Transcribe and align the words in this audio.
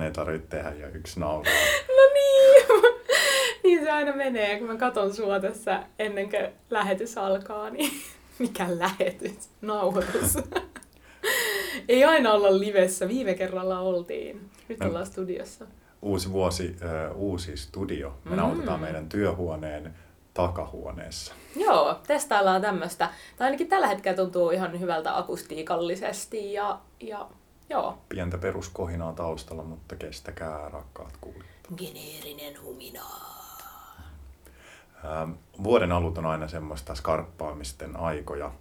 Mitään 0.00 0.08
ei 0.08 0.12
tarvitse 0.12 0.48
tehdä 0.48 0.72
ja 0.72 0.88
yksi 0.88 1.20
nauraa. 1.20 1.52
No 1.96 2.12
niin, 2.14 2.66
niin 3.64 3.84
se 3.84 3.90
aina 3.90 4.12
menee, 4.16 4.58
kun 4.58 4.66
mä 4.66 4.76
katon 4.76 5.14
sua 5.14 5.40
tässä 5.40 5.82
ennen 5.98 6.30
kuin 6.30 6.48
lähetys 6.70 7.18
alkaa, 7.18 7.70
niin 7.70 7.92
mikä 8.38 8.66
lähetys, 8.78 9.50
nauhoitus. 9.60 10.38
ei 11.88 12.04
aina 12.04 12.32
olla 12.32 12.58
livessä, 12.58 13.08
viime 13.08 13.34
kerralla 13.34 13.80
oltiin, 13.80 14.50
nyt 14.68 14.82
ollaan 14.82 15.06
studiossa. 15.06 15.66
Uusi 16.02 16.32
vuosi, 16.32 16.76
uh, 17.12 17.20
uusi 17.22 17.56
studio. 17.56 18.18
Me 18.24 18.30
mm. 18.30 18.36
nauhoitetaan 18.36 18.80
meidän 18.80 19.08
työhuoneen 19.08 19.94
takahuoneessa. 20.34 21.34
Joo, 21.56 21.96
testaillaan 22.06 22.62
tämmöistä. 22.62 23.08
Tai 23.36 23.44
ainakin 23.44 23.68
tällä 23.68 23.86
hetkellä 23.86 24.16
tuntuu 24.16 24.50
ihan 24.50 24.80
hyvältä 24.80 25.18
akustiikallisesti 25.18 26.52
ja, 26.52 26.78
ja 27.00 27.28
joo. 27.70 27.98
Pientä 28.08 28.38
peruskohinaa 28.38 29.12
taustalla, 29.12 29.62
mutta 29.62 29.96
kestäkää 29.96 30.68
rakkaat 30.68 31.16
kuulijat. 31.20 31.46
Geneerinen 31.76 32.62
humina. 32.62 33.02
Ähm, 35.04 35.30
vuoden 35.62 35.92
alut 35.92 36.18
on 36.18 36.26
aina 36.26 36.48
semmoista 36.48 36.94
skarppaamisten 36.94 37.96
aikoja. 37.96 38.52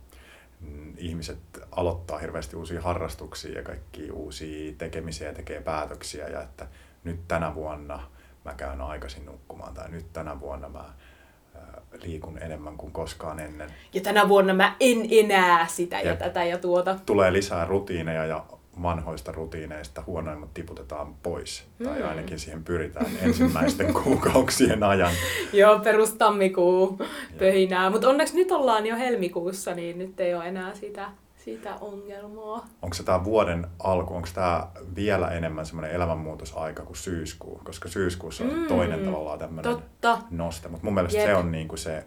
Mm, 0.60 0.94
ihmiset 0.98 1.40
aloittaa 1.72 2.18
hirveästi 2.18 2.56
uusia 2.56 2.82
harrastuksia 2.82 3.58
ja 3.58 3.64
kaikki 3.64 4.12
uusia 4.12 4.74
tekemisiä 4.78 5.28
ja 5.28 5.34
tekee 5.34 5.62
päätöksiä 5.62 6.28
ja 6.28 6.42
että 6.42 6.68
nyt 7.04 7.28
tänä 7.28 7.56
vuonna 7.56 8.00
mä 8.46 8.54
käyn 8.54 8.82
aikaisin 8.82 9.26
nukkumaan 9.26 9.74
tai 9.74 9.90
nyt 9.90 10.14
tänä 10.14 10.40
vuonna 10.40 10.70
mä 10.70 10.86
liikun 12.04 12.38
enemmän 12.38 12.78
kuin 12.78 12.92
koskaan 12.92 13.40
ennen. 13.40 13.74
Ja 13.94 14.02
tänä 14.02 14.30
vuonna 14.30 14.54
mä 14.54 14.76
en 14.80 14.98
enää 15.12 15.68
sitä 15.68 16.00
ja, 16.02 16.10
ja 16.10 16.16
tätä 16.16 16.44
ja 16.44 16.58
tuota. 16.58 17.00
Tulee 17.06 17.34
lisää 17.34 17.66
rutiineja 17.66 18.26
ja 18.26 18.46
vanhoista 18.82 19.32
rutiineista 19.32 20.04
huonoimmat 20.08 20.54
tiputetaan 20.54 21.16
pois. 21.24 21.64
Mm. 21.80 21.86
Tai 21.86 22.04
ainakin 22.04 22.40
siihen 22.40 22.64
pyritään 22.64 23.12
ensimmäisten 23.22 23.94
kuukausien 24.04 24.84
ajan. 24.84 25.12
Joo, 25.54 25.80
perus 25.80 26.14
tammikuu 26.14 27.00
pöhinää. 27.40 27.90
Mutta 27.90 28.10
onneksi 28.10 28.36
nyt 28.36 28.52
ollaan 28.52 28.86
jo 28.86 28.96
helmikuussa, 28.96 29.76
niin 29.76 29.98
nyt 29.98 30.20
ei 30.20 30.36
ole 30.36 30.48
enää 30.48 30.76
sitä 30.76 31.10
sitä 31.46 31.76
ongelmaa. 31.82 32.68
Onko 32.82 32.94
se 32.94 33.04
tämä 33.04 33.24
vuoden 33.24 33.68
alku, 33.84 34.16
onko 34.16 34.28
tämä 34.34 34.68
vielä 34.96 35.28
enemmän 35.28 35.66
semmoinen 35.66 35.92
elämänmuutosaika 35.92 36.84
kuin 36.84 36.98
syyskuu? 36.98 37.62
Koska 37.64 37.90
syyskuussa 37.90 38.44
on 38.44 38.54
mm, 38.54 38.68
toinen 38.68 39.06
tavallaan 39.06 39.40
tämmöinen 39.40 39.78
noste. 40.32 40.68
Mutta 40.68 40.86
mun 40.86 40.94
mielestä 40.94 41.20
Jep. 41.20 41.28
se 41.28 41.36
on 41.36 41.52
niinku 41.52 41.78
se 41.78 42.06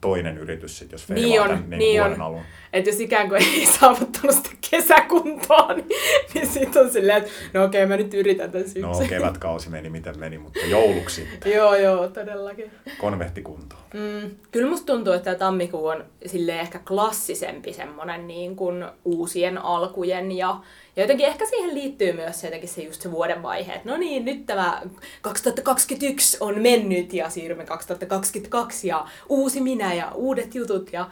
toinen 0.00 0.38
yritys, 0.38 0.78
sit, 0.78 0.92
jos 0.92 1.08
niin 1.08 1.40
on, 1.40 1.48
tämän 1.48 1.70
niin 1.70 1.78
niin 1.78 2.00
vuoden 2.00 2.20
on. 2.20 2.26
alun. 2.26 2.42
Että 2.72 2.90
jos 2.90 3.00
ikään 3.00 3.28
kuin 3.28 3.42
ei 3.54 3.66
saavuttanut 3.66 4.36
sitä 4.36 4.50
kesäkuntoa, 4.70 5.72
niin, 5.72 5.88
niin 6.34 6.46
sitten 6.46 6.82
on 6.82 6.90
silleen, 6.90 7.18
että 7.18 7.30
no 7.54 7.64
okei, 7.64 7.84
okay, 7.84 7.96
mä 7.96 8.02
nyt 8.02 8.14
yritän 8.14 8.50
tämän 8.52 8.66
syksyn. 8.66 8.82
No 8.82 8.98
kevätkausi 9.08 9.70
meni 9.70 9.90
miten 9.90 10.18
meni, 10.18 10.38
mutta 10.38 10.60
jouluksi 10.60 11.14
sitten. 11.14 11.52
joo, 11.56 11.74
joo, 11.74 12.08
todellakin. 12.08 12.70
Konvehtikunto. 12.98 13.76
Mm, 13.94 14.30
kyllä 14.50 14.70
musta 14.70 14.92
tuntuu, 14.92 15.12
että 15.12 15.34
tammikuu 15.34 15.86
on 15.86 16.04
ehkä 16.48 16.78
klassisempi 16.78 17.72
semmoinen 17.72 18.26
niin 18.26 18.56
kuin 18.56 18.84
uusien 19.04 19.58
alkujen 19.58 20.32
ja 20.32 20.60
ja 20.96 21.02
jotenkin 21.02 21.26
ehkä 21.26 21.46
siihen 21.46 21.74
liittyy 21.74 22.12
myös 22.12 22.40
se, 22.40 22.46
jotenkin 22.46 22.68
se 22.68 22.82
just 22.82 23.02
se 23.02 23.10
vuoden 23.10 23.42
vaihe, 23.42 23.72
että 23.72 23.90
no 23.90 23.96
niin, 23.96 24.24
nyt 24.24 24.46
tämä 24.46 24.82
2021 25.22 26.36
on 26.40 26.58
mennyt 26.58 27.12
ja 27.12 27.30
siirrymme 27.30 27.64
2022 27.64 28.88
ja 28.88 29.06
uusi 29.28 29.60
minä 29.60 29.94
ja 29.94 30.12
uudet 30.14 30.54
jutut 30.54 30.92
ja 30.92 31.10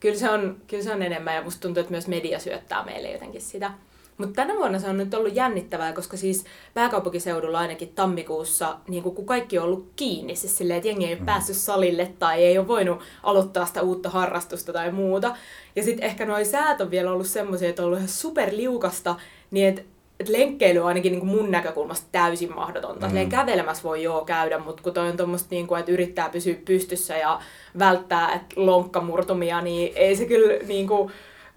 kyllä 0.00 0.18
se 0.18 0.30
on, 0.30 0.56
kyllä 0.66 0.82
se 0.82 0.92
on 0.92 1.02
enemmän 1.02 1.34
ja 1.34 1.42
musta 1.42 1.60
tuntuu, 1.60 1.80
että 1.80 1.90
myös 1.90 2.08
media 2.08 2.38
syöttää 2.38 2.84
meille 2.84 3.10
jotenkin 3.10 3.42
sitä. 3.42 3.70
Mutta 4.18 4.34
tänä 4.34 4.54
vuonna 4.54 4.78
se 4.78 4.88
on 4.88 4.96
nyt 4.96 5.14
ollut 5.14 5.34
jännittävää, 5.34 5.92
koska 5.92 6.16
siis 6.16 6.44
pääkaupunkiseudulla 6.74 7.58
ainakin 7.58 7.92
tammikuussa, 7.94 8.76
niin 8.88 9.02
kun 9.02 9.26
kaikki 9.26 9.58
on 9.58 9.64
ollut 9.64 9.88
kiinni, 9.96 10.36
siis 10.36 10.58
silleen, 10.58 10.76
että 10.76 10.88
jengi 10.88 11.04
ei 11.04 11.12
ole 11.12 11.20
mm. 11.20 11.26
päässyt 11.26 11.56
salille 11.56 12.12
tai 12.18 12.44
ei 12.44 12.58
ole 12.58 12.68
voinut 12.68 13.00
aloittaa 13.22 13.66
sitä 13.66 13.82
uutta 13.82 14.10
harrastusta 14.10 14.72
tai 14.72 14.92
muuta. 14.92 15.36
Ja 15.76 15.82
sitten 15.82 16.06
ehkä 16.06 16.26
nuo 16.26 16.44
säät 16.44 16.80
on 16.80 16.90
vielä 16.90 17.12
ollut 17.12 17.26
semmoisia, 17.26 17.68
että 17.68 17.82
on 17.82 17.86
ollut 17.86 17.98
ihan 17.98 18.08
superliukasta, 18.08 19.16
niin 19.50 19.68
että 19.68 19.82
et 20.20 20.28
lenkkeily 20.28 20.78
on 20.78 20.86
ainakin 20.86 21.12
niin 21.12 21.26
mun 21.26 21.50
näkökulmasta 21.50 22.06
täysin 22.12 22.54
mahdotonta. 22.54 23.08
Mm. 23.08 23.28
kävelemässä 23.28 23.82
voi 23.82 24.02
joo 24.02 24.24
käydä, 24.24 24.58
mutta 24.58 24.82
kun 24.82 24.92
toi 24.92 25.08
on 25.08 25.16
tuommoista, 25.16 25.48
niin 25.50 25.66
kuin, 25.66 25.80
että 25.80 25.92
yrittää 25.92 26.28
pysyä 26.28 26.54
pystyssä 26.64 27.16
ja 27.16 27.40
välttää 27.78 28.34
et 28.34 28.56
lonkkamurtumia, 28.56 29.60
niin 29.60 29.92
ei 29.96 30.16
se 30.16 30.26
kyllä 30.26 30.54
niin 30.66 30.86
kuin, 30.86 31.12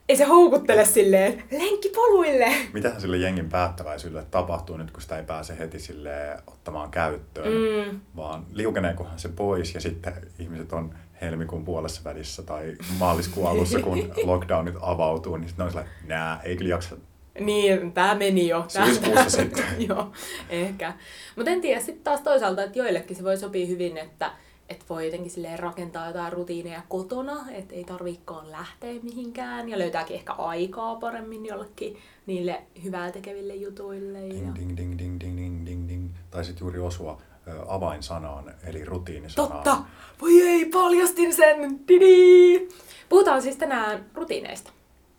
ei 0.09 0.16
se 0.16 0.24
houkuttele 0.24 0.86
silleen, 0.86 1.44
lenkkipoluille. 1.52 2.52
Mitähän 2.74 3.02
sille 3.02 3.18
jengin 3.18 3.50
päättäväisyydelle 3.50 4.25
tapahtuu 4.31 4.78
nyt, 4.78 4.92
kun 4.92 5.02
sitä 5.02 5.18
ei 5.18 5.24
pääse 5.24 5.59
heti 5.59 5.80
sille 5.80 6.38
ottamaan 6.47 6.92
käyttöön, 6.92 7.47
mm. 7.88 8.00
vaan 8.16 8.46
liukeneekohan 8.53 9.19
se 9.19 9.30
pois 9.30 9.74
ja 9.74 9.81
sitten 9.81 10.14
ihmiset 10.40 10.74
on 10.74 10.96
helmikuun 11.22 11.66
puolessa 11.66 12.02
välissä 12.03 12.44
tai 12.44 12.75
maaliskuun 13.00 13.50
alussa, 13.50 13.80
kun 13.80 14.12
lockdownit 14.24 14.75
avautuu, 14.81 15.38
niin 15.38 15.48
sitten 15.48 15.66
on 15.66 15.72
sellainen, 15.72 15.94
nää, 16.08 16.42
ei 16.44 16.58
kyllä 16.58 16.69
jaksa 16.69 16.96
niin, 17.40 17.92
tämä 17.92 18.16
meni 18.16 18.48
jo. 18.48 18.66
Syyskuussa 18.68 19.30
sitten. 19.42 19.66
Joo, 19.88 20.12
ehkä. 20.50 20.94
Mutta 21.36 21.52
en 21.52 21.62
tiedä 21.62 21.80
sitten 21.80 22.03
taas 22.03 22.22
toisaalta, 22.22 22.64
että 22.64 22.80
joillekin 22.80 23.16
se 23.16 23.24
voi 23.24 23.38
sopia 23.38 23.68
hyvin, 23.68 23.98
että 23.98 24.31
että 24.69 24.85
voi 24.90 25.06
jotenkin 25.06 25.31
silleen 25.31 25.59
rakentaa 25.59 26.07
jotain 26.07 26.34
rutiineja 26.34 26.81
kotona, 26.90 27.46
että 27.52 27.75
ei 27.75 27.84
tarviikaan 27.84 28.52
lähteä 28.52 28.94
mihinkään 29.03 29.69
ja 29.69 29.80
löytääkin 29.80 30.16
ehkä 30.16 30.34
aikaa 30.34 30.96
paremmin 30.96 31.46
jollekin 31.46 31.97
niille 32.25 32.62
hyvää 32.84 33.12
tekeville 33.12 33.56
jutuille. 33.56 34.19
Ding, 34.19 34.47
ja... 34.47 34.56
ding, 34.56 34.78
ding, 34.78 35.00
ding, 35.00 35.19
ding, 35.19 35.38
ding, 35.38 35.66
ding, 35.66 35.90
ding. 35.90 36.09
Taisit 36.31 36.59
juuri 36.59 36.80
osua 36.80 37.22
avainsanaan, 37.68 38.53
eli 38.63 38.85
rutiinisanaan. 38.85 39.52
Totta! 39.52 39.78
Voi 40.22 40.41
ei, 40.41 40.66
paljastin 40.66 41.34
sen! 41.34 41.80
Didi! 41.88 42.68
Puhutaan 43.09 43.41
siis 43.41 43.56
tänään 43.56 44.06
rutiineista. 44.13 44.72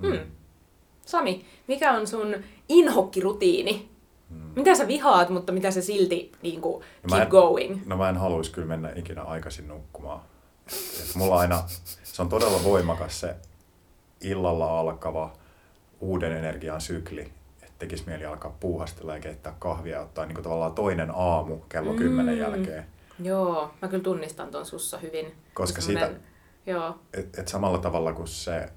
Hmm. 0.02 0.12
Hmm. 0.12 0.26
Sami, 1.06 1.44
mikä 1.66 1.92
on 1.92 2.06
sun 2.06 2.36
inhokkirutiini? 2.68 3.88
Mm. 4.30 4.50
Mitä 4.56 4.74
sä 4.74 4.88
vihaat, 4.88 5.28
mutta 5.30 5.52
mitä 5.52 5.70
sä 5.70 5.82
silti 5.82 6.32
niin 6.42 6.60
kuin, 6.60 6.84
no 7.02 7.08
keep 7.16 7.22
en, 7.22 7.28
going? 7.28 7.82
No 7.86 7.96
mä 7.96 8.08
en 8.08 8.16
haluaisi 8.16 8.50
kyllä 8.50 8.68
mennä 8.68 8.92
ikinä 8.96 9.22
aikaisin 9.22 9.68
nukkumaan. 9.68 10.20
Et 11.00 11.14
mulla 11.14 11.38
aina, 11.38 11.62
se 12.02 12.22
on 12.22 12.28
todella 12.28 12.64
voimakas 12.64 13.20
se 13.20 13.36
illalla 14.20 14.80
alkava 14.80 15.32
uuden 16.00 16.32
energian 16.32 16.80
sykli. 16.80 17.32
Että 17.62 17.74
tekisi 17.78 18.02
mieli 18.06 18.24
alkaa 18.24 18.56
puuhastella 18.60 19.14
ja 19.14 19.20
keittää 19.20 19.54
kahvia 19.58 19.96
ja 19.96 20.02
ottaa 20.02 20.26
niin 20.26 20.34
kuin 20.34 20.44
tavallaan 20.44 20.72
toinen 20.72 21.10
aamu 21.14 21.56
kello 21.56 21.92
mm. 21.92 21.98
10 21.98 22.38
jälkeen. 22.38 22.86
Joo, 23.22 23.74
mä 23.82 23.88
kyllä 23.88 24.02
tunnistan 24.02 24.50
ton 24.50 24.66
sussa 24.66 24.98
hyvin. 24.98 25.34
Koska 25.54 25.80
siitä, 25.80 26.06
men... 26.06 26.20
Joo. 26.66 26.98
Et, 27.12 27.38
et 27.38 27.48
samalla 27.48 27.78
tavalla 27.78 28.12
kuin 28.12 28.28
se 28.28 28.68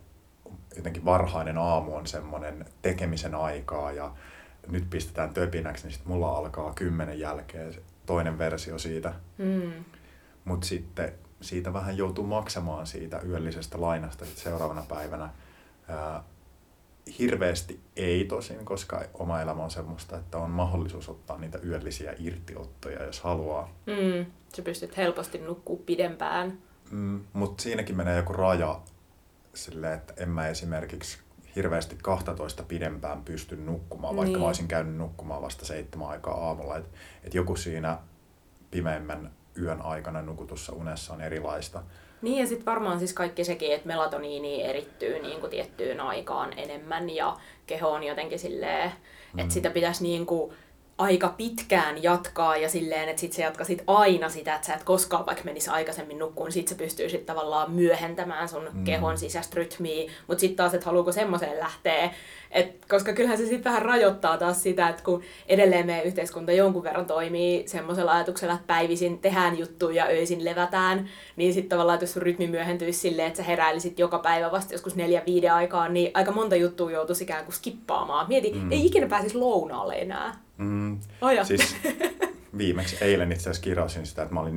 jotenkin 0.76 1.06
varhainen 1.06 1.58
aamu 1.58 1.96
on 1.96 2.08
semmoinen 2.08 2.66
tekemisen 2.82 3.36
aikaa 3.36 3.92
ja 3.92 4.12
nyt 4.68 4.90
pistetään 4.90 5.34
töpinäksi, 5.34 5.84
niin 5.84 5.94
sitten 5.94 6.12
mulla 6.12 6.38
alkaa 6.38 6.74
kymmenen 6.74 7.20
jälkeen 7.20 7.76
toinen 8.06 8.38
versio 8.38 8.78
siitä. 8.78 9.14
Mm. 9.38 9.72
Mutta 10.46 10.68
sitten 10.68 11.14
siitä 11.42 11.74
vähän 11.74 11.98
joutuu 11.98 12.26
maksamaan 12.28 12.88
siitä 12.88 13.22
yöllisestä 13.28 13.82
lainasta 13.82 14.26
sit 14.26 14.38
seuraavana 14.38 14.84
päivänä. 14.90 15.30
Ää, 15.88 16.24
hirveästi 17.20 17.80
ei 17.96 18.26
tosin, 18.26 18.66
koska 18.66 19.02
oma 19.14 19.42
elämä 19.42 19.64
on 19.64 19.72
semmoista, 19.72 20.18
että 20.18 20.38
on 20.38 20.50
mahdollisuus 20.50 21.10
ottaa 21.10 21.38
niitä 21.38 21.60
yöllisiä 21.66 22.14
irtiottoja, 22.20 23.04
jos 23.04 23.22
haluaa. 23.22 23.70
Mm, 23.86 24.26
sä 24.56 24.62
pystyt 24.62 24.98
helposti 24.98 25.38
nukkuu 25.38 25.78
pidempään. 25.78 26.58
Mm, 26.92 27.24
Mutta 27.34 27.64
siinäkin 27.64 27.98
menee 27.98 28.18
joku 28.18 28.34
raja 28.34 28.80
silleen, 29.54 29.94
että 29.94 30.14
en 30.18 30.30
mä 30.30 30.48
esimerkiksi 30.48 31.18
hirveästi 31.56 31.98
12 32.02 32.64
pidempään 32.64 33.24
pysty 33.24 33.56
nukkumaan, 33.56 34.16
vaikka 34.16 34.32
niin. 34.32 34.40
mä 34.40 34.48
olisin 34.48 34.68
käynyt 34.68 34.96
nukkumaan 34.96 35.42
vasta 35.42 35.66
seitsemän 35.66 36.08
aikaa 36.08 36.48
aamulla. 36.48 36.78
Et, 36.78 36.90
et 37.24 37.34
joku 37.34 37.56
siinä 37.56 37.98
pimeimmän 38.72 39.32
yön 39.62 39.82
aikana 39.82 40.22
nukutussa 40.22 40.74
unessa 40.74 41.14
on 41.14 41.22
erilaista. 41.22 41.84
Niin 42.22 42.40
ja 42.40 42.48
sitten 42.48 42.66
varmaan 42.66 43.00
siis 43.00 43.14
kaikki 43.14 43.44
sekin, 43.44 43.74
että 43.74 43.88
melatoniini 43.88 44.64
erittyy 44.64 45.20
niin 45.20 45.40
kuin 45.40 45.50
tiettyyn 45.50 46.00
aikaan 46.00 46.60
enemmän 46.60 47.10
ja 47.10 47.38
keho 47.66 47.90
on 47.90 48.04
jotenkin 48.04 48.40
silleen, 48.40 48.92
että 49.28 49.44
mm. 49.44 49.50
sitä 49.50 49.70
pitäisi 49.70 50.04
niin 50.04 50.26
kuin 50.26 50.54
aika 50.98 51.34
pitkään 51.38 52.04
jatkaa 52.04 52.58
ja 52.58 52.70
silleen, 52.70 53.10
että 53.10 53.20
sit 53.20 53.34
sä 53.34 53.42
jatkasit 53.42 53.84
aina 53.88 54.30
sitä, 54.30 54.56
että 54.56 54.68
sä 54.68 54.74
et 54.74 54.84
koskaan 54.84 55.26
vaikka 55.26 55.44
menisi 55.44 55.70
aikaisemmin 55.70 56.20
nukkuun, 56.20 56.46
niin 56.46 56.54
sit 56.54 56.68
sä 56.68 56.76
pystyisit 56.76 57.26
tavallaan 57.26 57.72
myöhentämään 57.72 58.50
sun 58.50 58.70
mm. 58.74 58.84
kehon 58.84 59.18
sisäistä 59.18 59.56
rytmiä, 59.56 60.12
mutta 60.28 60.42
sitten 60.42 60.58
taas, 60.58 60.74
että 60.74 60.86
haluuko 60.86 61.12
semmoiseen 61.12 61.60
lähteä, 61.60 62.10
et, 62.52 62.86
koska 62.90 63.14
kyllähän 63.14 63.38
se 63.38 63.46
sitten 63.46 63.64
vähän 63.64 63.82
rajoittaa 63.82 64.38
taas 64.38 64.64
sitä, 64.64 64.90
että 64.90 65.04
kun 65.04 65.24
edelleen 65.48 65.86
meidän 65.86 66.06
yhteiskunta 66.06 66.52
jonkun 66.52 66.84
verran 66.84 67.06
toimii 67.06 67.68
semmoisella 67.68 68.12
ajatuksella, 68.12 68.54
että 68.54 68.68
päivisin 68.68 69.20
tehdään 69.20 69.60
juttuja 69.60 70.04
ja 70.04 70.10
öisin 70.10 70.46
levätään, 70.46 71.10
niin 71.36 71.54
sitten 71.54 71.70
tavallaan, 71.70 71.96
että 71.96 72.04
jos 72.04 72.14
sun 72.14 72.22
rytmi 72.22 72.48
myöhentyisi 72.48 73.00
silleen, 73.00 73.28
että 73.28 73.38
sä 73.38 73.44
heräilisit 73.44 74.00
joka 74.00 74.20
päivä 74.20 74.52
vasta 74.52 74.74
joskus 74.74 74.96
neljä 74.96 75.22
viiden 75.26 75.54
aikaan, 75.54 75.94
niin 75.94 76.12
aika 76.14 76.32
monta 76.32 76.56
juttua 76.56 76.92
joutuisi 76.92 77.24
ikään 77.24 77.46
kuin 77.46 77.56
skippaamaan. 77.56 78.28
Mieti, 78.28 78.54
mm. 78.54 78.72
ei 78.72 78.86
ikinä 78.86 79.08
pääsisi 79.08 79.38
lounaalle 79.38 79.96
enää. 79.96 80.43
Mm, 80.58 81.00
Aja. 81.22 81.44
siis 81.44 81.76
viimeksi 82.58 82.98
eilen 83.02 83.32
itse 83.32 83.42
asiassa 83.50 83.64
kirjasin 83.64 84.06
sitä, 84.06 84.22
että 84.22 84.34
mä 84.34 84.40
olin 84.40 84.56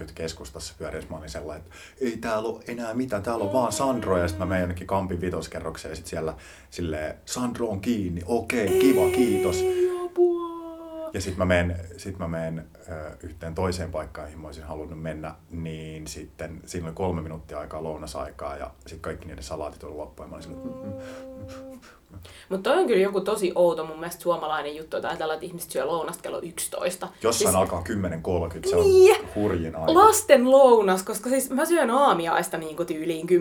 14.30 0.00 0.10
keskustassa 0.14 0.74
pyörissä. 0.78 1.10
Mä 1.10 1.16
olin 1.16 1.30
sellainen, 1.30 1.66
että 1.66 1.76
ei 2.00 2.16
täällä 2.16 2.48
ole 2.48 2.64
enää 2.68 2.94
mitään, 2.94 3.22
täällä 3.22 3.44
on 3.44 3.52
vaan 3.52 3.72
Sandro. 3.72 4.18
Ja 4.18 4.28
sitten 4.28 4.46
mä 4.46 4.48
menen 4.48 4.62
jonnekin 4.62 4.86
Kampin 4.86 5.20
vitoskerrokseen 5.20 5.92
ja 5.92 5.96
sitten 5.96 6.10
siellä 6.10 6.34
silleen, 6.70 7.14
Sandro 7.24 7.66
on 7.68 7.80
kiinni, 7.80 8.22
okei, 8.26 8.78
kiva, 8.80 9.10
kiitos. 9.10 9.64
Apua. 10.04 10.48
Ja 11.12 11.20
sitten 11.20 11.38
mä 11.38 11.44
menen, 11.44 11.80
sit 11.96 12.18
mä 12.18 12.28
menen 12.28 12.66
ö, 12.88 13.10
yhteen 13.22 13.54
toiseen 13.54 13.90
paikkaan, 13.90 14.26
mihin 14.26 14.40
mä 14.40 14.48
olisin 14.48 14.64
halunnut 14.64 15.02
mennä, 15.02 15.34
niin 15.50 16.06
sitten 16.06 16.60
siinä 16.66 16.86
oli 16.86 16.94
kolme 16.94 17.22
minuuttia 17.22 17.58
aikaa 17.58 17.82
lounasaikaa 17.82 18.56
ja 18.56 18.70
sitten 18.78 19.00
kaikki 19.00 19.26
niiden 19.26 19.44
salaatit 19.44 19.84
oli 19.84 19.94
loppu 19.94 20.22
ja 20.22 20.28
mä 20.28 20.34
olin 20.34 20.42
silleen, 20.42 20.66
mm, 20.66 20.92
mm, 21.72 21.80
Mutta 22.48 22.70
toi 22.70 22.80
on 22.80 22.86
kyllä 22.86 23.02
joku 23.02 23.20
tosi 23.20 23.52
outo 23.54 23.84
mun 23.84 24.00
mielestä 24.00 24.22
suomalainen 24.22 24.76
juttu, 24.76 24.96
että 24.96 25.08
ajatellaan, 25.08 25.34
että 25.34 25.46
ihmiset 25.46 25.70
syö 25.70 25.86
lounasta 25.86 26.22
kello 26.22 26.40
11. 26.42 27.08
Jossain 27.22 27.48
siis, 27.48 27.54
alkaa 27.60 27.82
10.30, 28.62 28.70
se 28.70 28.76
on 28.76 28.84
Niin. 28.84 29.16
hurjin 29.34 29.76
aika. 29.76 29.94
Lasten 29.94 30.50
lounas, 30.50 31.02
koska 31.02 31.28
siis 31.30 31.50
mä 31.50 31.64
syön 31.64 31.90
aamiaista 31.90 32.58
niin 32.58 32.76
kuin 32.76 32.86
tyyliin 32.86 33.26
10.30 33.28 33.34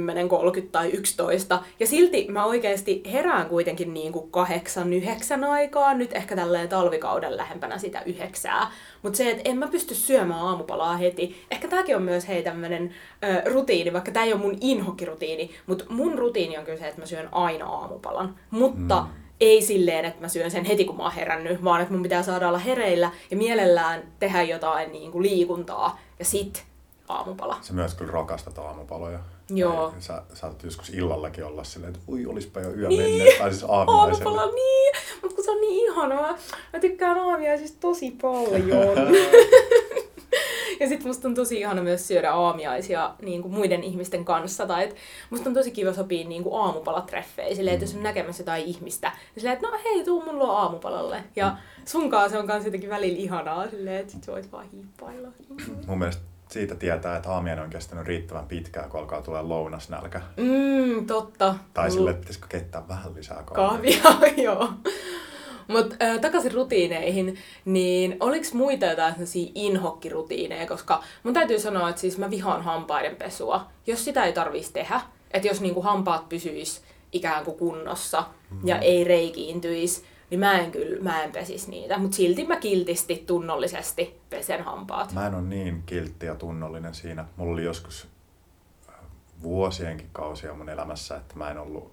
tai 0.71 0.89
11. 0.89 1.59
Ja 1.79 1.87
silti 1.87 2.27
mä 2.29 2.45
oikeasti 2.45 3.01
herään 3.11 3.45
kuitenkin 3.45 3.93
niin 3.93 4.13
kuin 4.13 4.31
8-9 5.41 5.43
aikaan, 5.45 5.97
nyt 5.97 6.13
ehkä 6.13 6.35
tälleen 6.35 6.69
talvikauden 6.69 7.37
lähempänä 7.37 7.77
sitä 7.77 8.01
yhdeksää. 8.05 8.71
Mutta 9.03 9.17
se, 9.17 9.29
että 9.29 9.49
en 9.49 9.57
mä 9.57 9.67
pysty 9.67 9.95
syömään 9.95 10.41
aamupalaa 10.41 10.97
heti. 10.97 11.45
Ehkä 11.51 11.67
tääkin 11.67 11.95
on 11.95 12.01
myös 12.01 12.27
hei 12.27 12.43
tämmönen 12.43 12.95
ö, 13.23 13.51
rutiini, 13.51 13.93
vaikka 13.93 14.11
tää 14.11 14.23
ei 14.23 14.33
ole 14.33 14.41
mun 14.41 14.57
inhokkirutiini, 14.61 15.51
mutta 15.65 15.85
mun 15.89 16.17
rutiini 16.17 16.57
on 16.57 16.65
kyllä 16.65 16.79
se, 16.79 16.87
että 16.87 17.01
mä 17.01 17.05
syön 17.05 17.29
aina 17.31 17.65
aamupalan. 17.65 18.35
Mutta 18.51 19.01
mm 19.01 19.27
ei 19.39 19.61
silleen, 19.61 20.05
että 20.05 20.21
mä 20.21 20.27
syön 20.27 20.51
sen 20.51 20.65
heti 20.65 20.85
kun 20.85 20.97
mä 20.97 21.03
oon 21.03 21.11
herännyt, 21.11 21.63
vaan 21.63 21.81
että 21.81 21.93
mun 21.93 22.03
pitää 22.03 22.23
saada 22.23 22.47
olla 22.47 22.57
hereillä 22.57 23.11
ja 23.31 23.37
mielellään 23.37 24.03
tehdä 24.19 24.41
jotain 24.41 24.91
niin 24.91 25.11
kuin 25.11 25.23
liikuntaa 25.23 25.99
ja 26.19 26.25
sit 26.25 26.65
aamupala. 27.07 27.57
Sä 27.61 27.73
myös 27.73 27.93
kyllä 27.93 28.11
rakastat 28.11 28.57
aamupaloja. 28.57 29.19
Joo. 29.49 29.89
Tai 29.91 30.01
Sä 30.01 30.21
saatat 30.33 30.63
joskus 30.63 30.89
illallakin 30.89 31.45
olla 31.45 31.63
silleen, 31.63 31.93
että 31.95 32.11
ui, 32.11 32.25
olispa 32.25 32.59
jo 32.59 32.71
yö 32.71 32.87
Niin. 32.87 33.01
mennyt. 33.01 33.37
Tai 33.37 33.51
siis 33.51 33.65
aamiaisella. 33.67 34.29
Aamupala, 34.31 34.55
niin! 34.55 34.95
Mutta 35.21 35.35
kun 35.35 35.45
se 35.45 35.51
on 35.51 35.61
niin 35.61 35.91
ihanaa. 35.91 36.37
Mä 36.73 36.79
tykkään 36.79 37.17
aamiaisista 37.17 37.77
tosi 37.79 38.11
paljon. 38.21 38.97
ja 40.79 40.87
sit 40.87 41.03
musta 41.03 41.27
on 41.27 41.35
tosi 41.35 41.59
ihana 41.59 41.81
myös 41.81 42.07
syödä 42.07 42.31
aamiaisia 42.31 43.15
niin 43.21 43.41
kuin 43.41 43.53
muiden 43.53 43.83
ihmisten 43.83 44.25
kanssa. 44.25 44.65
Tai 44.65 44.83
et 44.83 44.95
musta 45.29 45.49
on 45.49 45.53
tosi 45.53 45.71
kiva 45.71 45.93
sopia 45.93 46.27
niin 46.27 46.43
kuin 46.43 46.61
aamupalatreffeihin. 46.61 47.55
Silleen, 47.55 47.73
että 47.73 47.83
jos 47.85 47.95
on 47.95 48.03
näkemässä 48.03 48.41
jotain 48.41 48.65
ihmistä, 48.65 49.09
niin 49.09 49.41
silleen, 49.41 49.53
että 49.53 49.67
no 49.67 49.77
hei, 49.83 50.03
tuu 50.03 50.23
mun 50.25 50.39
luo 50.39 50.51
aamupalalle. 50.51 51.23
Ja 51.35 51.57
sunkaan 51.85 52.29
se 52.29 52.37
on 52.37 52.47
kans 52.47 52.65
jotenkin 52.65 52.89
välillä 52.89 53.17
ihanaa. 53.17 53.69
Silleen, 53.69 53.97
että 53.97 54.13
sit 54.13 54.27
voit 54.27 54.51
vaan 54.51 54.69
hiippailla. 54.73 55.27
Mun 55.87 55.99
mielestä 55.99 56.21
siitä 56.49 56.75
tietää, 56.75 57.17
että 57.17 57.31
aamiainen 57.31 57.63
on 57.65 57.69
kestänyt 57.69 58.05
riittävän 58.05 58.47
pitkään, 58.47 58.89
kun 58.89 58.99
alkaa 58.99 59.21
tulla 59.21 59.49
lounasnälkä. 59.49 60.21
Mm, 60.37 61.05
totta. 61.05 61.55
Tai 61.73 61.91
sille, 61.91 62.09
että 62.09 62.19
pitäisikö 62.19 62.47
keittää 62.49 62.87
vähän 62.87 63.15
lisää 63.15 63.43
kahvia. 63.43 64.01
kahvia, 64.03 64.43
joo. 64.43 64.69
Mutta 65.67 65.95
äh, 66.01 66.19
takaisin 66.19 66.53
rutiineihin, 66.53 67.37
niin 67.65 68.17
oliks 68.19 68.53
muita 68.53 68.85
jotain 68.85 69.13
sellaisia 69.13 69.51
inhokkirutiineja, 69.55 70.67
koska 70.67 71.03
mun 71.23 71.33
täytyy 71.33 71.59
sanoa, 71.59 71.89
että 71.89 72.01
siis 72.01 72.17
mä 72.17 72.29
vihaan 72.29 72.61
hampaiden 72.61 73.15
pesua. 73.15 73.67
Jos 73.87 74.05
sitä 74.05 74.25
ei 74.25 74.33
tarvitsisi 74.33 74.73
tehdä, 74.73 75.01
että 75.31 75.47
jos 75.47 75.61
niinku 75.61 75.81
hampaat 75.81 76.29
pysyis 76.29 76.83
ikään 77.11 77.45
kuin 77.45 77.57
kunnossa 77.57 78.23
ja 78.63 78.79
ei 78.79 79.03
reikiintyisi, 79.03 80.03
niin 80.29 80.39
mä 80.39 80.59
en 80.59 80.71
kyllä, 80.71 81.03
mä 81.03 81.23
en 81.23 81.31
pesis 81.31 81.67
niitä. 81.67 81.97
Mutta 81.97 82.17
silti 82.17 82.45
mä 82.47 82.55
kiltisti, 82.55 83.23
tunnollisesti 83.27 84.19
pesen 84.29 84.63
hampaat. 84.63 85.13
Mä 85.13 85.27
en 85.27 85.35
ole 85.35 85.41
niin 85.43 85.83
kiltti 85.85 86.25
ja 86.25 86.35
tunnollinen 86.35 86.93
siinä. 86.93 87.25
Mulla 87.35 87.53
oli 87.53 87.63
joskus 87.63 88.07
äh, 88.89 88.95
vuosienkin 89.43 90.09
kausia 90.13 90.53
mun 90.53 90.69
elämässä, 90.69 91.15
että 91.15 91.35
mä 91.35 91.51
en 91.51 91.57
ollut, 91.57 91.91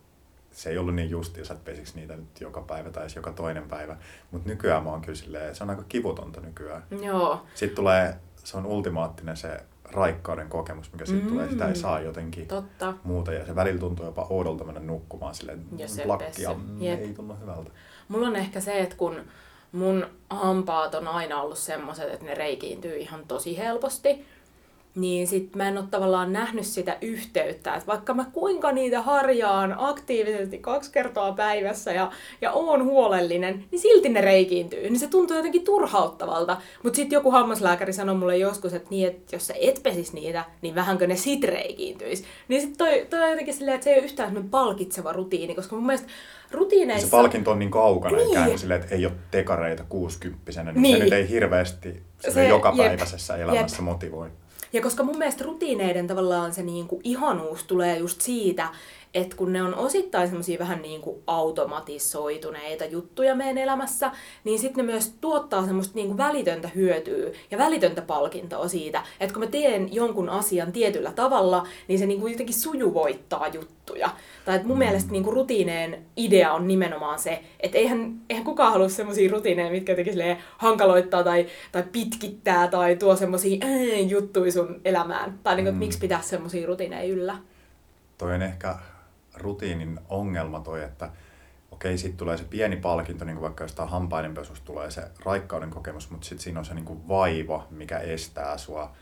se 0.50 0.70
ei 0.70 0.78
ollut 0.78 0.94
niin 0.94 1.10
justiinsa, 1.10 1.52
että 1.54 1.64
pesiks 1.70 1.94
niitä 1.94 2.16
nyt 2.16 2.40
joka 2.40 2.60
päivä 2.60 2.90
tai 2.90 3.06
joka 3.16 3.32
toinen 3.32 3.69
päivä. 3.69 3.96
Mutta 4.31 4.48
nykyään 4.48 4.84
mä 4.84 4.90
oon 4.90 5.00
kyllä 5.00 5.14
silleen, 5.19 5.54
se 5.54 5.64
on 5.64 5.70
aika 5.70 5.84
kivutonta 5.88 6.40
nykyään. 6.40 6.84
Joo. 7.02 7.42
Sitten 7.54 7.76
tulee, 7.76 8.16
se 8.44 8.56
on 8.56 8.66
ultimaattinen 8.66 9.36
se 9.36 9.60
raikkauden 9.84 10.48
kokemus, 10.48 10.92
mikä 10.92 11.06
siitä 11.06 11.25
Mm. 11.25 11.28
tulee. 11.31 11.50
Sitä 11.50 11.69
ei 11.69 11.76
saa 11.76 12.00
jotenkin 12.00 12.46
Totta. 12.48 12.94
muuta. 13.04 13.32
Ja 13.32 13.46
se 13.46 13.54
välillä 13.54 13.81
tuntuu 13.81 14.06
jopa 14.06 14.26
oudolta 14.31 14.64
mennä 14.64 14.81
nukkumaan 14.81 15.34
silleen, 15.34 15.64
Jos 15.78 16.00
plakkia 16.04 16.28
pessy. 16.28 16.62
mm, 16.66 16.82
ei 16.82 17.12
tunnu 17.16 17.36
hyvältä. 17.40 17.70
Mulla 18.08 18.26
on 18.26 18.36
ehkä 18.36 18.60
se, 18.60 18.80
että 18.80 18.96
kun 18.96 19.20
mun 19.72 20.06
hampaat 20.30 20.94
on 20.94 21.08
aina 21.08 21.42
ollut 21.42 21.58
semmoset, 21.58 22.12
että 22.12 22.26
ne 22.26 22.34
reikiintyy 22.34 22.96
ihan 22.96 23.24
tosi 23.28 23.58
helposti, 23.58 24.26
niin 24.94 25.26
sit 25.26 25.55
mä 25.56 25.69
en 25.69 25.79
ole 25.79 25.87
tavallaan 25.91 26.32
nähnyt 26.32 26.67
sitä 26.67 26.96
yhteyttä, 27.02 27.75
että 27.75 27.87
vaikka 27.87 28.14
mä 28.14 28.25
kuinka 28.32 28.73
niitä 28.73 29.02
harjaan 29.02 29.75
aktiivisesti 29.79 30.58
kaksi 30.58 30.93
kertaa 30.93 31.32
päivässä 31.32 31.93
ja, 31.93 32.12
ja 32.41 32.52
oon 32.52 32.85
huolellinen, 32.85 33.64
niin 33.70 33.81
silti 33.81 34.08
ne 34.08 34.20
reikiintyy. 34.20 34.82
Niin 34.82 34.99
se 34.99 35.06
tuntuu 35.06 35.37
jotenkin 35.37 35.64
turhauttavalta. 35.64 36.56
Mutta 36.82 36.96
sitten 36.96 37.17
joku 37.17 37.31
hammaslääkäri 37.31 37.93
sanoi 37.93 38.14
mulle 38.14 38.37
joskus, 38.37 38.75
että, 38.75 38.88
niin, 38.91 39.08
että 39.08 39.37
jos 39.37 39.46
sä 39.46 39.55
et 39.61 39.81
pesis 39.82 40.12
niitä, 40.12 40.44
niin 40.62 40.75
vähänkö 40.75 41.06
ne 41.06 41.17
sit 41.17 41.44
reikiintyis. 41.44 42.25
Niin 42.49 42.61
sit 42.62 42.76
toi, 42.79 43.06
toi 43.11 43.23
on 43.23 43.31
jotenkin 43.31 43.55
silleen, 43.55 43.75
että 43.75 43.85
se 43.85 43.91
ei 43.91 43.99
ole 43.99 44.05
yhtään 44.05 44.29
semmoinen 44.29 44.50
palkitseva 44.50 45.12
rutiini, 45.12 45.55
koska 45.55 45.76
mun 45.76 45.87
mielestä 45.87 46.08
rutiineissa... 46.50 47.06
Se 47.06 47.11
palkinto 47.11 47.50
on 47.50 47.58
niin 47.58 47.70
kaukana 47.70 48.17
Niin. 48.17 48.31
ikään 48.31 48.49
kuin 48.49 48.58
silleen, 48.58 48.81
että 48.82 48.94
ei 48.94 49.06
ole 49.06 49.14
tekareita 49.31 49.85
kuusikymppisenä, 49.88 50.73
niin, 50.73 50.82
Niin. 50.82 50.99
se 50.99 51.05
nyt 51.05 51.12
ei 51.12 51.29
hirveästi 51.29 52.02
Se- 52.20 52.31
se, 52.31 52.49
jep. 52.49 52.62
elämässä 53.43 53.82
motivoi. 53.82 54.29
Ja 54.74 54.82
koska 54.82 55.02
mun 55.02 55.18
mielestä 55.18 55.44
rutiineiden 55.44 56.06
tavallaan 56.06 56.54
se 56.54 56.62
niinku 56.62 57.00
ihanuus 57.04 57.64
tulee 57.64 57.98
just 57.98 58.20
siitä, 58.20 58.68
että 59.14 59.37
kun 59.37 59.52
ne 59.52 59.62
on 59.62 59.75
osittain 59.75 60.28
semmoisia 60.28 60.58
vähän 60.58 60.82
niin 60.82 61.00
kuin 61.00 61.22
automatisoituneita 61.26 62.84
juttuja 62.84 63.34
meidän 63.34 63.58
elämässä, 63.58 64.10
niin 64.44 64.58
sitten 64.58 64.86
ne 64.86 64.93
myös 64.93 65.15
tuottaa 65.20 65.67
semmoista 65.67 65.94
niin 65.94 66.06
kuin 66.06 66.19
välitöntä 66.19 66.69
hyötyä 66.74 67.31
ja 67.50 67.58
välitöntä 67.58 68.03
palkintoa 68.03 68.69
siitä, 68.69 69.03
että 69.20 69.34
kun 69.34 69.43
mä 69.43 69.50
teen 69.50 69.94
jonkun 69.94 70.29
asian 70.29 70.72
tietyllä 70.72 71.12
tavalla, 71.12 71.67
niin 71.88 71.98
se 71.98 72.06
niin 72.06 72.20
kuin 72.20 72.32
jotenkin 72.32 72.55
sujuvoittaa 72.55 73.48
juttuja. 73.48 74.10
Tai 74.44 74.56
että 74.56 74.69
mun 74.69 74.79
mielestä 74.79 75.12
niin 75.12 75.24
kuin 75.24 75.34
rutiineen 75.34 76.05
idea 76.17 76.53
on 76.53 76.69
nimenomaan 76.69 77.19
se, 77.19 77.43
että 77.60 77.79
eihän, 77.79 78.20
eihän 78.31 78.44
kukaan 78.44 78.72
halua 78.72 78.88
semmoisia 78.88 79.31
rutiineja, 79.31 79.70
mitkä 79.70 79.93
jotenkin 79.93 80.36
hankaloittaa 80.58 81.24
tai, 81.24 81.46
tai 81.72 81.84
pitkittää 81.93 82.69
tai 82.69 82.96
tuo 82.96 83.17
semmoisia 83.17 83.58
äh, 83.65 84.08
juttuja 84.08 84.53
sun 84.53 84.81
elämään. 84.84 85.38
Tai 85.43 85.56
niin 85.56 85.65
kuin, 85.65 85.74
että 85.74 85.79
miksi 85.79 85.98
pitää 85.98 86.22
semmoisia 86.22 86.67
rutiineja 86.67 87.12
yllä. 87.12 87.36
Toi 88.19 88.34
on 88.34 88.43
ehkä 88.43 88.74
rutiinin 89.34 90.00
ongelma 90.08 90.60
toi, 90.60 90.82
että 90.82 91.10
okei, 91.70 91.98
sitten 91.98 92.17
tulee 92.17 92.36
se 92.36 92.44
pieni 92.44 92.76
palkinto, 92.76 93.24
niin 93.24 93.36
kuin 93.36 93.43
vaikka 93.43 93.64
jostain 93.64 93.88
hampaidenpesusta 93.88 94.67
tulee 94.67 94.91
se 94.91 95.03
raikkauden 95.24 95.70
kokemus, 95.70 96.10
mutta 96.10 96.26
sitten 96.26 96.44
siinä 96.44 96.58
on 96.58 96.64
se 96.64 96.74
niin 96.74 96.84
kuin 96.84 97.08
vaiva, 97.08 97.67
mikä 97.70 97.98
estää 97.98 98.58
sua 98.58 98.93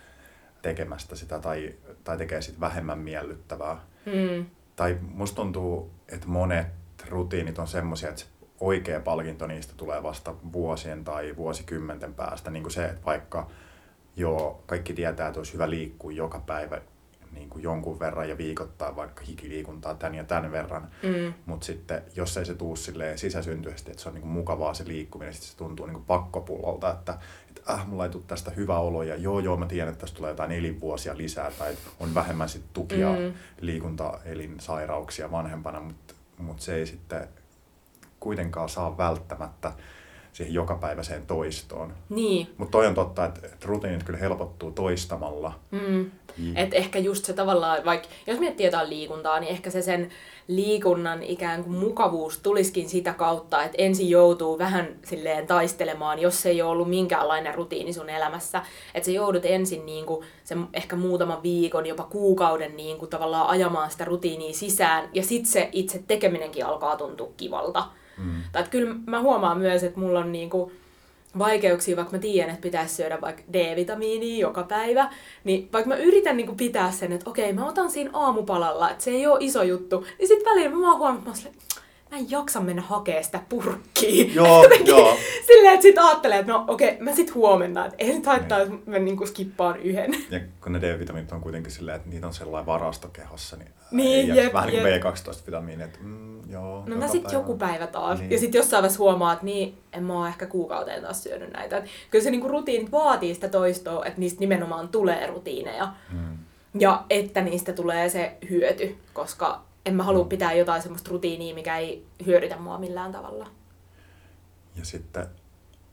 tekemästä 0.63 1.17
sitä 1.17 1.39
tai, 1.39 1.75
tai 2.05 2.19
tekee 2.19 2.43
sitä 2.43 2.61
vähemmän 2.61 2.99
miellyttävää. 2.99 3.81
Mm. 4.07 4.47
Tai 4.77 4.99
musta 5.01 5.37
tuntuu, 5.37 5.91
että 6.09 6.27
monet 6.27 6.67
rutiinit 7.09 7.59
on 7.59 7.69
semmoisia, 7.69 8.09
että 8.09 8.21
se 8.21 8.27
oikea 8.61 9.01
palkinto 9.01 9.47
niistä 9.47 9.75
tulee 9.77 10.03
vasta 10.03 10.35
vuosien 10.53 11.05
tai 11.05 11.37
vuosikymmenten 11.37 12.15
päästä. 12.15 12.51
Niin 12.51 12.63
kuin 12.63 12.73
se, 12.73 12.85
että 12.85 13.05
vaikka 13.05 13.51
joo, 14.17 14.63
kaikki 14.67 14.95
tietää, 14.95 15.29
että 15.29 15.41
olisi 15.41 15.53
hyvä 15.53 15.71
liikkua 15.71 16.13
joka 16.13 16.41
päivä 16.41 16.81
niin 17.33 17.51
kuin 17.51 17.63
jonkun 17.63 18.01
verran 18.01 18.29
ja 18.29 18.39
viikoittaa 18.39 18.97
vaikka 18.97 19.23
hikiliikuntaa 19.25 19.95
tän 19.95 20.15
ja 20.15 20.25
tän 20.25 20.53
verran. 20.53 20.89
Mm. 21.03 21.35
Mutta 21.47 21.67
sitten 21.67 22.03
jos 22.17 22.37
ei 22.37 22.45
se 22.45 22.55
tuu 22.55 22.77
sisäsyntyisesti, 23.17 23.91
että 23.91 24.03
se 24.03 24.09
on 24.09 24.15
niin 24.15 24.23
kuin 24.23 24.33
mukavaa 24.33 24.75
se 24.75 24.85
liikkuminen, 24.87 25.35
sitten 25.35 25.51
se 25.51 25.57
tuntuu 25.57 25.87
niin 25.87 25.95
kuin 25.95 26.05
pakkopullolta, 26.05 26.91
että, 26.91 27.19
että 27.49 27.73
äh, 27.73 27.87
mulla 27.89 28.05
ei 28.05 28.11
tule 28.11 28.23
tästä 28.27 28.51
hyvä 28.51 28.79
olo 28.79 29.03
ja 29.03 29.17
joo 29.17 29.41
joo 29.41 29.57
mä 29.57 29.67
tiedän, 29.67 29.93
että 29.93 30.01
tästä 30.01 30.17
tulee 30.17 30.31
jotain 30.31 30.53
elinvuosia 30.53 31.17
lisää 31.17 31.51
tai 31.59 31.77
on 32.01 32.15
vähemmän 32.15 32.49
sit 32.49 32.73
tukia 32.73 33.13
Mm. 33.13 33.33
liikuntaelinsairauksia 33.61 35.31
vanhempana, 35.31 35.81
mutta 35.81 36.15
mut 36.39 36.61
se 36.61 36.75
ei 36.75 36.87
sitten 36.87 37.29
kuitenkaan 38.21 38.69
saa 38.69 38.97
välttämättä 38.99 39.73
siihen 40.33 40.55
jokapäiväiseen 40.55 41.27
toistoon. 41.27 41.95
Niin. 42.09 42.49
Mutta 42.57 42.73
toi 42.73 42.87
on 42.87 42.95
totta, 42.95 43.25
että, 43.25 43.41
että 43.47 43.67
rutiinit 43.67 44.03
kyllä 44.03 44.19
helpottuu 44.19 44.71
toistamalla. 44.71 45.53
Mm. 45.71 46.11
Mm. 46.39 46.57
Et 46.57 46.75
ehkä 46.75 46.99
just 46.99 47.25
se 47.25 47.33
tavallaan, 47.33 47.85
vaikka 47.85 48.09
jos 48.27 48.39
miettii 48.41 48.67
jotain 48.67 48.91
liikuntaa, 48.91 49.41
niin 49.41 49.51
ehkä 49.51 49.71
se 49.71 49.83
sen 49.83 50.11
liikunnan 50.49 51.23
ikään 51.23 51.65
kuin 51.65 51.77
mukavuus 51.77 52.39
tulisikin 52.39 52.89
sitä 52.89 53.13
kautta, 53.13 53.63
että 53.63 53.77
ensin 53.79 54.11
joutuu 54.11 54.59
vähän 54.59 54.97
silleen 55.05 55.47
taistelemaan, 55.47 56.19
jos 56.19 56.47
ei 56.47 56.63
ole 56.63 56.71
ollut 56.71 56.89
minkäänlainen 56.89 57.55
rutiini 57.55 57.93
sun 57.93 58.11
elämässä. 58.11 58.63
Että 58.95 59.07
sä 59.07 59.13
joudut 59.13 59.45
ensin 59.45 59.87
niin 59.87 60.07
kuin 60.07 60.27
sen 60.45 60.67
ehkä 60.75 60.97
muutaman 60.97 61.43
viikon, 61.43 61.87
jopa 61.87 62.05
kuukauden 62.05 62.77
niin 62.77 62.99
kuin 62.99 63.11
tavallaan 63.11 63.49
ajamaan 63.49 63.91
sitä 63.91 64.05
rutiinia 64.05 64.53
sisään, 64.55 65.09
ja 65.13 65.23
sitten 65.23 65.53
se 65.53 65.69
itse 65.73 66.03
tekeminenkin 66.07 66.67
alkaa 66.67 66.97
tuntua 66.97 67.33
kivalta. 67.37 67.85
Mm. 68.25 68.43
Tai 68.53 68.65
kyllä 68.71 68.95
mä 69.07 69.21
huomaan 69.21 69.59
myös, 69.59 69.83
että 69.83 70.01
mulla 70.01 70.19
on 70.19 70.33
niinku 70.33 70.73
vaikeuksia, 71.39 71.97
vaikka 71.97 72.17
mä 72.17 72.19
tiedän, 72.19 72.51
että 72.51 72.63
pitäisi 72.63 72.95
syödä 72.95 73.21
vaikka 73.21 73.43
D-vitamiinia 73.53 74.41
joka 74.41 74.63
päivä, 74.63 75.11
niin 75.45 75.69
vaikka 75.73 75.89
mä 75.89 75.97
yritän 75.97 76.37
niinku 76.37 76.55
pitää 76.55 76.91
sen, 76.91 77.13
että 77.13 77.31
okei, 77.31 77.53
mä 77.53 77.69
otan 77.69 77.91
siinä 77.91 78.11
aamupalalla, 78.13 78.91
että 78.91 79.05
se 79.05 79.11
ei 79.11 79.27
ole 79.27 79.39
iso 79.41 79.63
juttu, 79.63 80.07
niin 80.19 80.29
sitten 80.29 80.51
välillä 80.51 80.77
mä 80.77 80.97
huomaan, 80.97 81.19
että 81.19 81.31
mä 81.31 81.37
mä 82.13 82.19
en 82.19 82.31
jaksa 82.31 82.61
mennä 82.61 82.83
hakemaan 82.83 83.25
sitä 83.25 83.41
purkkiä. 83.49 84.25
Joo, 84.35 84.65
joo. 84.85 85.17
Silleen, 85.47 85.75
että 85.75 85.83
sit 85.83 85.99
ajattelee, 85.99 86.39
että 86.39 86.53
no 86.53 86.65
okei, 86.69 86.89
okay, 86.89 87.05
mä 87.05 87.15
sit 87.15 87.35
huomenna, 87.35 87.87
että 87.87 87.97
ei 87.99 88.15
nyt 88.15 88.27
haittaa, 88.27 88.59
niin. 88.59 88.75
että 88.75 88.91
mä 88.91 88.99
niinku 88.99 89.27
skippaan 89.27 89.81
yhden. 89.81 90.15
Ja 90.31 90.41
kun 90.63 90.73
ne 90.73 90.81
D-vitamiinit 90.81 91.33
on 91.33 91.41
kuitenkin 91.41 91.73
silleen, 91.73 91.97
että 91.97 92.09
niitä 92.09 92.27
on 92.27 92.35
sellainen 92.35 92.67
varastokehossa, 92.67 93.57
niin, 93.57 93.71
niin 93.91 94.35
jep, 94.35 94.53
vähän 94.53 94.75
jep. 94.75 94.85
niin 94.85 95.01
kuin 95.01 95.15
B12-vitamiini, 95.15 95.83
että 95.83 95.99
mm, 96.03 96.51
joo. 96.51 96.83
No 96.87 96.97
mä 96.97 97.09
sit 97.09 97.23
päivä. 97.23 97.39
joku 97.39 97.57
päivä 97.57 97.87
taas. 97.87 98.19
Niin. 98.19 98.31
Ja 98.31 98.39
sit 98.39 98.55
jossain 98.55 98.83
vaiheessa 98.83 98.99
huomaa, 98.99 99.33
että 99.33 99.45
niin, 99.45 99.79
en 99.93 100.03
mä 100.03 100.19
oo 100.19 100.27
ehkä 100.27 100.47
kuukauteen 100.47 101.03
taas 101.03 101.23
syönyt 101.23 101.53
näitä. 101.53 101.77
Et 101.77 101.85
kyllä 102.11 102.25
se 102.25 102.31
niinku 102.31 102.49
rutiinit 102.49 102.93
vaatii 102.93 103.35
sitä 103.35 103.49
toistoa, 103.49 104.05
että 104.05 104.21
niistä 104.21 104.41
nimenomaan 104.41 104.89
tulee 104.89 105.27
rutiineja. 105.27 105.93
Hmm. 106.11 106.39
Ja 106.79 107.05
että 107.11 107.41
niistä 107.41 107.73
tulee 107.73 108.09
se 108.09 108.37
hyöty, 108.51 108.97
koska 109.13 109.72
en 109.87 109.95
mä 109.95 110.03
halua 110.03 110.25
pitää 110.25 110.53
jotain 110.53 110.83
semmoista 110.83 111.11
rutiinia, 111.11 111.55
mikä 111.55 111.79
ei 111.79 112.07
hyödytä 112.27 112.57
mua 112.57 112.79
millään 112.79 113.13
tavalla. 113.13 113.47
Ja 114.77 114.85
sitten 114.85 115.27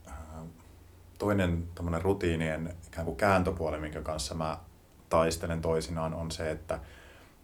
äh, 0.08 0.14
toinen 1.18 1.68
tämmöinen 1.74 2.02
rutiinien 2.02 2.74
ikään 2.86 3.04
kuin 3.04 3.16
kääntöpuoli, 3.16 3.78
minkä 3.78 4.02
kanssa 4.02 4.34
mä 4.34 4.58
taistelen 5.08 5.60
toisinaan, 5.60 6.14
on 6.14 6.30
se, 6.30 6.50
että 6.50 6.78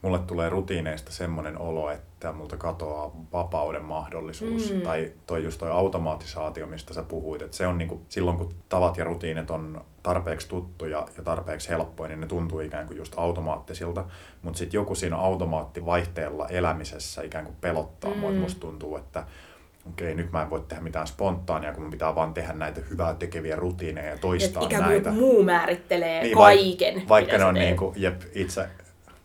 mulle 0.06 0.18
tulee 0.18 0.48
rutiineista 0.48 1.12
semmoinen 1.12 1.58
olo, 1.58 1.90
että 1.90 2.32
multa 2.32 2.56
katoaa 2.56 3.12
vapauden 3.32 3.84
mahdollisuus. 3.84 4.72
Mm. 4.72 4.80
Tai 4.80 5.12
toi 5.26 5.44
just 5.44 5.58
toi 5.58 5.70
automatisaatio, 5.70 6.66
mistä 6.66 6.94
sä 6.94 7.02
puhuit. 7.02 7.42
Että 7.42 7.56
se 7.56 7.66
on 7.66 7.78
niinku, 7.78 8.00
silloin 8.08 8.36
kun 8.36 8.54
tavat 8.68 8.96
ja 8.96 9.04
rutiinit 9.04 9.50
on 9.50 9.84
tarpeeksi 10.02 10.48
tuttuja 10.48 11.06
ja 11.16 11.22
tarpeeksi 11.22 11.68
helppoja, 11.68 12.08
niin 12.08 12.20
ne 12.20 12.26
tuntuu 12.26 12.60
ikään 12.60 12.86
kuin 12.86 12.96
just 12.96 13.14
automaattisilta. 13.16 14.04
Mutta 14.42 14.58
sitten 14.58 14.78
joku 14.78 14.94
siinä 14.94 15.16
automaattivaihteella 15.16 16.48
elämisessä 16.48 17.22
ikään 17.22 17.44
kuin 17.44 17.56
pelottaa 17.60 18.10
mm. 18.10 18.18
mua. 18.18 18.32
Musta 18.32 18.60
tuntuu, 18.60 18.96
että 18.96 19.24
okei, 19.88 20.14
nyt 20.14 20.32
mä 20.32 20.42
en 20.42 20.50
voi 20.50 20.64
tehdä 20.68 20.82
mitään 20.82 21.06
spontaania, 21.06 21.72
kun 21.72 21.82
mun 21.82 21.90
pitää 21.90 22.14
vaan 22.14 22.34
tehdä 22.34 22.52
näitä 22.52 22.80
hyvää 22.90 23.14
tekeviä 23.14 23.56
rutiineja 23.56 24.10
ja 24.10 24.18
toistaa 24.18 24.62
Et 24.62 24.66
ikään 24.66 24.84
kuin 24.84 24.92
näitä. 24.92 25.10
muu 25.10 25.42
määrittelee 25.42 26.22
niin, 26.22 26.36
kaiken. 26.36 27.08
Vaikka 27.08 27.38
ne 27.38 27.44
on 27.44 27.54
niin 27.54 27.76
kuin, 27.76 27.92
jep, 27.96 28.22
itse 28.34 28.68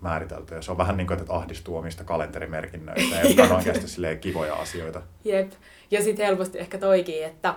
määritelty. 0.01 0.55
Ja 0.55 0.61
se 0.61 0.71
on 0.71 0.77
vähän 0.77 0.97
niin 0.97 1.07
kuin, 1.07 1.19
että 1.19 1.33
ahdistuu 1.33 1.77
omista 1.77 2.03
kalenterimerkinnöistä, 2.03 3.15
jotka 3.23 3.43
on 3.43 3.51
oikeasti 3.51 4.17
kivoja 4.21 4.55
asioita. 4.55 5.01
Jep. 5.23 5.51
Ja 5.91 6.03
sitten 6.03 6.25
helposti 6.25 6.59
ehkä 6.59 6.77
toikin, 6.77 7.25
että 7.25 7.55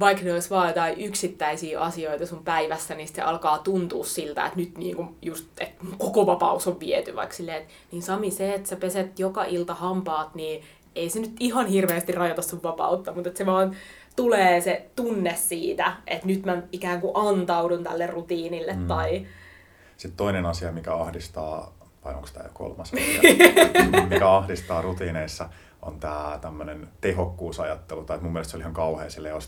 vaikka 0.00 0.24
ne 0.24 0.32
olisi 0.32 0.50
vaan 0.50 0.68
jotain 0.68 1.00
yksittäisiä 1.00 1.80
asioita 1.80 2.26
sun 2.26 2.44
päivässä, 2.44 2.94
niin 2.94 3.08
se 3.08 3.22
alkaa 3.22 3.58
tuntua 3.58 4.04
siltä, 4.04 4.46
että 4.46 4.58
nyt 4.58 4.78
niinku 4.78 5.16
just, 5.22 5.46
että 5.60 5.84
koko 5.98 6.26
vapaus 6.26 6.66
on 6.66 6.80
viety. 6.80 7.16
Vaikka 7.16 7.34
silleen, 7.34 7.62
että 7.62 7.72
niin 7.92 8.02
Sami, 8.02 8.30
se, 8.30 8.54
että 8.54 8.68
sä 8.68 8.76
peset 8.76 9.18
joka 9.18 9.44
ilta 9.44 9.74
hampaat, 9.74 10.34
niin 10.34 10.64
ei 10.94 11.10
se 11.10 11.20
nyt 11.20 11.32
ihan 11.40 11.66
hirveästi 11.66 12.12
rajoita 12.12 12.42
sun 12.42 12.62
vapautta, 12.62 13.12
mutta 13.12 13.28
että 13.28 13.38
se 13.38 13.46
vaan 13.46 13.76
tulee 14.16 14.60
se 14.60 14.86
tunne 14.96 15.34
siitä, 15.36 15.92
että 16.06 16.26
nyt 16.26 16.44
mä 16.44 16.62
ikään 16.72 17.00
kuin 17.00 17.12
antaudun 17.14 17.84
tälle 17.84 18.06
rutiinille 18.06 18.72
mm. 18.72 18.86
tai 18.86 19.26
sitten 19.96 20.16
toinen 20.16 20.46
asia, 20.46 20.72
mikä 20.72 20.94
ahdistaa, 20.94 21.72
vai 22.04 22.14
onko 22.14 22.28
tämä 22.32 22.44
jo 22.44 22.50
kolmas 22.54 22.92
asia, 22.92 23.20
mikä 24.10 24.30
ahdistaa 24.30 24.82
rutiineissa, 24.82 25.48
on 25.82 26.00
tämä 26.00 26.38
tämmöinen 26.40 26.88
tehokkuusajattelu, 27.00 28.04
tai 28.04 28.18
mun 28.18 28.32
mielestä 28.32 28.50
se 28.50 28.56
oli 28.56 28.62
ihan 28.62 28.74
kauhean 28.74 29.10
se 29.10 29.22
Leo 29.22 29.38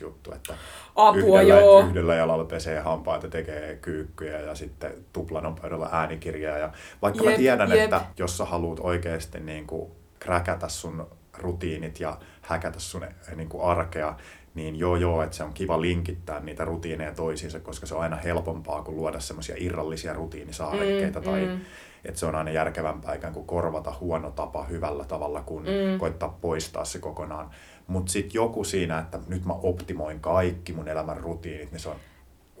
juttu 0.00 0.32
että 0.32 0.54
Apua, 0.96 1.40
yhdellä, 1.40 1.60
joo. 1.60 1.80
yhdellä 1.80 2.14
jalalla 2.14 2.44
pesee 2.44 2.80
hampaita, 2.80 3.28
tekee 3.28 3.76
kyykkyjä 3.76 4.40
ja 4.40 4.54
sitten 4.54 4.94
tuplanopeudella 5.12 5.88
äänikirjaa. 5.92 6.58
Ja 6.58 6.72
vaikka 7.02 7.24
jep, 7.24 7.32
mä 7.32 7.36
tiedän, 7.36 7.70
jep. 7.70 7.80
että 7.80 8.00
jos 8.18 8.38
sä 8.38 8.44
haluat 8.44 8.80
oikeasti 8.80 9.40
niin 9.40 9.66
kuin 9.66 9.92
kräkätä 10.18 10.68
sun 10.68 11.06
rutiinit 11.38 12.00
ja 12.00 12.18
häkätä 12.42 12.80
sun 12.80 13.06
niin 13.36 13.48
kuin 13.48 13.64
arkea, 13.64 14.16
niin 14.54 14.78
joo 14.78 14.96
joo, 14.96 15.22
että 15.22 15.36
se 15.36 15.44
on 15.44 15.52
kiva 15.52 15.80
linkittää 15.80 16.40
niitä 16.40 16.64
rutiineja 16.64 17.14
toisiinsa, 17.14 17.60
koska 17.60 17.86
se 17.86 17.94
on 17.94 18.00
aina 18.00 18.16
helpompaa 18.16 18.82
kuin 18.82 18.96
luoda 18.96 19.20
semmoisia 19.20 19.56
irrallisia 19.58 20.12
rutiinisaarekkeita 20.14 21.18
mm, 21.18 21.24
tai 21.24 21.46
mm. 21.46 21.60
että 22.04 22.20
se 22.20 22.26
on 22.26 22.34
aina 22.34 22.50
järkevämpää 22.50 23.14
ikään 23.14 23.32
kuin 23.32 23.46
korvata 23.46 23.94
huono 24.00 24.30
tapa 24.30 24.64
hyvällä 24.64 25.04
tavalla, 25.04 25.42
kun 25.42 25.62
mm. 25.62 25.98
koittaa 25.98 26.38
poistaa 26.40 26.84
se 26.84 26.98
kokonaan. 26.98 27.50
Mutta 27.86 28.12
sitten 28.12 28.34
joku 28.34 28.64
siinä, 28.64 28.98
että 28.98 29.18
nyt 29.28 29.44
mä 29.44 29.52
optimoin 29.52 30.20
kaikki 30.20 30.72
mun 30.72 30.88
elämän 30.88 31.16
rutiinit, 31.16 31.72
niin 31.72 31.80
se 31.80 31.88
on 31.88 31.96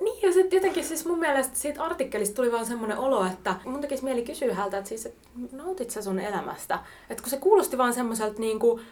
niin, 0.00 0.22
ja 0.22 0.32
sitten 0.32 0.56
jotenkin 0.56 0.84
siis 0.84 1.06
mun 1.06 1.18
mielestä 1.18 1.56
siitä 1.56 1.84
artikkelista 1.84 2.34
tuli 2.34 2.52
vaan 2.52 2.66
semmoinen 2.66 2.98
olo, 2.98 3.26
että 3.26 3.54
mun 3.64 3.80
tekisi 3.80 4.04
mieli 4.04 4.22
kysyä 4.22 4.54
häneltä, 4.54 4.78
että 4.78 4.88
siis, 4.88 5.06
et 5.06 5.16
nautit 5.52 5.90
sä 5.90 6.02
sun 6.02 6.18
elämästä? 6.18 6.78
Että 7.10 7.22
kun 7.22 7.30
se 7.30 7.36
kuulosti 7.36 7.78
vaan 7.78 7.94
semmoiselta 7.94 8.40
niin 8.40 8.58
kuin, 8.58 8.82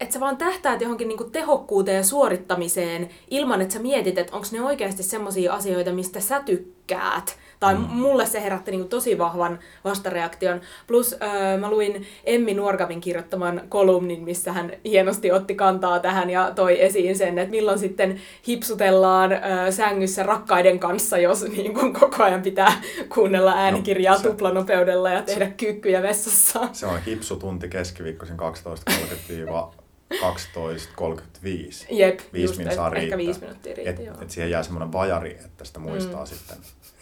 että 0.00 0.12
sä 0.12 0.20
vaan 0.20 0.36
tähtäät 0.36 0.80
johonkin 0.80 1.08
niinku 1.08 1.24
tehokkuuteen 1.24 1.96
ja 1.96 2.02
suorittamiseen 2.02 3.08
ilman, 3.30 3.60
että 3.60 3.74
sä 3.74 3.80
mietit, 3.80 4.18
että 4.18 4.36
onko 4.36 4.46
ne 4.52 4.62
oikeasti 4.62 5.02
semmoisia 5.02 5.52
asioita, 5.52 5.92
mistä 5.92 6.20
sä 6.20 6.40
tykkäät. 6.40 7.38
Tai 7.60 7.74
mm. 7.74 7.80
mulle 7.80 8.26
se 8.26 8.42
herätti 8.42 8.70
niinku 8.70 8.88
tosi 8.88 9.18
vahvan 9.18 9.58
vastareaktion. 9.84 10.60
Plus 10.86 11.16
öö, 11.22 11.58
mä 11.58 11.70
luin 11.70 12.06
Emmi 12.24 12.54
Nuorgavin 12.54 13.00
kirjoittaman 13.00 13.62
kolumnin, 13.68 14.22
missä 14.22 14.52
hän 14.52 14.72
hienosti 14.84 15.32
otti 15.32 15.54
kantaa 15.54 16.00
tähän 16.00 16.30
ja 16.30 16.52
toi 16.54 16.82
esiin 16.82 17.18
sen, 17.18 17.38
että 17.38 17.50
milloin 17.50 17.78
sitten 17.78 18.20
hipsutellaan 18.48 19.32
öö, 19.32 19.72
sängyssä 19.72 20.22
rakkaiden 20.22 20.78
kanssa, 20.78 21.18
jos 21.18 21.42
niin 21.56 21.74
kun 21.74 21.92
koko 21.92 22.22
ajan 22.22 22.42
pitää 22.42 22.72
kuunnella 23.14 23.50
no, 23.50 23.56
äänikirjaa 23.56 24.14
no, 24.14 24.22
se, 24.22 24.28
tuplanopeudella 24.28 25.10
ja 25.10 25.22
tehdä 25.22 25.50
kyykkyjä 25.56 26.02
vessassa. 26.02 26.68
Se 26.72 26.86
on 26.86 27.00
hipsutunti 27.06 27.68
keskiviikkoisin 27.68 28.36
12.30 28.36 29.83
12.35. 30.20 31.86
Jep, 31.90 32.20
viisi 32.32 32.62
just, 32.62 32.74
saa 32.74 32.94
ehkä 32.94 33.16
viisi 33.16 33.40
minuuttia 33.40 33.74
riittää, 33.74 34.14
et, 34.14 34.22
et 34.22 34.30
siihen 34.30 34.50
jää 34.50 34.62
semmoinen 34.62 34.92
vajari, 34.92 35.38
että 35.44 35.64
sitä 35.64 35.78
muistaa 35.78 36.24
mm. 36.24 36.26
sitten 36.26 36.56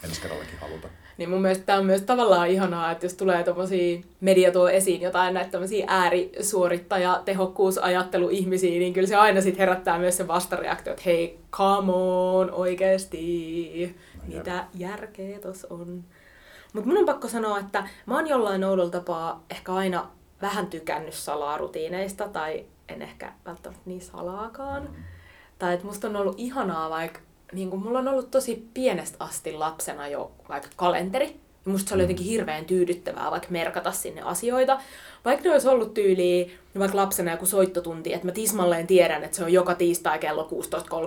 ensi 0.04 0.21
kerrallakin 0.21 0.59
haluta. 0.59 0.88
Niin 1.19 1.31
mun 1.31 1.42
mielestä 1.42 1.64
tämä 1.64 1.78
on 1.78 1.87
myös 1.87 2.02
tavallaan 2.02 2.49
ihanaa, 2.49 2.90
että 2.90 3.07
jos 3.07 3.14
tulee 3.14 3.45
tommosia, 3.45 4.00
media 4.21 4.52
tuo 4.52 4.69
esiin 4.69 5.00
jotain 5.00 5.35
näitä 5.35 5.50
tämmöisiä 5.50 5.85
äärisuorittaja, 5.88 7.23
tehokkuusajattelu 7.25 8.28
ihmisiä, 8.28 8.78
niin 8.78 8.92
kyllä 8.92 9.09
se 9.09 9.16
aina 9.16 9.40
sitten 9.40 9.59
herättää 9.59 9.99
myös 9.99 10.16
se 10.16 10.28
vastareaktio, 10.28 10.92
että 10.92 11.02
hei, 11.07 11.38
come 11.50 11.92
on, 11.92 12.50
oikeesti, 12.50 13.97
no, 14.16 14.23
mitä 14.35 14.64
järkeä 14.75 15.38
tos 15.38 15.64
on. 15.64 16.04
Mutta 16.73 16.88
mun 16.88 16.99
on 16.99 17.07
pakko 17.07 17.28
sanoa, 17.28 17.59
että 17.59 17.88
mä 18.07 18.14
oon 18.14 18.28
jollain 18.28 18.64
oudolla 18.64 18.90
tapaa 18.90 19.45
ehkä 19.50 19.75
aina 19.75 20.11
vähän 20.42 20.66
tykännyt 20.66 21.14
salarutiineista 21.14 22.28
tai 22.28 22.64
en 22.93 23.03
ehkä 23.03 23.33
välttämättä 23.47 23.83
niin 23.87 24.01
salaakaan. 24.01 24.83
Mm. 24.83 25.05
Tai 25.59 25.75
että 25.75 25.87
musta 25.87 26.09
on 26.09 26.17
ollut 26.17 26.35
ihanaa 26.39 26.91
vaikka, 26.91 27.21
niin 27.53 27.71
kun 27.71 27.83
mulla 27.83 27.99
on 27.99 28.09
ollut 28.09 28.31
tosi 28.31 28.69
pienestä 28.75 29.17
asti 29.25 29.53
lapsena 29.53 30.09
jo 30.09 30.31
vaikka 30.49 30.69
kalenteri. 30.77 31.41
Musta 31.64 31.88
se 31.88 31.95
oli 31.95 32.02
mm. 32.02 32.04
jotenkin 32.04 32.26
hirveän 32.26 32.64
tyydyttävää 32.64 33.31
vaikka 33.31 33.49
merkata 33.50 33.92
sinne 33.92 34.23
asioita. 34.23 34.81
Vaikka 35.25 35.45
ne 35.45 35.52
olisi 35.52 35.69
ollut 35.69 35.95
tyyliä 35.95 36.47
vaikka 36.78 36.97
lapsena 36.97 37.31
joku 37.31 37.47
soittotunti, 37.47 38.12
että 38.12 38.26
mä 38.26 38.33
tismalleen 38.33 38.87
tiedän, 38.87 39.25
että 39.25 39.37
se 39.37 39.45
on 39.45 39.52
joka 39.52 39.75
tiistai 39.75 40.19
kello 40.19 40.49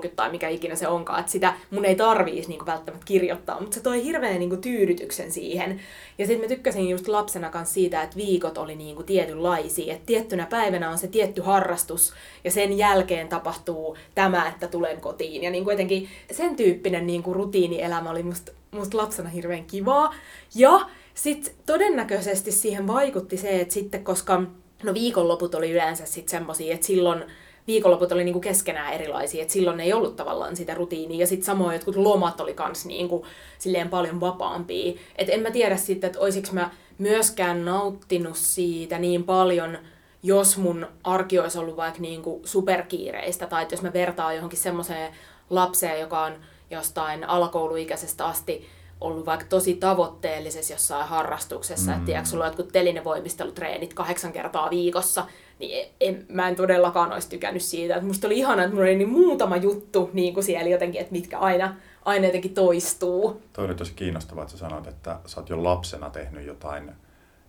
16.30 0.06 0.10
tai 0.16 0.32
mikä 0.32 0.50
ikinä 0.50 0.76
se 0.76 0.88
onkaan, 0.88 1.20
että 1.20 1.32
sitä 1.32 1.54
mun 1.72 1.86
ei 1.86 1.96
tarviisi 1.96 2.50
niinku 2.50 2.66
välttämättä 2.66 3.06
kirjoittaa, 3.06 3.60
mutta 3.60 3.76
se 3.76 3.82
toi 3.82 4.04
hirveän 4.04 4.40
niinku 4.40 4.58
tyydytyksen 4.58 5.32
siihen. 5.32 5.80
Ja 6.18 6.26
sitten 6.26 6.46
mä 6.46 6.56
tykkäsin 6.56 6.90
just 6.90 7.08
lapsena 7.08 7.50
kanssa 7.50 7.74
siitä, 7.74 8.02
että 8.02 8.16
viikot 8.16 8.58
oli 8.58 8.76
niinku 8.76 9.04
tietynlaisia, 9.04 9.94
että 9.94 10.06
tiettynä 10.06 10.46
päivänä 10.46 10.90
on 10.90 10.98
se 10.98 11.08
tietty 11.08 11.42
harrastus 11.42 12.14
ja 12.44 12.52
sen 12.52 12.78
jälkeen 12.78 13.28
tapahtuu 13.28 13.98
tämä, 14.16 14.48
että 14.48 14.68
tulen 14.68 15.02
kotiin. 15.02 15.44
Ja 15.44 15.52
niinku 15.52 15.72
jotenkin 15.72 16.10
sen 16.32 16.56
tyyppinen 16.56 17.08
niinku 17.08 17.34
rutiinielämä 17.34 18.10
oli 18.10 18.24
musta, 18.24 18.52
musta 18.76 18.98
lapsena 18.98 19.30
hirveän 19.30 19.66
kivaa. 19.66 20.14
Ja 20.56 20.90
sitten 21.14 21.54
todennäköisesti 21.66 22.52
siihen 22.52 22.88
vaikutti 22.88 23.38
se, 23.38 23.62
että 23.62 23.74
sitten 23.74 24.04
koska 24.04 24.42
no 24.84 24.94
viikonloput 24.94 25.56
oli 25.56 25.72
yleensä 25.72 26.06
sitten 26.06 26.32
semmosia, 26.32 26.74
että 26.74 26.88
silloin 26.88 27.24
viikonloput 27.68 28.12
oli 28.12 28.24
niinku 28.24 28.40
keskenään 28.40 28.94
erilaisia, 28.94 29.42
että 29.42 29.54
silloin 29.54 29.80
ei 29.80 29.94
ollut 29.94 30.16
tavallaan 30.16 30.56
sitä 30.56 30.74
rutiinia, 30.74 31.20
ja 31.20 31.28
sitten 31.28 31.46
samoin 31.46 31.74
jotkut 31.74 31.96
lomat 31.96 32.42
oli 32.42 32.54
kans 32.54 32.86
niinku 32.86 33.26
silleen 33.58 33.90
paljon 33.90 34.20
vapaampia. 34.20 34.94
Et 35.16 35.30
en 35.30 35.40
mä 35.40 35.52
tiedä 35.52 35.78
sitten, 35.78 36.08
että 36.08 36.20
olisiko 36.20 36.48
mä 36.52 36.70
myöskään 36.98 37.66
nauttinut 37.66 38.38
siitä 38.38 39.00
niin 39.00 39.24
paljon, 39.24 39.78
jos 40.24 40.58
mun 40.58 40.88
arki 41.04 41.40
olisi 41.40 41.58
ollut 41.58 41.78
vaikka 41.78 42.02
niinku 42.02 42.42
superkiireistä, 42.46 43.48
tai 43.48 43.64
että 43.64 43.74
jos 43.74 43.82
mä 43.82 43.94
vertaan 43.94 44.36
johonkin 44.36 44.60
semmoiseen 44.60 45.14
lapseen, 45.50 46.00
joka 46.00 46.24
on 46.24 46.34
jostain 46.76 47.30
alakouluikäisestä 47.30 48.26
asti 48.26 48.68
ollut 49.02 49.26
vaikka 49.26 49.46
tosi 49.50 49.74
tavoitteellisessa 49.74 50.74
jossain 50.74 51.08
harrastuksessa, 51.08 51.92
mm. 51.92 51.94
että 51.94 52.06
tiedätkö, 52.06 52.30
sulla 52.30 52.44
on 52.44 52.50
jotkut 52.50 52.72
telinevoimistelutreenit 52.72 53.94
kahdeksan 53.94 54.34
kertaa 54.34 54.70
viikossa, 54.70 55.26
niin 55.60 55.88
en, 56.00 56.26
mä 56.30 56.48
en 56.48 56.56
todellakaan 56.56 57.14
olisi 57.14 57.30
tykännyt 57.30 57.62
siitä. 57.64 57.96
Että 57.96 58.08
musta 58.08 58.28
oli 58.28 58.38
ihana, 58.38 58.64
että 58.64 58.76
mulla 58.76 58.88
oli 58.88 58.96
niin 58.96 59.10
muutama 59.10 59.58
juttu 59.58 60.10
niin 60.14 60.34
kuin 60.34 60.44
siellä 60.44 60.70
jotenkin, 60.70 61.02
että 61.02 61.12
mitkä 61.12 61.40
aina, 61.40 61.76
aina 62.06 62.26
jotenkin 62.26 62.54
toistuu. 62.54 63.42
Toi 63.54 63.66
oli 63.66 63.76
tosi 63.76 63.94
kiinnostavaa, 63.94 64.44
että 64.44 64.52
sä 64.52 64.58
sanoit, 64.58 64.88
että 64.88 65.20
sä 65.26 65.40
oot 65.40 65.50
jo 65.50 65.64
lapsena 65.64 66.10
tehnyt 66.10 66.46
jotain 66.46 66.92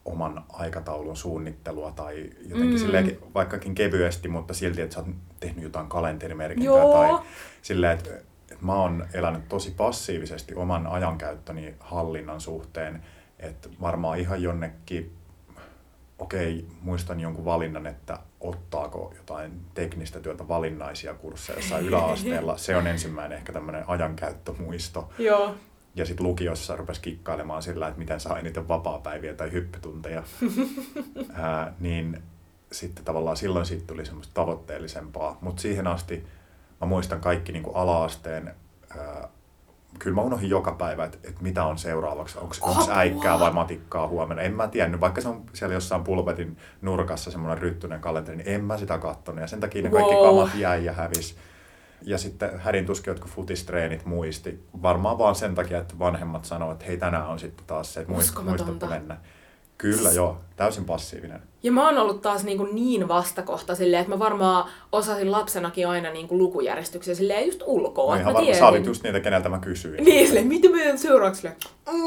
oman 0.04 0.44
aikataulun 0.48 1.16
suunnittelua 1.16 1.90
tai 1.90 2.30
jotenkin 2.42 2.70
mm. 2.70 2.78
silleen, 2.78 3.18
vaikkakin 3.34 3.74
kevyesti, 3.74 4.28
mutta 4.28 4.54
silti, 4.54 4.82
että 4.82 4.94
sä 4.94 5.00
oot 5.00 5.08
tehnyt 5.40 5.64
jotain 5.64 5.88
kalenterimerkintää 5.88 6.74
Joo. 6.74 6.92
tai 6.92 7.26
silleen, 7.62 7.98
että, 7.98 8.10
että 8.56 8.66
mä 8.66 8.74
oon 8.74 9.06
elänyt 9.14 9.48
tosi 9.48 9.70
passiivisesti 9.70 10.54
oman 10.54 10.86
ajankäyttöni 10.86 11.74
hallinnan 11.80 12.40
suhteen, 12.40 13.02
että 13.38 13.68
varmaan 13.80 14.18
ihan 14.18 14.42
jonnekin, 14.42 15.12
okei, 16.18 16.58
okay, 16.58 16.76
muistan 16.80 17.20
jonkun 17.20 17.44
valinnan, 17.44 17.86
että 17.86 18.18
ottaako 18.40 19.12
jotain 19.16 19.60
teknistä 19.74 20.20
työtä 20.20 20.48
valinnaisia 20.48 21.14
kursseja 21.14 21.58
jossain 21.58 21.86
yläasteella. 21.86 22.56
Se 22.56 22.76
on 22.76 22.86
ensimmäinen 22.86 23.38
ehkä 23.38 23.52
tämmöinen 23.52 23.84
ajankäyttömuisto. 23.86 25.10
Joo. 25.18 25.54
Ja 25.94 26.06
sitten 26.06 26.26
lukiossa 26.26 26.76
rupesi 26.76 27.00
kikkailemaan 27.00 27.62
sillä, 27.62 27.88
että 27.88 27.98
miten 27.98 28.20
saa 28.20 28.38
eniten 28.38 28.68
vapaa-päiviä 28.68 29.34
tai 29.34 29.52
hyppytunteja. 29.52 30.22
Ää, 31.32 31.72
niin 31.80 32.22
sitten 32.72 33.04
tavallaan 33.04 33.36
silloin 33.36 33.66
siitä 33.66 33.86
tuli 33.86 34.06
semmoista 34.06 34.34
tavoitteellisempaa. 34.34 35.38
Mutta 35.40 35.62
siihen 35.62 35.86
asti 35.86 36.24
mä 36.80 36.86
muistan 36.86 37.20
kaikki 37.20 37.52
niin 37.52 37.62
kuin 37.62 37.76
ala-asteen 37.76 38.54
ää, 38.98 39.28
kyllä 39.98 40.14
mä 40.14 40.22
unohdin 40.22 40.50
joka 40.50 40.72
päivä, 40.72 41.04
että, 41.04 41.18
että 41.24 41.42
mitä 41.42 41.64
on 41.64 41.78
seuraavaksi. 41.78 42.38
Onko 42.38 42.54
äikkää 42.90 43.40
vai 43.40 43.52
matikkaa 43.52 44.08
huomenna. 44.08 44.42
En 44.42 44.54
mä 44.54 44.68
tiennyt, 44.68 45.00
vaikka 45.00 45.20
se 45.20 45.28
on 45.28 45.42
siellä 45.52 45.74
jossain 45.74 46.04
pulpetin 46.04 46.56
nurkassa 46.82 47.30
semmoinen 47.30 47.58
ryttyinen 47.58 48.00
kalenteri, 48.00 48.36
niin 48.36 48.48
en 48.48 48.64
mä 48.64 48.76
sitä 48.76 48.98
kattonut. 48.98 49.40
Ja 49.40 49.46
sen 49.46 49.60
takia 49.60 49.82
ne 49.82 49.90
kaikki 49.90 50.14
wow. 50.14 50.26
kamat 50.26 50.54
jäi 50.54 50.84
ja 50.84 50.92
hävisi. 50.92 51.36
Ja 52.02 52.18
sitten 52.18 52.58
hädin 52.58 52.86
tuskin 52.86 53.10
jotkut 53.10 53.30
futistreenit 53.30 54.04
muisti. 54.04 54.66
Varmaan 54.82 55.18
vaan 55.18 55.34
sen 55.34 55.54
takia, 55.54 55.78
että 55.78 55.98
vanhemmat 55.98 56.44
sanoivat, 56.44 56.74
että 56.74 56.84
hei 56.84 56.96
tänään 56.96 57.26
on 57.26 57.38
sitten 57.38 57.66
taas 57.66 57.94
se, 57.94 58.00
että 58.00 58.12
muista, 58.12 58.42
muista 58.42 58.86
mennä. 58.86 59.16
Kyllä 59.78 60.10
joo, 60.12 60.36
täysin 60.56 60.84
passiivinen. 60.84 61.42
Ja 61.62 61.72
mä 61.72 61.86
oon 61.86 61.98
ollut 61.98 62.22
taas 62.22 62.44
niin, 62.44 62.58
kuin 62.58 62.74
niin 62.74 63.08
vastakohta 63.08 63.74
silleen, 63.74 64.00
että 64.00 64.12
mä 64.12 64.18
varmaan 64.18 64.70
osasin 64.92 65.32
lapsenakin 65.32 65.88
aina 65.88 66.10
niin 66.10 66.28
kuin 66.28 66.38
lukujärjestyksen 66.38 67.16
silleen 67.16 67.46
just 67.46 67.62
ulkoa. 67.66 68.14
No 68.14 68.20
ihan 68.20 68.34
varmaan, 68.34 68.56
sä 68.56 68.66
olit 68.66 68.86
just 68.86 69.02
niitä, 69.02 69.20
keneltä 69.20 69.48
mä 69.48 69.58
kysyin. 69.58 70.04
Niin, 70.04 70.26
silleen, 70.26 70.46
mitä 70.46 70.68
meidän 70.68 70.98
seuraavaksi? 70.98 71.48
Mm, 71.92 72.02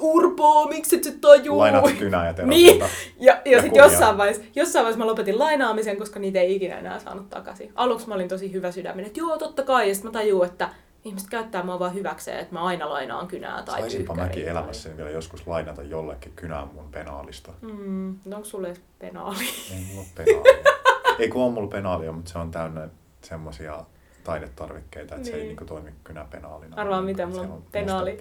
Urpo, 0.00 0.68
miksi 0.68 0.96
et 0.96 1.04
sä 1.04 1.12
tajuu? 1.20 1.58
Lainat 1.58 1.92
kynää 1.98 2.34
ja 2.38 2.46
Niin, 2.46 2.78
ja, 2.80 2.86
ja, 3.20 3.40
ja 3.44 3.62
sitten 3.62 3.82
jossain 3.82 4.18
vaiheessa, 4.18 4.42
jossain 4.54 4.82
vaiheessa 4.82 5.04
mä 5.04 5.10
lopetin 5.10 5.38
lainaamisen, 5.38 5.96
koska 5.96 6.20
niitä 6.20 6.40
ei 6.40 6.56
ikinä 6.56 6.78
enää 6.78 6.98
saanut 6.98 7.30
takaisin. 7.30 7.72
Aluksi 7.74 8.08
mä 8.08 8.14
olin 8.14 8.28
tosi 8.28 8.52
hyvä 8.52 8.72
sydäminen, 8.72 9.06
että 9.06 9.20
joo, 9.20 9.38
totta 9.38 9.62
kai, 9.62 9.88
ja 9.88 9.94
sitten 9.94 10.12
mä 10.12 10.18
tajuin, 10.18 10.50
että 10.50 10.68
ihmiset 11.04 11.30
käyttää 11.30 11.62
mua 11.62 11.78
vaan 11.78 11.94
hyväkseen, 11.94 12.38
että 12.38 12.54
mä 12.54 12.62
aina 12.62 12.90
lainaan 12.90 13.28
kynää 13.28 13.62
tai 13.62 13.80
Saisinpa 13.80 14.14
mäkin 14.14 14.48
elämässäni 14.48 14.96
vielä 14.96 15.10
joskus 15.10 15.46
lainata 15.46 15.82
jollekin 15.82 16.32
kynää 16.36 16.66
mun 16.74 16.90
penaalista. 16.90 17.52
Mm, 17.60 18.18
no 18.24 18.36
onko 18.36 18.48
sulle 18.48 18.74
penaali? 18.98 19.44
Ei 19.72 19.80
mulla 19.88 20.00
ole 20.00 20.08
penaalia. 20.14 20.64
ei 21.18 21.28
kun 21.28 21.42
on 21.42 21.52
mulla 21.52 21.68
penaalia, 21.68 22.12
mutta 22.12 22.30
se 22.30 22.38
on 22.38 22.50
täynnä 22.50 22.88
semmosia 23.22 23.84
taidetarvikkeita, 24.24 25.14
että 25.14 25.16
niin. 25.16 25.24
se 25.24 25.32
ei 25.32 25.38
niin. 25.38 25.48
niinku 25.48 25.64
toimi 25.64 25.92
kynäpenaalina. 26.04 26.76
Arvaa 26.76 27.02
mitä, 27.02 27.26
mulla 27.26 27.42
on 27.42 27.64
penaali 27.72 28.18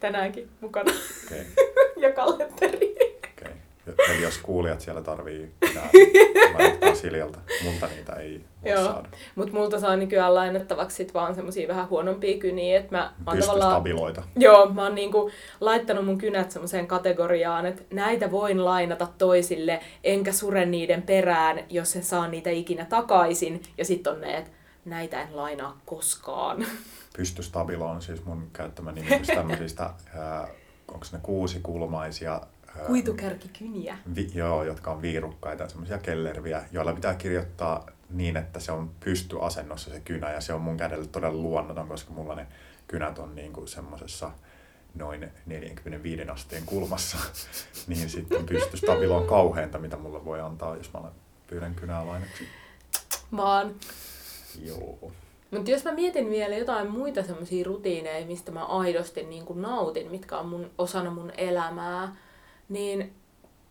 tänäänkin 0.00 0.50
mukana. 0.60 0.92
Okay. 1.26 1.44
ja 2.02 2.12
kalenteri. 2.12 3.07
Eli 4.08 4.22
jos 4.22 4.38
kuulijat 4.38 4.80
siellä 4.80 5.02
tarvii 5.02 5.50
lainattaa 6.58 6.94
Siljalta, 7.02 7.38
multa 7.64 7.86
niitä 7.86 8.12
ei 8.12 8.44
voi 8.64 8.72
Joo. 8.72 8.84
saada. 8.84 9.08
Mutta 9.34 9.54
multa 9.54 9.80
saa 9.80 9.96
nykyään 9.96 10.34
lainattavaksi 10.34 10.96
sit 10.96 11.14
vaan 11.14 11.34
semmosia 11.34 11.68
vähän 11.68 11.88
huonompia 11.88 12.38
kyniä, 12.38 12.78
että 12.78 12.96
mä 12.96 13.12
oon 13.26 13.38
tavallaan... 13.38 13.82
Joo, 14.36 14.68
mä 14.70 14.82
oon 14.82 14.94
niinku 14.94 15.30
laittanut 15.60 16.04
mun 16.04 16.18
kynät 16.18 16.50
semmoiseen 16.50 16.86
kategoriaan, 16.86 17.66
että 17.66 17.82
näitä 17.90 18.30
voin 18.30 18.64
lainata 18.64 19.08
toisille, 19.18 19.80
enkä 20.04 20.32
sure 20.32 20.66
niiden 20.66 21.02
perään, 21.02 21.64
jos 21.70 21.96
en 21.96 22.04
saa 22.04 22.28
niitä 22.28 22.50
ikinä 22.50 22.84
takaisin. 22.84 23.62
Ja 23.78 23.84
sitten 23.84 24.12
on 24.12 24.20
ne, 24.20 24.36
että 24.36 24.50
näitä 24.84 25.22
en 25.22 25.36
lainaa 25.36 25.80
koskaan. 25.86 26.66
Pystystabilo 27.16 27.86
on 27.86 28.02
siis 28.02 28.24
mun 28.24 28.50
käyttämä 28.52 28.92
nimitys 28.92 29.26
tämmöisistä, 29.26 29.90
onko 30.92 31.06
ne 31.12 31.18
kuusikulmaisia 31.22 32.40
Kuitukärkikyniä. 32.86 33.98
Vi, 34.14 34.30
joo, 34.34 34.64
jotka 34.64 34.90
on 34.90 35.02
viirukkaita, 35.02 35.68
semmoisia 35.68 35.98
kellerviä, 35.98 36.64
joilla 36.72 36.92
pitää 36.92 37.14
kirjoittaa 37.14 37.86
niin, 38.10 38.36
että 38.36 38.60
se 38.60 38.72
on 38.72 38.90
pystyasennossa 39.00 39.90
se 39.90 40.00
kynä 40.00 40.32
ja 40.32 40.40
se 40.40 40.52
on 40.52 40.60
mun 40.60 40.76
kädelle 40.76 41.06
todella 41.06 41.42
luonnoton, 41.42 41.88
koska 41.88 42.12
mulla 42.12 42.34
ne 42.34 42.46
kynät 42.88 43.18
on 43.18 43.34
niin 43.34 43.52
kuin 43.52 43.68
semmoisessa 43.68 44.30
noin 44.94 45.30
45 45.46 46.22
asteen 46.22 46.62
kulmassa, 46.66 47.18
niin 47.88 48.10
sitten 48.10 48.46
pystystabilo 48.46 49.16
on 49.16 49.26
kauheinta, 49.26 49.78
mitä 49.78 49.96
mulla 49.96 50.24
voi 50.24 50.40
antaa, 50.40 50.76
jos 50.76 50.92
mä 50.92 51.00
pyydän 51.46 51.74
kynää 51.74 52.06
lainaksi. 52.06 52.44
Vaan. 53.36 53.74
Joo. 54.64 55.12
Mutta 55.50 55.70
jos 55.70 55.84
mä 55.84 55.92
mietin 55.92 56.30
vielä 56.30 56.56
jotain 56.56 56.90
muita 56.90 57.22
semmoisia 57.22 57.64
rutiineja, 57.64 58.26
mistä 58.26 58.52
mä 58.52 58.64
aidosti 58.64 59.22
niin 59.22 59.44
kuin 59.44 59.62
nautin, 59.62 60.10
mitkä 60.10 60.38
on 60.38 60.48
mun, 60.48 60.70
osana 60.78 61.10
mun 61.10 61.32
elämää, 61.36 62.16
niin 62.68 63.12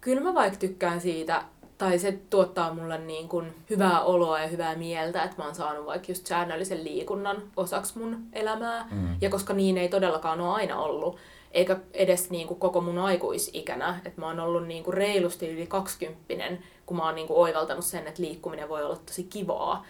kyllä 0.01 0.21
mä 0.21 0.33
vaikka 0.33 0.59
tykkään 0.59 1.01
siitä, 1.01 1.43
tai 1.77 1.99
se 1.99 2.19
tuottaa 2.29 2.73
mulle 2.73 2.97
niin 2.97 3.29
kuin 3.29 3.53
hyvää 3.69 4.01
oloa 4.01 4.39
ja 4.39 4.47
hyvää 4.47 4.75
mieltä, 4.75 5.23
että 5.23 5.37
mä 5.37 5.45
oon 5.45 5.55
saanut 5.55 5.85
vaikka 5.85 6.11
just 6.11 6.25
säännöllisen 6.25 6.83
liikunnan 6.83 7.43
osaksi 7.57 7.99
mun 7.99 8.23
elämää. 8.33 8.87
Mm. 8.91 9.17
Ja 9.21 9.29
koska 9.29 9.53
niin 9.53 9.77
ei 9.77 9.89
todellakaan 9.89 10.41
ole 10.41 10.53
aina 10.53 10.79
ollut, 10.79 11.17
eikä 11.51 11.79
edes 11.93 12.29
niin 12.29 12.47
kuin 12.47 12.59
koko 12.59 12.81
mun 12.81 12.97
aikuisikänä, 12.97 13.99
että 14.05 14.21
mä 14.21 14.27
oon 14.27 14.39
ollut 14.39 14.67
niin 14.67 14.83
kuin 14.83 14.93
reilusti 14.93 15.49
yli 15.49 15.67
kaksikymppinen, 15.67 16.63
kun 16.85 16.97
mä 16.97 17.05
oon 17.05 17.15
niin 17.15 17.27
kuin 17.27 17.37
oivaltanut 17.37 17.85
sen, 17.85 18.07
että 18.07 18.21
liikkuminen 18.21 18.69
voi 18.69 18.83
olla 18.83 18.97
tosi 19.05 19.23
kivaa. 19.23 19.85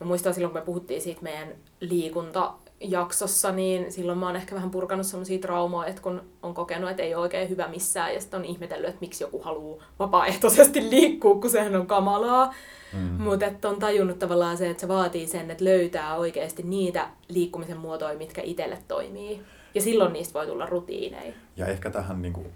Mä 0.00 0.06
muistan 0.06 0.34
silloin, 0.34 0.52
kun 0.52 0.60
me 0.60 0.66
puhuttiin 0.66 1.02
siitä 1.02 1.22
meidän 1.22 1.48
liikunta 1.80 2.52
jaksossa, 2.80 3.52
niin 3.52 3.92
silloin 3.92 4.18
mä 4.18 4.26
oon 4.26 4.36
ehkä 4.36 4.54
vähän 4.54 4.70
purkanut 4.70 5.06
sellaisia 5.06 5.38
traumoja, 5.38 5.88
että 5.88 6.02
kun 6.02 6.22
on 6.42 6.54
kokenut, 6.54 6.90
että 6.90 7.02
ei 7.02 7.14
ole 7.14 7.22
oikein 7.22 7.48
hyvä 7.48 7.68
missään, 7.68 8.14
ja 8.14 8.20
sitten 8.20 8.38
on 8.38 8.44
ihmetellyt, 8.44 8.88
että 8.88 9.00
miksi 9.00 9.24
joku 9.24 9.42
haluaa 9.42 9.84
vapaaehtoisesti 9.98 10.80
liikkua, 10.90 11.40
kun 11.40 11.50
sehän 11.50 11.76
on 11.76 11.86
kamalaa. 11.86 12.54
Mm. 12.92 13.00
Mutta 13.00 13.68
on 13.68 13.78
tajunnut 13.78 14.18
tavallaan 14.18 14.56
se, 14.56 14.70
että 14.70 14.80
se 14.80 14.88
vaatii 14.88 15.26
sen, 15.26 15.50
että 15.50 15.64
löytää 15.64 16.16
oikeasti 16.16 16.62
niitä 16.62 17.08
liikkumisen 17.28 17.76
muotoja, 17.76 18.18
mitkä 18.18 18.42
itselle 18.42 18.78
toimii. 18.88 19.42
Ja 19.74 19.82
silloin 19.82 20.12
niistä 20.12 20.34
voi 20.34 20.46
tulla 20.46 20.66
rutiineja. 20.66 21.32
Ja 21.56 21.66
ehkä 21.66 21.90
tähän 21.90 22.22
niin 22.22 22.32
kuin, 22.32 22.46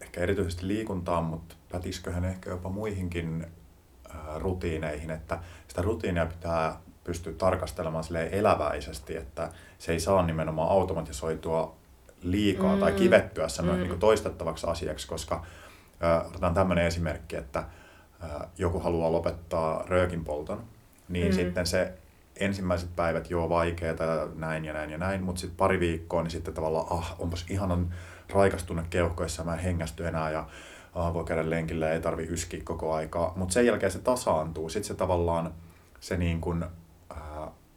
ehkä 0.00 0.20
erityisesti 0.20 0.68
liikuntaan, 0.68 1.24
mutta 1.24 1.54
pätisköhän 1.72 2.24
ehkä 2.24 2.50
jopa 2.50 2.68
muihinkin 2.68 3.46
äh, 4.14 4.20
rutiineihin, 4.36 5.10
että 5.10 5.38
sitä 5.68 5.82
rutiinia 5.82 6.26
pitää 6.26 6.80
pystyy 7.04 7.32
tarkastelemaan 7.32 8.04
eläväisesti, 8.30 9.16
että 9.16 9.50
se 9.78 9.92
ei 9.92 10.00
saa 10.00 10.26
nimenomaan 10.26 10.70
automatisoitua 10.70 11.74
liikaa 12.22 12.74
mm. 12.74 12.80
tai 12.80 12.92
kivettyä 12.92 13.48
semmoinen 13.48 13.86
mm. 13.86 13.90
niin 13.90 14.00
toistettavaksi 14.00 14.66
asiaksi, 14.66 15.08
koska 15.08 15.44
äh, 16.04 16.26
otetaan 16.26 16.54
tämmöinen 16.54 16.86
esimerkki, 16.86 17.36
että 17.36 17.58
äh, 17.58 18.30
joku 18.58 18.80
haluaa 18.80 19.12
lopettaa 19.12 19.84
röökin 19.88 20.24
polton, 20.24 20.64
niin 21.08 21.26
mm. 21.26 21.34
sitten 21.34 21.66
se 21.66 21.92
ensimmäiset 22.36 22.96
päivät 22.96 23.30
joo 23.30 23.48
vaikeeta 23.48 24.04
ja 24.04 24.28
näin 24.34 24.64
ja 24.64 24.72
näin 24.72 24.90
ja 24.90 24.98
näin, 24.98 25.22
mutta 25.22 25.40
sitten 25.40 25.56
pari 25.56 25.80
viikkoa, 25.80 26.22
niin 26.22 26.30
sitten 26.30 26.54
tavallaan 26.54 26.86
ah, 26.90 27.16
onpas 27.18 27.46
ihanan 27.50 27.94
raikastunut 28.32 28.86
keuhkoissa, 28.90 29.44
mä 29.44 29.54
en 29.54 29.60
hengästy 29.60 30.06
enää 30.06 30.30
ja 30.30 30.46
ah, 30.94 31.14
voi 31.14 31.24
käydä 31.24 31.50
lenkillä 31.50 31.90
ei 31.90 32.00
tarvi 32.00 32.22
yskiä 32.22 32.60
koko 32.64 32.94
aikaa, 32.94 33.32
mutta 33.36 33.52
sen 33.52 33.66
jälkeen 33.66 33.92
se 33.92 33.98
tasaantuu, 33.98 34.68
sitten 34.68 34.88
se 34.88 34.94
tavallaan 34.94 35.54
se 36.00 36.16
niin 36.16 36.40
kuin 36.40 36.64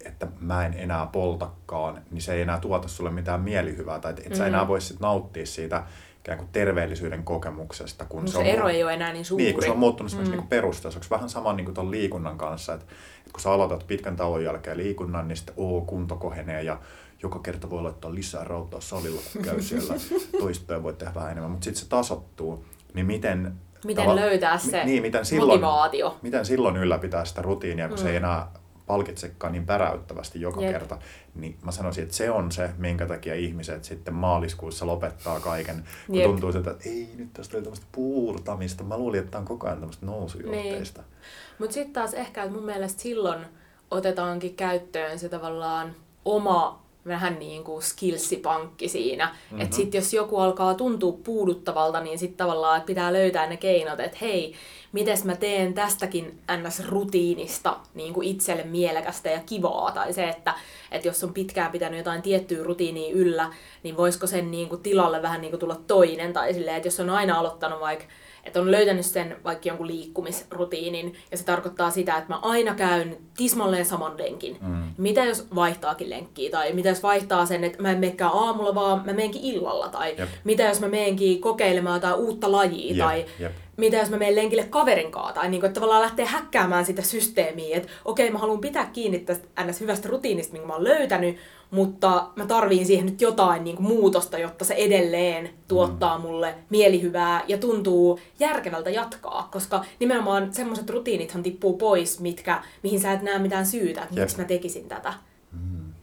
että 0.06 0.28
mä 0.40 0.66
en 0.66 0.74
enää 0.78 1.06
poltakaan, 1.06 2.02
niin 2.12 2.22
se 2.22 2.34
ei 2.34 2.42
enää 2.42 2.60
tuota 2.60 2.88
sulle 2.88 3.12
mitään 3.12 3.42
mielihyvää, 3.42 4.00
tai 4.00 4.12
että 4.12 4.24
et 4.26 4.36
sä 4.36 4.48
enää 4.48 4.64
mm. 4.64 4.68
voi 4.68 4.82
sit 4.82 5.00
nauttia 5.00 5.46
siitä 5.46 5.84
ikään 6.20 6.38
kuin 6.38 6.50
terveellisyyden 6.52 7.24
kokemuksesta. 7.24 8.06
Kun 8.06 8.22
no 8.22 8.28
se, 8.28 8.32
se 8.32 8.38
on, 8.38 8.46
ero 8.46 8.68
ei 8.68 8.84
ole 8.84 8.94
enää 8.94 9.14
niin 9.14 9.26
suuri. 9.26 9.44
Niin, 9.44 9.54
kun 9.54 9.64
se 9.64 9.72
on 9.72 9.80
muuttunut 9.80 10.18
mm. 10.18 10.32
niin 10.32 10.48
perustaiseksi. 10.48 11.10
Vähän 11.10 11.30
sama 11.30 11.54
niin 11.54 11.74
kuin 11.74 11.92
liikunnan 11.92 12.38
kanssa, 12.38 12.74
että, 12.74 12.86
että 13.18 13.32
kun 13.32 13.42
sä 13.42 13.52
aloitat 13.52 13.88
pitkän 13.88 14.16
tauon 14.16 14.44
jälkeen 14.44 14.78
liikunnan, 14.78 15.28
niin 15.28 15.38
sitten 15.38 15.56
oo, 15.58 15.82
kunto 15.82 16.16
kohenee 16.16 16.64
ja 16.64 16.80
joka 17.24 17.40
kerta 17.40 17.70
voi 17.70 17.82
laittaa 17.82 18.16
lisää 18.16 18.44
rautaa 18.44 18.82
salilla, 18.82 19.22
kun 19.34 19.42
käy 19.42 19.62
siellä. 19.72 19.94
Toistoja 20.40 20.84
voi 20.84 20.94
tehdä 20.94 21.14
vähän 21.16 21.32
enemmän, 21.32 21.52
mutta 21.52 21.64
sitten 21.64 21.84
se 21.84 21.90
tasottuu. 21.90 22.66
Niin 22.94 23.06
miten 23.06 23.54
Miten 23.86 24.06
tava- 24.06 24.16
löytää 24.16 24.58
se 24.58 24.86
niin, 24.86 25.02
miten 25.02 25.26
silloin, 25.26 25.50
motivaatio? 25.50 26.18
Miten 26.22 26.46
silloin 26.46 26.78
ylläpitää 26.78 27.26
sitä 27.26 27.42
rutiinia, 27.42 27.88
kun 27.88 27.98
mm. 27.98 28.02
se 28.02 28.10
ei 28.10 28.16
enää 28.16 28.48
palkitsekaan 28.88 29.54
niin 29.54 29.66
päräyttävästi 29.66 30.42
joka 30.42 30.62
Jep. 30.62 30.72
kerta, 30.72 30.98
niin 31.36 31.58
mä 31.62 31.72
sanoisin, 31.72 32.04
että 32.04 32.16
se 32.16 32.32
on 32.32 32.52
se, 32.52 32.70
minkä 32.78 33.06
takia 33.06 33.36
ihmiset 33.36 33.84
sitten 33.84 34.14
maaliskuussa 34.14 34.88
lopettaa 34.88 35.40
kaiken. 35.40 35.84
Kun 36.08 36.16
Jep. 36.16 36.26
tuntuu 36.26 36.52
siltä, 36.52 36.72
että 36.72 36.90
ei, 36.90 37.10
nyt 37.16 37.34
tästä 37.34 37.58
oli 37.58 37.64
tämmöistä 37.64 37.86
puurtamista. 37.92 38.84
Mä 38.84 38.98
luulin, 38.98 39.20
että 39.20 39.32
tämä 39.32 39.40
on 39.40 39.48
koko 39.48 39.68
ajan 39.68 39.80
tämmöistä 39.80 40.06
nousujohteista. 40.06 41.02
Niin. 41.02 41.12
Mutta 41.60 41.74
sitten 41.74 41.94
taas 41.94 42.14
ehkä, 42.14 42.44
että 42.44 42.56
mun 42.56 42.66
mielestä 42.66 43.02
silloin 43.02 43.46
otetaankin 43.92 44.56
käyttöön 44.56 45.20
se 45.20 45.30
tavallaan 45.30 45.96
oma 46.26 46.86
vähän 47.08 47.40
niin 47.40 47.64
kuin 47.64 47.82
skillsipankki 47.82 48.90
siinä. 48.90 49.26
Mm-hmm. 49.26 49.62
Että 49.62 49.76
sitten 49.76 50.00
jos 50.00 50.14
joku 50.14 50.38
alkaa 50.38 50.74
tuntua 50.74 51.18
puuduttavalta, 51.24 52.02
niin 52.02 52.20
sitten 52.20 52.38
tavallaan 52.38 52.78
että 52.78 52.88
pitää 52.88 53.14
löytää 53.14 53.48
ne 53.48 53.58
keinot, 53.58 54.00
että 54.00 54.18
hei, 54.22 54.54
miten 54.96 55.18
mä 55.24 55.36
teen 55.36 55.74
tästäkin 55.74 56.40
ns-rutiinista 56.58 57.78
niin 57.94 58.14
kuin 58.14 58.28
itselle 58.28 58.64
mielekästä 58.64 59.30
ja 59.30 59.40
kivaa. 59.46 59.92
Tai 59.92 60.14
se, 60.14 60.30
että, 60.30 60.54
että 60.96 61.08
jos 61.08 61.24
on 61.24 61.34
pitkään 61.34 61.72
pitänyt 61.72 61.98
jotain 61.98 62.22
tiettyä 62.22 62.64
rutiinia 62.64 63.14
yllä, 63.14 63.54
niin 63.84 63.98
voisiko 63.98 64.28
sen 64.28 64.52
niin 64.52 64.70
kuin 64.70 64.82
tilalle 64.82 65.22
vähän 65.22 65.42
niin 65.42 65.52
kuin 65.52 65.60
tulla 65.60 65.82
toinen. 65.88 66.34
Tai 66.34 66.54
silleen, 66.54 66.78
että 66.78 66.88
jos 66.88 67.00
on 67.00 67.10
aina 67.10 67.40
aloittanut 67.40 67.80
vaikka 67.80 68.06
että 68.46 68.62
on 68.62 68.72
löytänyt 68.72 69.06
sen 69.06 69.38
vaikka 69.44 69.68
jonkun 69.68 69.88
liikkumisrutiinin, 69.88 71.16
ja 71.32 71.38
se 71.38 71.44
tarkoittaa 71.44 71.92
sitä, 71.92 72.18
että 72.18 72.34
mä 72.34 72.40
aina 72.42 72.76
käyn 72.76 73.18
tismalleen 73.38 73.86
saman 73.86 74.18
lenkin. 74.18 74.58
Mm. 74.62 74.84
Mitä 74.98 75.24
jos 75.24 75.48
vaihtaakin 75.56 76.10
lenkkiä, 76.10 76.52
tai 76.52 76.74
mitä 76.74 76.90
jos 76.90 77.04
vaihtaa 77.04 77.46
sen, 77.46 77.64
että 77.64 77.82
mä 77.82 77.92
en 77.92 78.00
menekään 78.00 78.32
aamulla, 78.34 78.76
vaan 78.76 79.00
mä 79.00 79.14
menenkin 79.14 79.42
illalla, 79.42 79.90
tai 79.90 80.16
Jep. 80.18 80.30
mitä 80.44 80.64
jos 80.64 80.80
mä 80.80 80.88
menenkin 80.88 81.42
kokeilemaan 81.42 81.98
jotain 81.98 82.16
uutta 82.16 82.52
lajia, 82.52 82.88
Jep. 82.88 82.98
tai 82.98 83.26
Jep 83.40 83.52
mitä 83.78 83.98
jos 83.98 84.10
mä 84.10 84.18
menen 84.18 84.36
lenkille 84.36 84.64
kaverin 84.64 85.12
kanssa, 85.12 85.34
tai 85.34 85.50
niin 85.50 85.62
kuin, 85.62 85.68
että 85.68 85.80
tavallaan 85.80 86.02
lähtee 86.02 86.26
häkkäämään 86.26 86.86
sitä 86.86 87.02
systeemiä, 87.02 87.78
että 87.78 87.90
okei, 88.06 88.30
mä 88.30 88.38
haluan 88.38 88.60
pitää 88.60 88.90
kiinni 88.94 89.20
tästä 89.20 89.64
ns. 89.64 89.82
hyvästä 89.82 90.10
rutiinista, 90.10 90.54
minkä 90.54 90.68
mä 90.68 90.74
oon 90.74 90.84
löytänyt, 90.86 91.38
mutta 91.72 92.30
mä 92.36 92.46
tarviin 92.46 92.86
siihen 92.86 93.06
nyt 93.06 93.22
jotain 93.22 93.64
niin 93.64 93.76
kuin 93.76 93.88
muutosta, 93.88 94.38
jotta 94.38 94.66
se 94.66 94.74
edelleen 94.74 95.50
tuottaa 95.68 96.18
mm. 96.18 96.22
mulle 96.22 96.56
mielihyvää 96.70 97.44
ja 97.48 97.58
tuntuu 97.58 98.20
järkevältä 98.40 98.90
jatkaa, 98.90 99.50
koska 99.52 99.86
nimenomaan 100.00 100.54
semmoiset 100.54 100.90
rutiinithan 100.90 101.44
tippuu 101.44 101.78
pois, 101.78 102.20
mitkä, 102.20 102.64
mihin 102.84 103.00
sä 103.00 103.12
et 103.12 103.22
näe 103.22 103.40
mitään 103.40 103.66
syytä, 103.66 104.04
että 104.04 104.16
miksi 104.16 104.38
mä 104.38 104.44
tekisin 104.44 104.88
tätä. 104.88 105.14
Mm. 105.52 105.94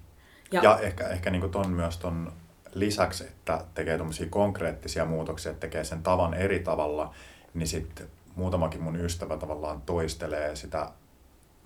Ja, 0.53 0.63
ja 0.63 0.79
ehkä, 0.79 1.09
ehkä 1.09 1.31
niin 1.31 1.41
kuin 1.41 1.53
ton 1.53 1.71
myös 1.71 1.99
ton 1.99 2.33
lisäksi, 2.75 3.25
että 3.25 3.65
tekee 3.75 3.99
konkreettisia 4.31 5.05
muutoksia, 5.05 5.53
että 5.53 5.61
tekee 5.61 5.85
sen 5.85 6.03
tavan 6.03 6.35
eri 6.35 6.59
tavalla, 6.59 7.15
niin 7.55 7.67
sitten 7.67 8.07
muutamakin 8.37 8.83
mun 8.83 9.01
ystävä 9.01 9.37
tavallaan 9.37 9.83
toistelee 9.83 10.57
sitä 10.57 10.91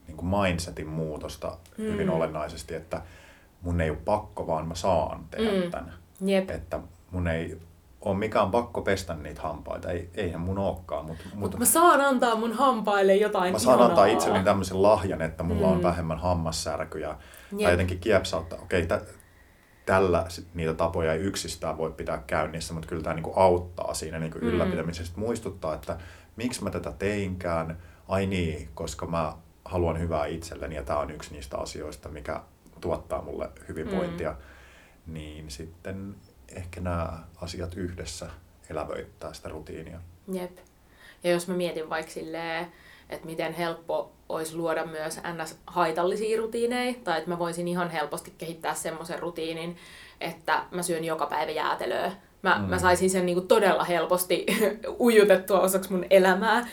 niin 0.07 0.17
kuin 0.17 0.29
mindsetin 0.29 0.89
muutosta 0.89 1.57
mm. 1.79 1.85
hyvin 1.85 2.11
olennaisesti, 2.11 2.75
että 2.75 3.03
mun 3.63 3.81
ei 3.81 3.91
ole 3.91 3.99
pakko, 4.05 4.47
vaan 4.47 4.69
mä 4.69 4.75
saan 4.75 5.25
tehdä 5.31 5.65
mm. 5.65 5.71
tämän. 5.71 5.93
Jep. 6.21 6.51
Että 6.51 6.81
mun 7.11 7.29
ei 7.29 7.61
ole 8.01 8.17
mikään 8.17 8.51
pakko 8.51 8.83
pestä 8.83 9.15
niitä 9.15 9.43
hampaita, 9.43 9.91
ei, 9.91 10.11
eihän 10.15 10.41
mun 10.41 10.59
olekaan. 10.59 11.07
Mutta, 11.07 11.25
mutta 11.35 11.59
mä 11.59 11.65
saan 11.65 12.01
antaa 12.01 12.37
mun 12.37 12.53
hampaille 12.53 13.17
jotain 13.17 13.53
Mä 13.53 13.59
saan 13.59 13.79
ihanaa. 13.79 13.89
antaa 13.89 14.07
itselleni 14.07 14.45
tämmöisen 14.45 14.83
lahjan, 14.83 15.23
että 15.23 15.43
mulla 15.43 15.67
mm. 15.67 15.73
on 15.73 15.83
vähemmän 15.83 16.19
hammassärkyjä. 16.19 17.09
Jep. 17.09 17.61
Tai 17.63 17.73
jotenkin 17.73 17.99
kiepsautta, 17.99 18.57
okei, 18.57 18.83
okay, 18.83 19.01
tällä 19.87 20.27
niitä 20.55 20.75
tapoja 20.75 21.13
ei 21.13 21.21
yksistään 21.21 21.79
voi 21.79 21.93
pitää 21.93 22.23
käynnissä, 22.27 22.75
mutta 22.75 22.89
kyllä 22.89 23.03
tämä 23.03 23.15
niin 23.15 23.25
kuin 23.25 23.39
auttaa 23.39 23.95
siinä 23.95 24.19
niin 24.19 24.33
kuin 24.33 24.45
mm. 24.45 24.49
ylläpitämisessä. 24.49 25.13
Muistuttaa, 25.17 25.75
että 25.75 25.97
miksi 26.37 26.65
mä 26.65 26.71
tätä 26.71 26.93
teinkään, 26.93 27.79
ai 28.09 28.27
niin, 28.27 28.69
koska 28.75 29.07
mä 29.07 29.33
haluan 29.67 30.01
hyvää 30.01 30.27
itselleni 30.27 30.75
ja 30.75 30.83
tämä 30.83 30.99
on 30.99 31.11
yksi 31.11 31.35
niistä 31.35 31.59
asioista, 31.59 32.09
mikä 32.09 32.41
tuottaa 32.81 33.23
mulle 33.23 33.49
hyvinvointia, 33.69 34.31
mm. 34.31 35.15
niin 35.15 35.51
sitten 35.51 36.15
ehkä 36.49 36.81
nämä 36.81 37.19
asiat 37.37 37.75
yhdessä 37.75 38.31
elävöittää 38.71 39.33
sitä 39.33 39.49
rutiinia. 39.49 40.01
Jep. 40.33 40.59
Ja 41.25 41.31
jos 41.31 41.49
mä 41.49 41.55
mietin 41.55 41.91
vaikka 41.91 42.13
silleen, 42.13 42.73
että 43.11 43.27
miten 43.27 43.53
helppo 43.53 44.13
olisi 44.29 44.57
luoda 44.57 44.87
myös 44.87 45.17
ns-haitallisia 45.17 46.39
rutiineja, 46.39 46.95
tai 47.05 47.19
että 47.19 47.31
mä 47.31 47.39
voisin 47.39 47.69
ihan 47.69 47.91
helposti 47.91 48.35
kehittää 48.39 48.75
semmoisen 48.75 49.19
rutiinin, 49.19 49.77
että 50.21 50.63
mä 50.71 50.83
syön 50.83 51.05
joka 51.05 51.27
päivä 51.27 51.51
jäätelöä. 51.51 52.13
Mä, 52.43 52.59
mm. 52.59 52.65
mä 52.65 52.79
saisin 52.79 53.11
sen 53.11 53.27
niinku 53.27 53.41
todella 53.41 53.85
helposti 53.85 54.47
ujutettua 55.01 55.61
osaksi 55.61 55.93
mun 55.93 56.05
elämää, 56.11 56.67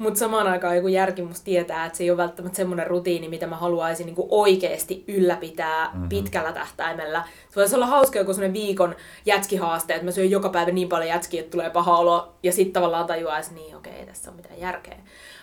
mutta 0.00 0.18
samaan 0.18 0.46
aikaan 0.46 0.76
joku 0.76 0.88
järki 0.88 1.22
musta 1.22 1.44
tietää, 1.44 1.86
että 1.86 1.98
se 1.98 2.04
ei 2.04 2.10
ole 2.10 2.16
välttämättä 2.16 2.56
semmoinen 2.56 2.86
rutiini, 2.86 3.28
mitä 3.28 3.46
mä 3.46 3.56
haluaisin 3.56 4.06
niinku 4.06 4.26
oikeasti 4.30 5.04
ylläpitää 5.08 5.90
mm-hmm. 5.92 6.08
pitkällä 6.08 6.52
tähtäimellä. 6.52 7.24
Se 7.48 7.56
voisi 7.56 7.74
olla 7.74 7.86
hauska 7.86 8.18
joku 8.18 8.32
semmoinen 8.32 8.62
viikon 8.62 8.94
jätskihaaste, 9.26 9.94
että 9.94 10.04
mä 10.04 10.10
syön 10.10 10.30
joka 10.30 10.48
päivä 10.48 10.70
niin 10.70 10.88
paljon 10.88 11.08
jätskiä, 11.08 11.40
että 11.40 11.50
tulee 11.50 11.70
paha 11.70 11.98
olo, 11.98 12.32
ja 12.42 12.52
sitten 12.52 12.72
tavallaan 12.72 13.06
tajuaa, 13.06 13.38
että 13.38 13.54
niin 13.54 13.76
okei, 13.76 13.92
okay, 13.92 14.06
tässä 14.06 14.30
on 14.30 14.36
mitään 14.36 14.60
järkeä. 14.60 14.96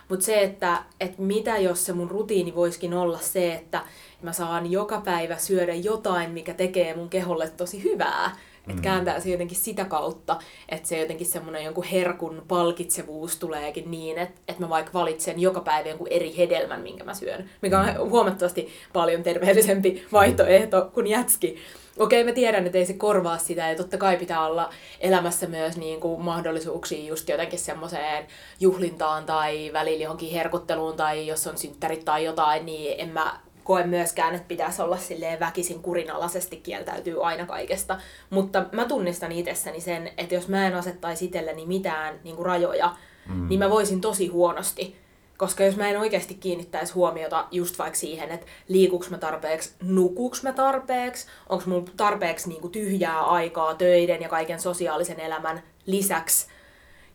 Mutta 0.10 0.26
se, 0.26 0.42
että, 0.42 0.78
että 1.00 1.22
mitä 1.22 1.58
jos 1.58 1.86
se 1.86 1.94
mun 1.94 2.12
rutiini 2.12 2.56
voisikin 2.56 2.94
olla 2.94 3.18
se, 3.18 3.54
että 3.54 3.82
mä 4.22 4.34
saan 4.34 4.72
joka 4.72 5.02
päivä 5.02 5.38
syödä 5.38 5.74
jotain, 5.74 6.32
mikä 6.32 6.54
tekee 6.54 6.96
mun 6.96 7.10
keholle 7.10 7.50
tosi 7.50 7.84
hyvää. 7.84 8.36
Että 8.68 8.74
mm. 8.74 8.82
kääntää 8.82 9.20
se 9.20 9.30
jotenkin 9.30 9.58
sitä 9.58 9.86
kautta, 9.86 10.40
että 10.70 10.90
se 10.90 11.00
jotenkin 11.00 11.28
semmoinen 11.28 11.64
jonkun 11.64 11.84
herkun 11.84 12.44
palkitsevuus 12.48 13.38
tuleekin 13.38 13.92
niin, 13.92 14.18
että, 14.18 14.42
että 14.48 14.62
mä 14.62 14.70
vaikka 14.70 14.94
valitsen 14.94 15.40
joka 15.40 15.60
päivä 15.60 15.90
jonkun 15.90 16.08
eri 16.10 16.38
hedelmän, 16.38 16.82
minkä 16.82 17.04
mä 17.04 17.14
syön. 17.14 17.50
Mikä 17.62 17.80
on 17.80 17.86
mm. 17.86 18.10
huomattavasti 18.10 18.68
paljon 18.94 19.24
terveellisempi 19.24 20.06
vaihtoehto 20.12 20.90
kuin 20.94 21.08
jätski 21.08 21.58
okei 22.00 22.24
mä 22.24 22.32
tiedän, 22.32 22.66
että 22.66 22.78
ei 22.78 22.86
se 22.86 22.94
korvaa 22.94 23.38
sitä 23.38 23.70
ja 23.70 23.76
totta 23.76 23.98
kai 23.98 24.18
pitää 24.18 24.46
olla 24.46 24.70
elämässä 25.00 25.48
myös 25.48 25.78
niin 25.78 26.00
kuin 26.00 26.22
mahdollisuuksia 26.22 27.08
just 27.08 27.30
jotenkin 27.30 27.60
semmoiseen 27.60 28.26
juhlintaan 28.60 29.26
tai 29.26 29.70
välillä 29.74 30.04
johonkin 30.04 30.32
herkutteluun 30.32 30.96
tai 30.96 31.28
jos 31.28 31.48
on 31.48 31.58
synttärit 31.58 32.06
tai 32.06 32.26
jotain, 32.26 32.66
niin 32.66 32.96
en 32.98 33.10
mä 33.10 33.40
koe 33.68 33.84
myöskään, 33.84 34.36
että 34.36 34.48
pitäisi 34.48 34.82
olla 34.82 34.98
silleen 34.98 35.40
väkisin 35.40 35.82
kurinalaisesti 35.82 36.58
kieltäytyy 36.58 37.26
aina 37.26 37.46
kaikesta. 37.46 38.00
Mutta 38.30 38.66
mä 38.72 38.86
tunnistan 38.86 39.32
itsessäni 39.32 39.82
sen, 39.82 40.12
että 40.18 40.36
jos 40.36 40.48
mä 40.48 40.68
en 40.68 40.76
asettaisi 40.76 41.26
itselleni 41.26 41.66
mitään 41.66 42.20
niin 42.24 42.36
kuin 42.36 42.46
rajoja, 42.46 42.96
mm. 43.30 43.48
niin 43.50 43.60
mä 43.60 43.70
voisin 43.70 44.02
tosi 44.02 44.28
huonosti 44.28 44.96
koska 45.38 45.64
jos 45.64 45.76
mä 45.76 45.90
en 45.90 46.00
oikeasti 46.00 46.34
kiinnittäisi 46.34 46.94
huomiota 46.94 47.48
just 47.52 47.80
vaikka 47.80 48.00
siihen, 48.00 48.32
että 48.32 48.46
liikuks 48.68 49.10
mä 49.10 49.18
tarpeeksi, 49.18 49.74
nukuks 49.84 50.44
mä 50.44 50.54
tarpeeksi, 50.54 51.28
onko 51.50 51.64
mulla 51.68 51.92
tarpeeksi 51.98 52.50
niinku 52.50 52.70
tyhjää 52.70 53.22
aikaa 53.22 53.76
töiden 53.76 54.22
ja 54.22 54.30
kaiken 54.30 54.60
sosiaalisen 54.60 55.20
elämän 55.20 55.64
lisäksi, 55.86 56.48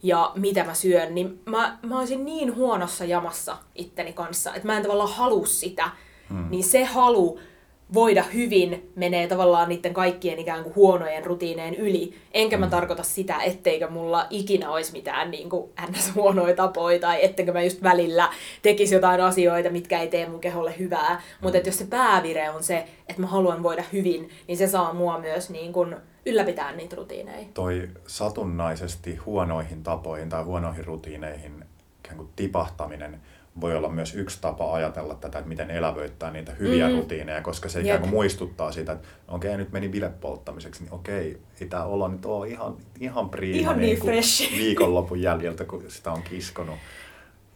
ja 0.02 0.32
mitä 0.34 0.64
mä 0.64 0.74
syön, 0.74 1.14
niin 1.14 1.40
mä, 1.46 1.78
mä 1.82 1.98
olisin 1.98 2.24
niin 2.24 2.54
huonossa 2.54 3.04
jamassa 3.04 3.56
itteni 3.74 4.12
kanssa, 4.12 4.54
että 4.54 4.66
mä 4.66 4.76
en 4.76 4.82
tavallaan 4.82 5.12
halua 5.12 5.46
sitä. 5.46 5.90
Hmm. 6.33 6.51
Niin 6.51 6.64
se 6.64 6.85
halu 6.85 7.38
voida 7.95 8.23
hyvin 8.23 8.92
menee 8.97 9.27
tavallaan 9.27 9.68
niiden 9.68 9.95
kaikkien 9.95 10.38
ikään 10.38 10.62
kuin 10.62 10.75
huonojen 10.75 11.27
rutiineen 11.27 11.75
yli. 11.75 12.14
Enkä 12.33 12.57
mä 12.57 12.66
mm. 12.66 12.71
tarkoita 12.71 13.03
sitä, 13.03 13.42
etteikö 13.42 13.90
mulla 13.90 14.27
ikinä 14.31 14.71
olisi 14.71 14.92
mitään 14.92 15.31
niin 15.31 15.51
kuin 15.51 15.71
ns. 15.90 16.14
huonoja 16.14 16.57
tapoja 16.57 16.99
tai 16.99 17.25
etteikö 17.25 17.53
mä 17.53 17.62
just 17.62 17.83
välillä 17.83 18.29
tekisi 18.62 18.95
jotain 18.95 19.21
asioita, 19.21 19.71
mitkä 19.71 20.01
ei 20.01 20.09
tee 20.09 20.29
mun 20.29 20.40
keholle 20.40 20.75
hyvää. 20.79 21.14
Mm. 21.14 21.21
Mutta 21.40 21.59
jos 21.59 21.79
se 21.79 21.87
päävire 21.87 22.51
on 22.51 22.62
se, 22.62 22.88
että 23.09 23.21
mä 23.21 23.27
haluan 23.27 23.62
voida 23.62 23.85
hyvin, 23.92 24.31
niin 24.49 24.59
se 24.59 24.66
saa 24.66 24.95
mua 24.95 25.18
myös 25.18 25.51
niin 25.51 25.73
kuin 25.73 25.97
ylläpitää 26.27 26.73
niitä 26.73 26.97
rutiineja. 26.97 27.47
Toi 27.55 27.88
satunnaisesti 28.07 29.16
huonoihin 29.16 29.83
tapoihin 29.83 30.29
tai 30.29 30.42
huonoihin 30.42 30.85
rutiineihin 30.85 31.64
tipahtaminen– 32.37 33.21
voi 33.60 33.76
olla 33.76 33.88
myös 33.88 34.14
yksi 34.14 34.38
tapa 34.40 34.74
ajatella 34.74 35.14
tätä, 35.14 35.38
että 35.38 35.48
miten 35.48 35.70
elävöittää 35.70 36.30
niitä 36.30 36.52
hyviä 36.52 36.88
mm. 36.88 36.96
rutiineja, 36.96 37.42
koska 37.42 37.68
se 37.68 37.80
ikään 37.80 38.00
kuin 38.00 38.10
muistuttaa 38.10 38.72
sitä, 38.72 38.92
että 38.92 39.08
okei, 39.28 39.50
okay, 39.50 39.58
nyt 39.58 39.72
meni 39.72 39.88
bilepolttamiseksi, 39.88 40.82
niin 40.82 40.94
okei, 40.94 41.38
ei 41.60 41.66
tämä 41.66 41.84
olla 41.84 42.08
nyt 42.08 42.26
ole 42.26 42.48
ihan, 42.48 42.76
ihan 43.00 43.30
priima 43.30 43.60
ihan 43.60 43.80
niin, 43.80 43.94
niin 43.94 44.04
fresh. 44.04 44.52
viikonlopun 44.58 45.22
jäljiltä, 45.22 45.64
kun 45.64 45.84
sitä 45.88 46.12
on 46.12 46.22
kiskonut. 46.22 46.76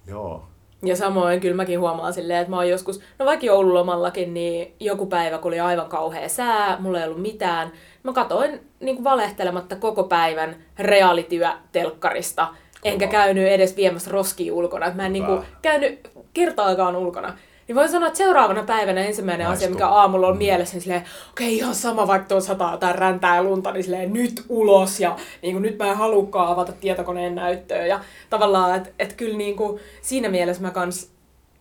Joo. 0.07 0.47
Ja 0.83 0.97
samoin 0.97 1.41
kyllä 1.41 1.57
mäkin 1.57 1.81
huomaan 1.81 2.13
silleen, 2.13 2.41
että 2.41 2.51
mä 2.51 2.57
oon 2.57 2.69
joskus, 2.69 3.01
no 3.19 3.27
vaikka 3.27 3.47
joululomallakin, 3.47 4.35
niin 4.35 4.75
joku 4.81 5.07
päivä, 5.07 5.39
kun 5.39 5.49
oli 5.49 5.61
aivan 5.61 5.89
kauhea 5.89 6.29
sää, 6.29 6.77
mulla 6.81 6.99
ei 6.99 7.07
ollut 7.07 7.23
mitään, 7.23 7.73
mä 8.03 8.13
katoin 8.13 8.61
niin 8.81 8.97
kuin 8.97 9.05
valehtelematta 9.05 9.77
koko 9.77 10.05
päivän 10.05 10.57
reaalityö 10.79 11.49
telkkarista– 11.73 12.49
enkä 12.87 13.07
käynyt 13.07 13.49
edes 13.49 13.77
viemässä 13.77 14.11
roskia 14.11 14.55
ulkona. 14.55 14.93
Mä 14.95 15.07
en 15.07 15.13
niinku 15.13 15.45
käynyt 15.63 16.11
kertaakaan 16.35 16.97
ulkona. 16.97 17.39
Niin 17.69 17.77
voin 17.77 17.89
sanoa, 17.89 18.07
että 18.07 18.19
seuraavana 18.19 18.63
päivänä 18.63 19.05
ensimmäinen 19.05 19.47
Maistu. 19.47 19.65
asia, 19.65 19.75
mikä 19.75 19.89
aamulla 19.89 20.27
on 20.27 20.35
mm. 20.35 20.39
mielessä, 20.39 20.75
niin 20.75 20.83
silleen, 20.83 21.03
okei, 21.31 21.47
okay, 21.47 21.57
ihan 21.57 21.75
sama, 21.75 22.07
vaikka 22.07 22.29
tuossa 22.29 22.53
sataa 22.53 22.77
tai 22.77 22.93
räntää 22.93 23.37
ja 23.37 23.43
lunta, 23.43 23.73
niin 23.73 23.85
silleen, 23.85 24.13
nyt 24.13 24.45
ulos 24.49 25.01
ja 25.01 25.17
niin 25.43 25.55
kuin, 25.55 25.63
nyt 25.63 25.79
mä 25.79 25.91
en 25.91 25.97
halukkaan 25.97 26.49
avata 26.49 26.73
tietokoneen 26.73 27.35
näyttöä. 27.35 27.87
Ja 27.87 28.01
tavallaan, 28.31 28.77
että 28.77 28.91
et 28.99 29.13
kyllä 29.13 29.37
niin 29.37 29.57
kuin, 29.57 29.81
siinä 30.03 30.29
mielessä 30.29 30.63
mä 30.63 30.71
kans 30.71 31.11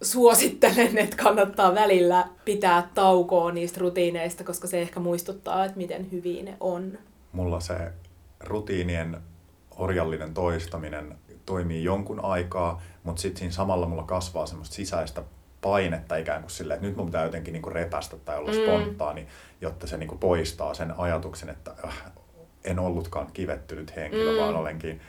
suosittelen, 0.01 0.97
että 0.97 1.17
kannattaa 1.23 1.75
välillä 1.75 2.25
pitää 2.45 2.89
taukoa 2.93 3.51
niistä 3.51 3.81
rutiineista, 3.81 4.43
koska 4.43 4.67
se 4.67 4.81
ehkä 4.81 4.99
muistuttaa, 4.99 5.65
että 5.65 5.77
miten 5.77 6.11
hyviä 6.11 6.43
ne 6.43 6.57
on. 6.59 6.97
Mulla 7.31 7.59
se 7.59 7.75
rutiinien 8.39 9.17
orjallinen 9.75 10.33
toistaminen 10.33 11.17
toimii 11.45 11.83
jonkun 11.83 12.25
aikaa, 12.25 12.81
mutta 13.03 13.21
sitten 13.21 13.39
siinä 13.39 13.53
samalla 13.53 13.85
mulla 13.85 14.03
kasvaa 14.03 14.45
semmoista 14.45 14.75
sisäistä 14.75 15.23
painetta 15.61 16.15
ikään 16.15 16.41
kuin 16.41 16.51
silleen, 16.51 16.75
että 16.75 16.87
nyt 16.87 16.97
mun 16.97 17.05
pitää 17.05 17.23
jotenkin 17.23 17.51
niin 17.51 17.61
kuin 17.61 17.73
repästä 17.73 18.17
tai 18.17 18.37
olla 18.37 18.51
mm. 18.51 18.57
spontaani, 18.57 19.27
jotta 19.61 19.87
se 19.87 19.97
niin 19.97 20.07
kuin 20.07 20.19
poistaa 20.19 20.73
sen 20.73 20.93
ajatuksen, 20.99 21.49
että 21.49 21.71
äh, 21.85 22.03
en 22.63 22.79
ollutkaan 22.79 23.27
kivettynyt 23.33 23.95
henkilö, 23.95 24.31
mm. 24.31 24.37
vaan 24.37 24.55
olenkin, 24.55 25.01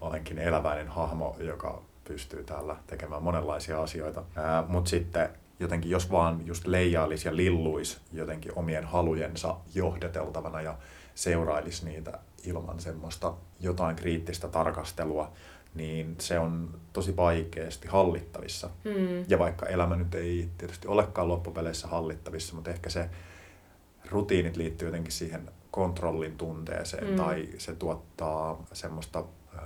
olenkin 0.00 0.38
eläväinen 0.38 0.88
hahmo, 0.88 1.36
joka 1.38 1.82
pystyy 2.04 2.44
täällä 2.44 2.76
tekemään 2.86 3.22
monenlaisia 3.22 3.82
asioita. 3.82 4.22
Mutta 4.68 4.90
sitten 4.90 5.28
jotenkin, 5.60 5.90
jos 5.90 6.10
vaan 6.10 6.46
just 6.46 6.66
leijailisi 6.66 7.28
ja 7.28 7.36
lilluisi 7.36 7.98
jotenkin 8.12 8.52
omien 8.56 8.84
halujensa 8.84 9.56
johdeteltavana 9.74 10.60
ja 10.60 10.74
seurailisi 11.14 11.84
niitä 11.84 12.18
ilman 12.46 12.80
semmoista 12.80 13.34
jotain 13.60 13.96
kriittistä 13.96 14.48
tarkastelua, 14.48 15.32
niin 15.74 16.16
se 16.18 16.38
on 16.38 16.80
tosi 16.92 17.16
vaikeasti 17.16 17.88
hallittavissa. 17.88 18.70
Mm. 18.84 19.24
Ja 19.28 19.38
vaikka 19.38 19.66
elämä 19.66 19.96
nyt 19.96 20.14
ei 20.14 20.48
tietysti 20.58 20.88
olekaan 20.88 21.28
loppupeleissä 21.28 21.88
hallittavissa, 21.88 22.54
mutta 22.54 22.70
ehkä 22.70 22.90
se 22.90 23.10
rutiinit 24.10 24.56
liittyy 24.56 24.88
jotenkin 24.88 25.12
siihen 25.12 25.50
kontrollin 25.70 26.36
tunteeseen 26.36 27.10
mm. 27.10 27.16
tai 27.16 27.48
se 27.58 27.74
tuottaa 27.74 28.66
semmoista 28.72 29.24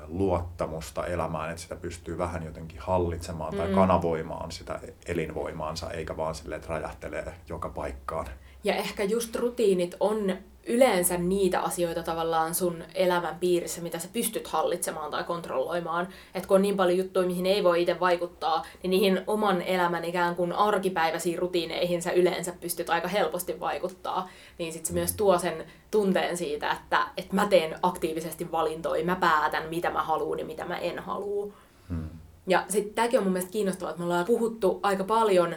luottamusta 0.09 1.07
elämään, 1.07 1.51
että 1.51 1.63
sitä 1.63 1.77
pystyy 1.77 2.19
vähän 2.19 2.45
jotenkin 2.45 2.81
hallitsemaan 2.81 3.53
mm. 3.55 3.59
tai 3.59 3.69
kanavoimaan 3.69 4.53
sitä 4.53 4.81
elinvoimaansa, 5.07 5.91
eikä 5.91 6.17
vaan 6.17 6.35
silleen, 6.35 6.61
että 6.61 6.75
räjähtelee 6.75 7.35
joka 7.49 7.69
paikkaan. 7.69 8.27
Ja 8.65 8.75
ehkä 8.75 9.05
just 9.05 9.37
rutiinit 9.37 9.95
on 10.01 10.37
yleensä 10.67 11.17
niitä 11.17 11.61
asioita 11.61 12.03
tavallaan 12.03 12.55
sun 12.55 12.85
elämän 12.95 13.37
piirissä, 13.41 13.83
mitä 13.83 13.99
sä 13.99 14.09
pystyt 14.13 14.49
hallitsemaan 14.49 15.11
tai 15.11 15.25
kontrolloimaan. 15.25 16.09
Että 16.35 16.49
kun 16.49 16.55
on 16.55 16.63
niin 16.63 16.77
paljon 16.77 16.99
juttuja, 16.99 17.27
mihin 17.27 17.47
ei 17.47 17.65
voi 17.65 17.83
itse 17.83 18.01
vaikuttaa, 18.01 18.67
niin 18.83 18.91
niihin 18.91 19.21
oman 19.27 19.63
elämän 19.63 20.05
ikään 20.05 20.37
kuin 20.37 20.53
arkipäiväisiin 20.53 21.39
rutiineihin 21.39 22.03
sä 22.03 22.11
yleensä 22.11 22.53
pystyt 22.61 22.91
aika 22.91 23.09
helposti 23.09 23.61
vaikuttaa. 23.61 24.29
Niin 24.59 24.73
sit 24.73 24.87
se 24.87 24.93
myös 24.93 25.13
tuo 25.13 25.39
sen 25.39 25.65
tunteen 25.91 26.37
siitä, 26.37 26.71
että, 26.71 27.07
että 27.17 27.35
mä 27.35 27.47
teen 27.47 27.79
aktiivisesti 27.83 28.53
valintoja, 28.53 29.05
mä 29.05 29.17
päätän 29.17 29.69
mitä 29.69 29.91
mä 29.91 30.03
haluan 30.03 30.39
ja 30.39 30.45
mitä 30.45 30.65
mä 30.65 30.79
en 30.79 30.99
halua. 30.99 31.53
Hmm. 31.89 32.09
Ja 32.47 32.65
sitten 32.69 32.95
tämäkin 32.95 33.19
on 33.19 33.25
mun 33.25 33.33
mielestä 33.33 33.53
kiinnostavaa, 33.53 33.91
että 33.91 33.99
me 33.99 34.05
ollaan 34.05 34.27
puhuttu 34.27 34.81
aika 34.83 35.05
paljon 35.05 35.55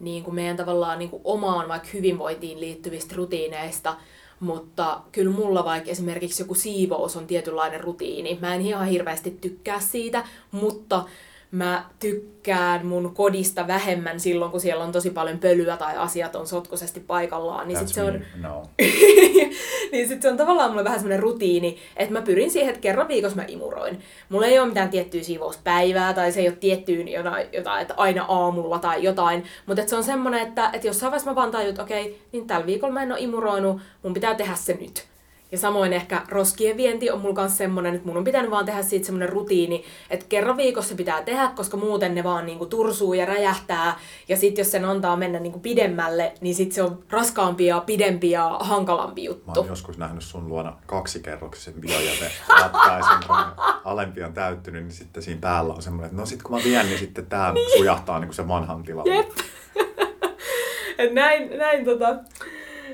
niin 0.00 0.24
kuin 0.24 0.34
meidän 0.34 0.56
tavallaan 0.56 0.98
niin 0.98 1.10
kuin 1.10 1.20
omaan 1.24 1.68
vaikka 1.68 1.88
hyvinvointiin 1.92 2.60
liittyvistä 2.60 3.14
rutiineista, 3.16 3.96
mutta 4.42 5.00
kyllä 5.12 5.32
mulla 5.32 5.64
vaikka 5.64 5.90
esimerkiksi 5.90 6.42
joku 6.42 6.54
siivous 6.54 7.16
on 7.16 7.26
tietynlainen 7.26 7.80
rutiini. 7.80 8.38
Mä 8.40 8.54
en 8.54 8.60
ihan 8.60 8.86
hirveästi 8.86 9.38
tykkää 9.40 9.80
siitä, 9.80 10.24
mutta 10.50 11.04
mä 11.52 11.84
tykkään 12.00 12.86
mun 12.86 13.14
kodista 13.14 13.66
vähemmän 13.66 14.20
silloin, 14.20 14.50
kun 14.50 14.60
siellä 14.60 14.84
on 14.84 14.92
tosi 14.92 15.10
paljon 15.10 15.38
pölyä 15.38 15.76
tai 15.76 15.96
asiat 15.96 16.36
on 16.36 16.46
sotkosesti 16.46 17.00
paikallaan. 17.00 17.68
Niin 17.68 17.78
sit 17.78 17.88
se 17.88 18.02
on, 18.02 18.20
no. 18.40 18.62
niin 19.92 20.08
sit 20.08 20.22
se 20.22 20.28
on 20.30 20.36
tavallaan 20.36 20.70
mulle 20.70 20.84
vähän 20.84 20.98
semmoinen 20.98 21.22
rutiini, 21.22 21.78
että 21.96 22.12
mä 22.12 22.22
pyrin 22.22 22.50
siihen, 22.50 22.68
että 22.68 22.80
kerran 22.80 23.08
viikossa 23.08 23.36
mä 23.36 23.44
imuroin. 23.48 24.00
Mulla 24.28 24.46
ei 24.46 24.58
ole 24.58 24.68
mitään 24.68 24.88
tiettyä 24.88 25.22
siivouspäivää 25.22 26.14
tai 26.14 26.32
se 26.32 26.40
ei 26.40 26.48
ole 26.48 26.56
tiettyyn 26.56 27.08
jotain, 27.08 27.46
jotain 27.52 27.82
että 27.82 27.94
aina 27.96 28.24
aamulla 28.28 28.78
tai 28.78 29.02
jotain. 29.02 29.44
Mutta 29.66 29.82
se 29.86 29.96
on 29.96 30.04
semmoinen, 30.04 30.40
että, 30.40 30.70
että 30.72 30.86
jossain 30.86 31.10
vaiheessa 31.10 31.30
mä 31.30 31.36
vaan 31.36 31.50
tajun, 31.50 31.70
että 31.70 31.82
okei, 31.82 32.22
niin 32.32 32.46
tällä 32.46 32.66
viikolla 32.66 32.94
mä 32.94 33.02
en 33.02 33.12
ole 33.12 33.20
imuroinut, 33.20 33.80
mun 34.02 34.14
pitää 34.14 34.34
tehdä 34.34 34.54
se 34.54 34.78
nyt. 34.80 35.11
Ja 35.52 35.58
samoin 35.58 35.92
ehkä 35.92 36.22
roskien 36.28 36.76
vienti 36.76 37.10
on 37.10 37.20
mulla 37.20 37.34
kanssa 37.34 37.58
semmonen, 37.58 37.94
että 37.94 38.06
mun 38.06 38.16
on 38.16 38.24
pitänyt 38.24 38.50
vaan 38.50 38.64
tehdä 38.64 38.82
siitä 38.82 39.06
semmonen 39.06 39.28
rutiini, 39.28 39.84
että 40.10 40.26
kerran 40.28 40.56
viikossa 40.56 40.94
pitää 40.94 41.22
tehdä, 41.22 41.50
koska 41.56 41.76
muuten 41.76 42.14
ne 42.14 42.24
vaan 42.24 42.46
niinku 42.46 42.66
tursuu 42.66 43.14
ja 43.14 43.26
räjähtää. 43.26 43.98
Ja 44.28 44.36
sitten 44.36 44.62
jos 44.62 44.70
sen 44.70 44.84
antaa 44.84 45.16
mennä 45.16 45.38
niinku 45.38 45.58
pidemmälle, 45.58 46.32
niin 46.40 46.54
sitten 46.54 46.74
se 46.74 46.82
on 46.82 47.04
raskaampi 47.10 47.66
ja 47.66 47.80
pidempi 47.80 48.30
ja 48.30 48.56
hankalampi 48.60 49.24
juttu. 49.24 49.46
Mä 49.46 49.52
oon 49.56 49.68
joskus 49.68 49.98
nähnyt 49.98 50.22
sun 50.22 50.48
luona 50.48 50.76
kaksikerroksisen 50.86 51.74
biojäte 51.74 52.30
ratkaisun, 52.48 53.16
kun 53.26 53.36
alempi 53.84 54.22
on 54.22 54.34
täyttynyt, 54.34 54.82
niin 54.82 54.92
sitten 54.92 55.22
siinä 55.22 55.40
päällä 55.40 55.74
on 55.74 55.82
semmoinen, 55.82 56.06
että 56.06 56.20
no 56.20 56.26
sitten 56.26 56.44
kun 56.46 56.56
mä 56.56 56.64
vien, 56.64 56.86
niin 56.86 56.98
sitten 56.98 57.26
tää 57.26 57.52
niin. 57.52 57.78
sujahtaa 57.78 58.18
niin 58.18 58.28
kuin 58.28 58.36
se 58.36 58.48
vanhan 58.48 58.82
tilalle. 58.82 59.14
Jep. 59.14 59.28
näin, 61.14 61.58
näin 61.58 61.84
tota, 61.84 62.16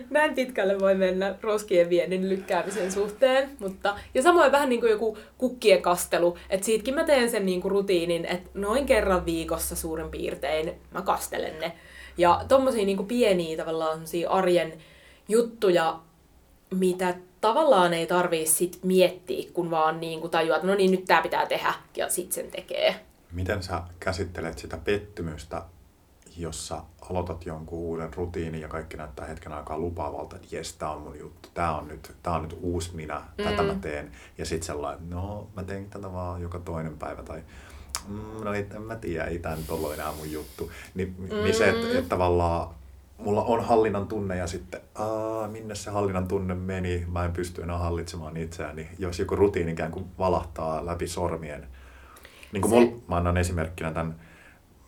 näin 0.11 0.35
pitkälle 0.35 0.81
voi 0.81 0.95
mennä 0.95 1.35
roskien 1.41 1.91
viennin 1.91 2.29
lykkäämisen 2.29 2.93
suhteen. 2.93 3.51
Mutta, 3.59 3.99
ja 4.15 4.23
samoin 4.23 4.53
vähän 4.53 4.69
niin 4.69 4.81
kuin 4.81 4.91
joku 4.91 5.19
kukkien 5.39 5.83
kastelu, 5.83 6.39
että 6.51 6.67
siitäkin 6.67 6.95
mä 6.95 7.05
teen 7.05 7.31
sen 7.31 7.47
niin 7.47 7.63
kuin 7.63 7.73
rutiinin, 7.73 8.25
että 8.25 8.51
noin 8.55 8.87
kerran 8.87 9.27
viikossa 9.27 9.77
suurin 9.77 10.11
piirtein 10.11 10.73
mä 10.91 11.03
kastelen 11.03 11.61
ne. 11.61 11.73
Ja 12.19 12.45
tommosia 12.49 12.85
niin 12.85 12.97
kuin 12.97 13.09
pieniä 13.09 13.57
tavallaan 13.57 14.01
arjen 14.29 14.73
juttuja, 15.29 16.01
mitä 16.71 17.15
tavallaan 17.41 17.95
ei 17.95 18.07
tarvii 18.07 18.47
sit 18.47 18.79
miettiä, 18.83 19.51
kun 19.53 19.71
vaan 19.71 20.01
niin 20.01 20.21
kuin 20.21 20.31
tajuaa, 20.31 20.57
että 20.57 20.69
no 20.69 20.75
niin, 20.75 20.91
nyt 20.91 21.05
tää 21.05 21.23
pitää 21.23 21.47
tehdä, 21.47 21.75
ja 21.97 22.09
sit 22.09 22.33
sen 22.33 22.51
tekee. 22.51 22.95
Miten 23.33 23.63
sä 23.63 23.83
käsittelet 24.01 24.59
sitä 24.59 24.79
pettymystä 24.85 25.63
jossa 26.41 26.83
aloitat 27.11 27.47
jonkun 27.47 27.79
uuden 27.79 28.15
rutiinin 28.15 28.61
ja 28.61 28.69
kaikki 28.69 28.97
näyttää 28.97 29.27
hetken 29.27 29.53
aikaa 29.53 29.79
lupaavalta, 29.79 30.37
että 30.37 30.57
jes, 30.57 30.73
tää 30.73 30.91
on 30.91 31.03
mun 31.03 31.19
juttu, 31.19 31.49
tää 31.55 31.77
on 31.77 31.89
nyt, 31.89 32.13
tää 32.23 32.33
on 32.33 32.43
nyt 32.43 32.59
uusi 32.61 32.97
minä, 32.97 33.23
mm. 33.39 33.45
tätä 33.45 33.63
mä 33.63 33.75
teen. 33.75 34.13
Ja 34.39 34.47
sitten 34.47 34.67
sellainen, 34.67 35.11
no 35.11 35.49
mä 35.57 35.63
teen 35.63 35.91
tätä 35.91 36.13
vaan 36.13 36.43
joka 36.43 36.59
toinen 36.59 36.99
päivä 36.99 37.23
tai 37.23 37.43
mm, 38.09 38.45
no 38.45 38.53
en 38.53 38.83
mä 38.83 38.97
tiedä, 38.97 39.25
ei 39.25 39.39
tää 39.39 39.57
nyt 39.57 39.71
ollut 39.71 39.95
enää 39.95 40.13
mun 40.13 40.33
juttu. 40.33 40.71
Niin, 40.95 41.15
mm. 41.19 41.29
niin 41.29 41.55
se, 41.55 41.69
että 41.69 41.99
et 41.99 42.09
tavallaan 42.09 42.69
mulla 43.19 43.43
on 43.43 43.65
hallinnan 43.65 44.09
tunne 44.09 44.37
ja 44.37 44.47
sitten, 44.47 44.81
aa, 44.95 45.49
minne 45.49 45.75
se 45.75 45.91
hallinnan 45.91 46.29
tunne 46.29 46.55
meni, 46.55 47.07
mä 47.13 47.25
en 47.25 47.33
pysty 47.33 47.63
enää 47.63 47.79
hallitsemaan 47.79 48.37
itseäni. 48.37 48.89
Jos 48.99 49.19
joku 49.19 49.37
rutiini 49.37 49.73
ikään 49.73 49.93
kuin 49.93 50.07
valahtaa 50.19 50.87
läpi 50.87 51.09
sormien. 51.09 51.67
Niin 52.53 52.61
kuin 52.61 52.71
se... 52.71 52.91
mul, 52.91 53.01
mä 53.09 53.17
annan 53.17 53.37
esimerkkinä 53.37 53.93
tämän 53.93 54.21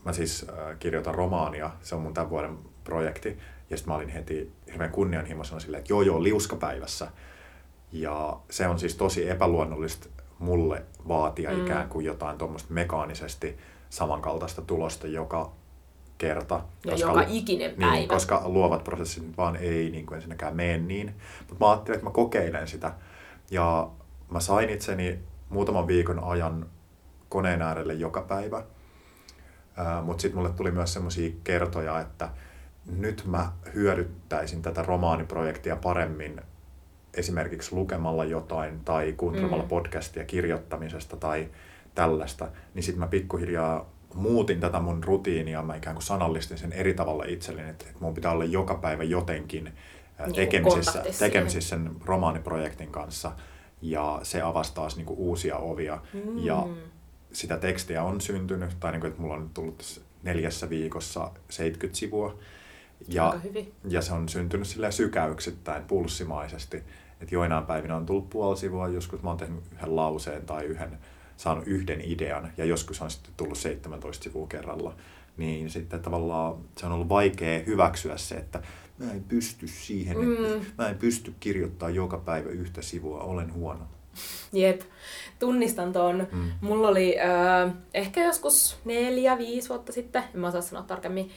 mä 0.05 0.13
siis 0.13 0.47
äh, 0.49 0.79
kirjoitan 0.79 1.15
romaania, 1.15 1.71
se 1.83 1.95
on 1.95 2.01
mun 2.01 2.15
tämän 2.15 2.31
vuoden 2.31 2.59
projekti. 2.85 3.39
Ja 3.71 3.77
sitten 3.77 3.93
mä 3.93 3.97
olin 3.97 4.09
heti 4.09 4.53
hirveän 4.67 4.91
kunnianhimoisena 4.91 5.61
silleen, 5.61 5.79
että 5.79 5.93
joo 5.93 6.03
joo, 6.03 6.23
liuskapäivässä. 6.23 7.09
Ja 7.93 8.41
se 8.51 8.67
on 8.67 8.79
siis 8.79 8.97
tosi 8.97 9.31
epäluonnollista 9.31 10.09
mulle 10.39 10.83
vaatia 11.09 11.51
mm. 11.51 11.67
ikään 11.67 11.89
kuin 11.89 12.07
jotain 12.07 12.39
tuommoista 12.39 12.75
mekaanisesti 12.75 13.59
samankaltaista 13.91 14.63
tulosta 14.63 15.07
joka 15.07 15.53
kerta. 16.19 16.55
Ja 16.85 16.93
koska, 16.93 17.09
joka 17.09 17.25
ikinen 17.29 17.71
päivä. 17.71 17.93
Niin, 17.93 18.09
koska 18.09 18.43
luovat 18.45 18.85
prosessit 18.85 19.37
vaan 19.37 19.57
ei 19.57 19.91
niin 19.91 20.07
kuin 20.07 20.17
ensinnäkään 20.17 20.57
mene 20.57 20.79
niin. 20.79 21.15
Mutta 21.49 21.65
mä 21.65 21.71
ajattelin, 21.71 21.97
että 21.97 22.05
mä 22.05 22.13
kokeilen 22.13 22.69
sitä. 22.69 22.93
Ja 23.51 23.91
mä 24.31 24.41
sain 24.41 24.71
itseni 24.71 25.19
muutaman 25.49 25.87
viikon 25.87 26.25
ajan 26.25 26.67
koneen 27.29 27.63
äärelle 27.63 27.95
joka 27.95 28.23
päivä. 28.23 28.65
Mutta 30.03 30.23
sitten 30.23 30.39
mulle 30.39 30.53
tuli 30.53 30.71
myös 30.71 30.93
semmoisia 30.93 31.31
kertoja, 31.45 32.01
että 32.01 32.29
nyt 32.97 33.23
mä 33.27 33.53
hyödyttäisin 33.75 34.63
tätä 34.63 34.83
romaaniprojektia 34.83 35.77
paremmin 35.77 36.41
esimerkiksi 37.15 37.75
lukemalla 37.75 38.25
jotain 38.25 38.81
tai 38.85 39.13
kuuntelemalla 39.17 39.65
mm. 39.65 39.69
podcastia 39.69 40.25
kirjoittamisesta 40.25 41.17
tai 41.17 41.49
tällaista, 41.95 42.49
niin 42.75 42.83
sitten 42.83 43.01
mä 43.01 43.07
pikkuhiljaa 43.07 43.91
muutin 44.15 44.61
tätä 44.61 44.81
mun 44.81 45.05
rutiinia, 45.05 45.63
mä 45.63 45.77
ikään 45.77 45.97
kuin 45.97 46.03
sanallistin 46.03 46.59
sen 46.59 46.73
eri 46.73 46.95
tavalla 46.95 47.25
itselleni, 47.25 47.71
että, 47.71 47.85
mun 48.01 48.15
pitää 48.15 48.33
olla 48.33 48.45
joka 48.45 48.75
päivä 48.75 49.05
jotenkin 49.05 49.65
niin 49.65 50.35
tekemisissä, 50.35 51.05
tekemisissä 51.19 51.77
sen 51.77 51.91
romaaniprojektin 52.05 52.91
kanssa 52.91 53.33
ja 53.83 54.21
se 54.23 54.43
avasi 54.43 54.75
taas 54.75 54.97
niin 54.97 55.07
kuin 55.07 55.19
uusia 55.19 55.57
ovia 55.57 55.99
mm. 56.15 56.39
ja 56.39 56.67
sitä 57.33 57.57
tekstiä 57.57 58.03
on 58.03 58.21
syntynyt, 58.21 58.77
tai 58.81 58.93
niin 58.93 59.01
kuin, 59.01 59.09
että 59.09 59.23
mulla 59.23 59.35
on 59.35 59.51
tullut 59.55 60.03
neljässä 60.23 60.71
viikossa 60.71 61.31
70 61.49 61.99
sivua. 61.99 62.39
Ja, 63.09 63.41
ja 63.89 64.03
se 64.03 64.13
on 64.13 64.29
syntynyt 64.29 64.69
sillä 64.69 64.91
sykäyksittäin, 64.91 65.85
pulssimaisesti. 65.85 66.77
Että 67.21 67.35
joinain 67.35 67.67
päivinä 67.67 67.97
on 67.97 68.07
tullut 68.07 68.31
puoli 68.31 68.57
sivua, 68.57 68.89
joskus 68.89 69.23
mä 69.23 69.31
oon 69.31 69.39
tehnyt 69.39 69.65
yhden 69.73 69.97
lauseen 69.97 70.47
tai 70.47 70.65
yhden, 70.65 70.99
saanut 71.37 71.67
yhden 71.67 72.01
idean, 72.01 72.53
ja 72.57 72.65
joskus 72.65 73.03
on 73.03 73.11
sitten 73.11 73.33
tullut 73.37 73.59
17 73.59 74.25
sivua 74.25 74.47
kerralla. 74.47 74.95
Niin 75.37 75.71
sitten 75.71 76.01
tavallaan 76.01 76.55
se 76.77 76.87
on 76.87 76.93
ollut 76.93 77.09
vaikea 77.09 77.63
hyväksyä 77.67 78.17
se, 78.17 78.35
että 78.35 78.63
mä 78.99 79.13
en 79.13 79.25
pysty 79.25 79.69
siihen, 79.69 80.19
mm. 80.19 80.45
että 80.45 80.83
mä 80.83 80.89
en 80.89 80.99
pysty 80.99 81.35
kirjoittamaan 81.41 81.95
joka 81.95 82.19
päivä 82.19 82.51
yhtä 82.51 82.83
sivua, 82.83 83.21
olen 83.21 83.53
huono. 83.55 83.87
Jep, 84.53 84.81
tunnistan 85.39 85.93
ton. 85.93 86.29
Mm. 86.33 86.51
Mulla 86.61 86.89
oli 86.89 87.17
äh, 87.21 87.73
ehkä 87.95 88.25
joskus 88.25 88.77
neljä, 88.85 89.39
viisi 89.39 89.69
vuotta 89.69 89.93
sitten, 89.93 90.23
en 90.35 90.41
mä 90.41 90.49
osaa 90.49 90.61
sanoa 90.61 90.83
tarkemmin, 90.83 91.31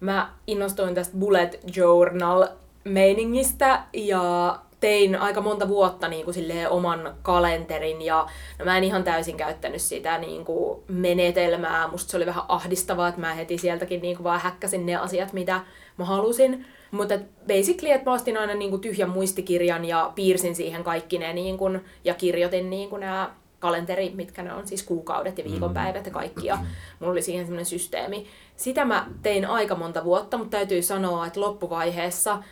mä 0.00 0.32
innostuin 0.46 0.94
tästä 0.94 1.16
bullet 1.16 1.60
journal 1.76 2.48
meiningistä 2.84 3.84
ja 3.92 4.58
tein 4.82 5.16
aika 5.16 5.40
monta 5.40 5.68
vuotta 5.68 6.08
niin 6.08 6.24
kuin 6.24 6.34
silleen, 6.34 6.70
oman 6.70 7.14
kalenterin 7.22 8.02
ja 8.02 8.26
no, 8.58 8.64
mä 8.64 8.78
en 8.78 8.84
ihan 8.84 9.04
täysin 9.04 9.36
käyttänyt 9.36 9.82
sitä 9.82 10.18
niin 10.18 10.44
kuin, 10.44 10.82
menetelmää. 10.88 11.88
Musta 11.88 12.10
se 12.10 12.16
oli 12.16 12.26
vähän 12.26 12.44
ahdistavaa, 12.48 13.08
että 13.08 13.20
mä 13.20 13.34
heti 13.34 13.58
sieltäkin 13.58 14.02
niin 14.02 14.16
kuin, 14.16 14.24
vaan 14.24 14.40
häkkäsin 14.40 14.86
ne 14.86 14.96
asiat, 14.96 15.32
mitä 15.32 15.60
mä 15.98 16.04
halusin. 16.04 16.66
Mutta 16.90 17.14
basically, 17.48 17.92
että 17.92 18.10
mä 18.10 18.14
ostin 18.14 18.36
aina 18.36 18.54
niin 18.54 18.70
kuin, 18.70 18.82
tyhjän 18.82 19.10
muistikirjan 19.10 19.84
ja 19.84 20.12
piirsin 20.14 20.54
siihen 20.54 20.84
kaikki 20.84 21.18
ne 21.18 21.32
niin 21.32 21.58
kuin, 21.58 21.80
ja 22.04 22.14
kirjoitin 22.14 22.70
niin 22.70 22.88
kuin, 22.88 23.00
nämä 23.00 23.30
kalenteri, 23.58 24.12
mitkä 24.14 24.42
ne 24.42 24.52
on, 24.52 24.66
siis 24.66 24.82
kuukaudet 24.82 25.38
ja 25.38 25.44
viikonpäivät 25.44 26.06
ja 26.06 26.12
kaikki, 26.12 26.46
ja 26.46 26.58
mulla 27.00 27.12
oli 27.12 27.22
siihen 27.22 27.44
semmoinen 27.44 27.66
systeemi. 27.66 28.26
Sitä 28.56 28.84
mä 28.84 29.06
tein 29.22 29.46
aika 29.46 29.74
monta 29.74 30.04
vuotta, 30.04 30.38
mutta 30.38 30.56
täytyy 30.56 30.82
sanoa, 30.82 31.26
että 31.26 31.40
loppuvaiheessa 31.40 32.42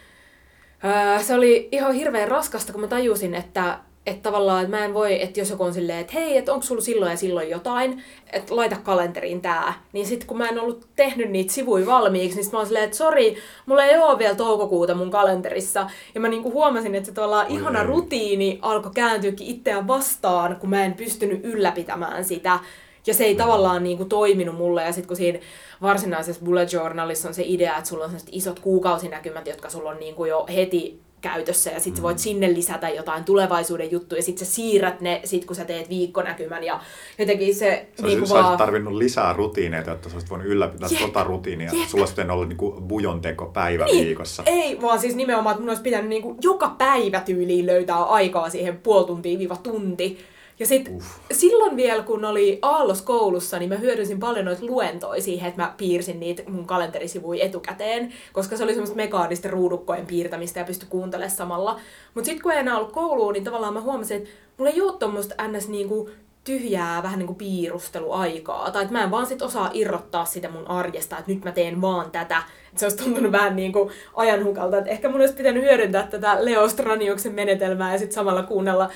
Öö, 0.85 1.23
se 1.23 1.35
oli 1.35 1.69
ihan 1.73 1.93
hirveän 1.95 2.29
raskasta, 2.29 2.73
kun 2.73 2.81
mä 2.81 2.87
tajusin, 2.89 3.35
että 3.35 3.79
että 4.07 4.23
tavallaan, 4.23 4.65
että 4.65 4.77
mä 4.77 4.85
en 4.85 4.95
voi, 4.95 5.23
että 5.23 5.41
jos 5.41 5.51
joku 5.51 5.65
on 5.65 5.75
silleen, 5.75 5.99
että 5.99 6.13
hei, 6.13 6.37
että 6.37 6.53
onko 6.53 6.67
sulla 6.67 6.81
silloin 6.81 7.11
ja 7.11 7.17
silloin 7.17 7.51
jotain, 7.51 8.03
että 8.33 8.57
laita 8.57 8.77
kalenteriin 8.77 9.41
tää. 9.41 9.75
Niin 9.93 10.07
sitten 10.07 10.27
kun 10.29 10.39
mä 10.39 10.49
en 10.49 10.61
ollut 10.61 10.87
tehnyt 10.97 11.31
niitä 11.31 11.53
sivuja 11.53 11.87
valmiiksi, 11.87 12.37
niin 12.37 12.45
sit 12.45 12.53
mä 12.53 12.59
oon 12.59 12.67
silleen, 12.67 12.85
että 12.85 12.97
sori, 12.97 13.37
mulla 13.67 13.85
ei 13.85 13.99
ole 13.99 14.19
vielä 14.19 14.35
toukokuuta 14.35 14.95
mun 14.95 15.11
kalenterissa. 15.11 15.91
Ja 16.15 16.21
mä 16.21 16.29
niinku 16.29 16.53
huomasin, 16.53 16.95
että 16.95 17.07
se 17.07 17.13
tavallaan 17.13 17.47
Oi 17.47 17.53
ihana 17.53 17.81
ei. 17.81 17.87
rutiini 17.87 18.59
alkoi 18.63 18.93
kääntyykin 18.95 19.47
itseään 19.47 19.89
vastaan, 19.89 20.57
kun 20.57 20.71
mä 20.71 20.85
en 20.85 20.95
pystynyt 20.95 21.45
ylläpitämään 21.45 22.25
sitä. 22.25 22.59
Ja 23.07 23.15
se 23.15 23.25
ei 23.25 23.35
tavallaan 23.35 23.83
niinku 23.83 24.05
toiminut 24.05 24.57
mulle. 24.57 24.83
Ja 24.83 24.93
sitten 24.93 25.09
kun 25.09 25.17
siinä 25.17 25.39
varsinaisessa 25.83 26.45
bullet 26.45 26.73
journalissa 26.73 27.29
on 27.29 27.35
se 27.35 27.43
idea, 27.47 27.77
että 27.77 27.91
sulla 27.91 28.05
on 28.05 28.11
isot 28.33 28.61
kuukausinäkymät, 28.61 29.47
jotka 29.47 29.71
sulla 29.71 29.91
on 29.91 30.01
niinku 30.01 30.25
jo 30.25 30.47
heti 30.55 31.01
käytössä 31.21 31.71
ja 31.71 31.81
sitten 31.81 32.01
mm. 32.01 32.03
voit 32.03 32.19
sinne 32.19 32.55
lisätä 32.55 32.89
jotain 32.89 33.25
tulevaisuuden 33.25 33.91
juttuja 33.91 34.19
ja 34.19 34.23
sitten 34.23 34.47
sä 34.47 34.53
siirrät 34.53 35.01
ne 35.01 35.21
sit 35.25 35.45
kun 35.45 35.57
sä 35.57 35.65
teet 35.65 35.89
viikkonäkymän 35.89 36.65
ja 36.65 36.81
jotenkin 37.19 37.55
se... 37.55 37.87
Sä 38.01 38.07
niinku 38.07 38.29
vaan... 38.29 38.45
olisit 38.45 38.59
tarvinnut 38.59 38.95
lisää 38.95 39.33
rutiineita, 39.33 39.91
jotta 39.91 40.09
sä 40.09 40.15
olisit 40.15 40.31
voinut 40.31 40.47
ylläpitää 40.47 40.89
Jep. 40.93 41.01
tota 41.01 41.25
rutiinia. 41.25 41.71
Jep. 41.73 41.89
Sulla 41.89 42.05
olisi 42.05 42.23
ollut 42.31 42.49
niinku 42.49 42.71
bujonteko 42.71 43.47
päivä 43.47 43.85
niin. 43.85 44.07
viikossa. 44.07 44.43
Ei, 44.47 44.81
vaan 44.83 44.99
siis 44.99 45.15
nimenomaan, 45.15 45.55
että 45.55 45.61
mun 45.61 45.71
olisi 45.71 45.83
pitänyt 45.83 46.09
niinku 46.09 46.37
joka 46.43 46.75
päivä 46.79 47.21
tyyliin 47.21 47.67
löytää 47.67 48.03
aikaa 48.03 48.51
siihen 48.51 48.79
puoli 48.79 49.07
tuntia 49.07 49.39
viiva 49.39 49.57
tunti 49.57 50.19
ja 50.61 50.67
sitten 50.67 50.99
silloin 51.33 51.77
vielä, 51.77 52.03
kun 52.03 52.25
oli 52.25 52.59
Aallos 52.63 53.03
koulussa, 53.03 53.59
niin 53.59 53.69
mä 53.69 53.77
hyödynsin 53.77 54.21
paljon 54.21 54.45
noita 54.45 54.67
luentoja 54.67 55.23
siihen, 55.23 55.49
että 55.49 55.63
mä 55.63 55.75
piirsin 55.77 56.21
niitä 56.21 56.43
mun 56.51 56.67
kalenterisivuja 56.67 57.45
etukäteen, 57.45 58.13
koska 58.33 58.57
se 58.57 58.65
oli 58.65 58.73
semmoista 58.73 58.97
mekaanista 58.97 59.49
ruudukkojen 59.49 60.07
piirtämistä 60.07 60.61
ja 60.61 60.67
pysty 60.67 60.87
kuuntelemaan 60.87 61.37
samalla. 61.37 61.81
Mutta 62.15 62.27
sitten 62.27 62.43
kun 62.43 62.53
ei 62.53 62.59
enää 62.59 62.77
ollut 62.77 62.93
kouluun, 62.93 63.33
niin 63.33 63.45
tavallaan 63.45 63.75
mä 63.75 63.81
huomasin, 63.81 64.17
että 64.17 64.31
mulla 64.57 64.71
ei 64.71 64.81
ole 64.81 64.99
tuommoista 64.99 65.49
ns. 65.49 65.69
Niinku 65.69 66.11
tyhjää 66.45 67.03
vähän 67.03 67.19
niin 67.19 67.27
kuin 67.27 67.37
piirusteluaikaa. 67.37 68.71
Tai 68.71 68.83
että 68.83 68.93
mä 68.93 69.03
en 69.03 69.11
vaan 69.11 69.27
sit 69.27 69.43
osaa 69.43 69.71
irrottaa 69.73 70.25
sitä 70.25 70.51
mun 70.51 70.69
arjesta, 70.71 71.19
että 71.19 71.33
nyt 71.33 71.45
mä 71.45 71.53
teen 71.53 71.81
vaan 71.81 72.11
tätä. 72.11 72.43
Et 72.73 72.79
se 72.79 72.85
olisi 72.85 72.97
tuntunut 72.97 73.33
vähän 73.33 73.57
niin 73.57 73.73
kuin 73.73 73.91
ajanhukalta. 74.15 74.79
Että 74.79 74.91
ehkä 74.91 75.09
mun 75.09 75.21
olisi 75.21 75.35
pitänyt 75.35 75.63
hyödyntää 75.63 76.07
tätä 76.07 76.45
Leo 76.45 76.69
Straniuksen 76.69 77.35
menetelmää 77.35 77.93
ja 77.93 77.99
sitten 77.99 78.15
samalla 78.15 78.43
kuunnella 78.43 78.91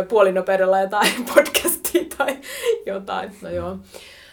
ö, 0.00 0.06
puolinopeudella 0.06 0.80
jotain 0.80 1.12
podcastia 1.34 2.04
tai 2.18 2.38
jotain. 2.86 3.30
No 3.42 3.50
joo. 3.50 3.78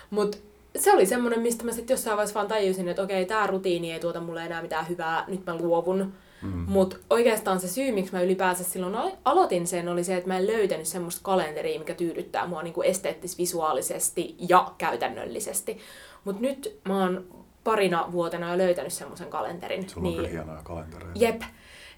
Mut 0.10 0.42
se 0.80 0.94
oli 0.94 1.06
semmoinen, 1.06 1.42
mistä 1.42 1.64
mä 1.64 1.72
sitten 1.72 1.94
jossain 1.94 2.18
vaiheessa 2.18 2.36
vaan 2.36 2.48
tajusin, 2.48 2.90
että 2.90 3.02
okei, 3.02 3.26
tämä 3.26 3.48
rutiini 3.48 3.94
ei 3.94 4.00
tuota 4.00 4.22
mulle 4.22 4.46
enää 4.46 4.62
mitään 4.62 4.90
hyvää, 4.90 5.24
nyt 5.28 5.46
mä 5.46 5.56
luovun 5.56 6.14
Mm. 6.44 6.66
Mutta 6.68 6.96
oikeastaan 7.10 7.60
se 7.60 7.68
syy, 7.68 7.92
miksi 7.92 8.14
mä 8.14 8.22
ylipäänsä 8.22 8.64
silloin 8.64 9.12
aloitin 9.26 9.68
sen, 9.68 9.88
oli 9.88 10.04
se, 10.04 10.16
että 10.16 10.28
mä 10.28 10.38
en 10.38 10.48
löytänyt 10.48 10.88
semmoista 10.88 11.22
kalenteria, 11.24 11.80
mikä 11.80 11.94
tyydyttää 11.94 12.48
mua 12.48 12.64
niin 12.64 12.74
esteettis-visuaalisesti 12.84 14.36
ja 14.50 14.72
käytännöllisesti. 14.78 15.78
Mutta 16.24 16.42
nyt 16.42 16.80
mä 16.88 17.04
oon 17.04 17.26
parina 17.64 18.12
vuotena 18.12 18.52
jo 18.52 18.58
löytänyt 18.58 18.94
semmoisen 18.94 19.30
kalenterin. 19.30 19.90
Sulla 19.90 20.08
on 20.08 20.18
niin, 20.18 20.32
hienoja 20.32 20.62
kalentereita. 20.64 21.20
Jep. 21.20 21.42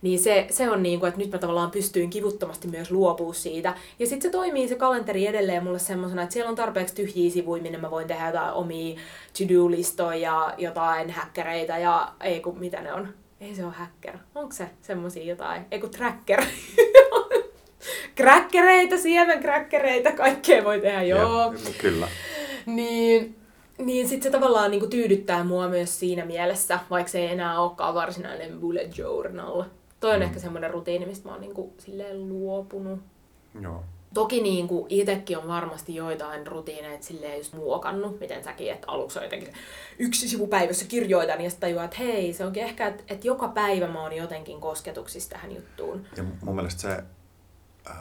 Niin 0.02 0.20
se, 0.20 0.48
se 0.50 0.70
on 0.70 0.84
niin 0.84 1.00
kuin, 1.00 1.08
että 1.08 1.22
nyt 1.22 1.32
mä 1.32 1.38
tavallaan 1.38 1.72
pystyin 1.72 2.10
kivuttomasti 2.10 2.68
myös 2.68 2.92
luopua 2.92 3.34
siitä. 3.34 3.76
Ja 4.00 4.08
sitten 4.08 4.22
se 4.22 4.30
toimii 4.30 4.68
se 4.68 4.76
kalenteri 4.76 5.28
edelleen 5.28 5.64
mulle 5.64 5.80
semmoisena, 5.80 6.22
että 6.22 6.34
siellä 6.34 6.50
on 6.50 6.56
tarpeeksi 6.56 6.96
tyhjiä 6.96 7.32
sivuja, 7.32 7.62
minne 7.62 7.78
mä 7.78 7.92
voin 7.92 8.08
tehdä 8.08 8.28
jotain 8.28 8.54
omia 8.54 8.96
to-do-listoja 9.38 10.16
ja 10.16 10.54
jotain 10.58 11.10
häkkäreitä 11.10 11.78
ja 11.78 12.14
ei 12.22 12.40
kun 12.40 12.60
mitä 12.60 12.82
ne 12.82 12.94
on, 12.94 13.14
ei 13.42 13.56
se 13.56 13.66
ole 13.66 13.74
hacker. 13.74 14.18
Onko 14.36 14.52
se 14.52 14.70
semmosia 14.82 15.24
jotain? 15.24 15.66
Ei 15.72 15.80
kun 15.80 15.90
tracker. 15.90 16.44
Kräkkereitä, 18.16 18.98
siemenkräkkereitä, 18.98 20.12
kaikkea 20.12 20.64
voi 20.64 20.82
tehdä, 20.82 21.04
joo. 21.04 21.54
Ja, 21.54 21.60
kyllä. 21.78 22.08
Niin, 22.66 23.36
niin 23.78 24.08
sitten 24.08 24.32
se 24.32 24.38
tavallaan 24.38 24.72
niinku 24.72 24.88
tyydyttää 24.88 25.44
mua 25.44 25.68
myös 25.68 26.00
siinä 26.00 26.26
mielessä, 26.26 26.80
vaikka 26.90 27.12
se 27.12 27.20
ei 27.20 27.32
enää 27.32 27.60
olekaan 27.62 27.94
varsinainen 27.94 28.60
bullet 28.60 28.98
journal. 28.98 29.64
Toi 30.00 30.12
on 30.12 30.20
mm. 30.20 30.24
ehkä 30.24 30.40
semmoinen 30.40 30.72
rutiini, 30.72 31.06
mistä 31.06 31.28
mä 31.28 31.32
oon 31.32 31.42
niinku 31.42 31.74
silleen 31.78 32.30
luopunut. 32.30 33.00
Joo. 33.62 33.84
Toki 34.16 34.42
niin 34.42 34.68
kuin 34.68 34.86
itsekin 34.90 35.38
on 35.38 35.48
varmasti 35.48 35.96
joitain 35.96 36.48
rutiineita 36.48 37.06
silleen 37.06 37.38
just 37.38 37.54
muokannut, 37.54 38.20
miten 38.20 38.44
säkin, 38.44 38.72
että 38.72 38.88
aluksi 38.88 39.20
on 39.20 39.26
jotenkin 39.26 39.54
yksi 40.00 40.30
sivu 40.30 40.48
päivässä 40.48 40.86
kirjoitan 40.86 41.42
ja 41.42 41.50
sitten 41.50 41.68
tajuaa, 41.70 41.86
että 41.86 41.98
hei, 41.98 42.34
se 42.34 42.46
onkin 42.46 42.64
ehkä, 42.64 42.88
että, 42.88 43.04
että 43.08 43.28
joka 43.28 43.48
päivä 43.48 43.88
mä 43.88 44.02
oon 44.02 44.14
jotenkin 44.14 44.62
kosketuksissa 44.62 45.30
tähän 45.30 45.56
juttuun. 45.56 46.06
Ja 46.18 46.24
mun 46.44 46.56
mielestä 46.56 46.82
se 46.82 47.04
äh, 47.90 47.96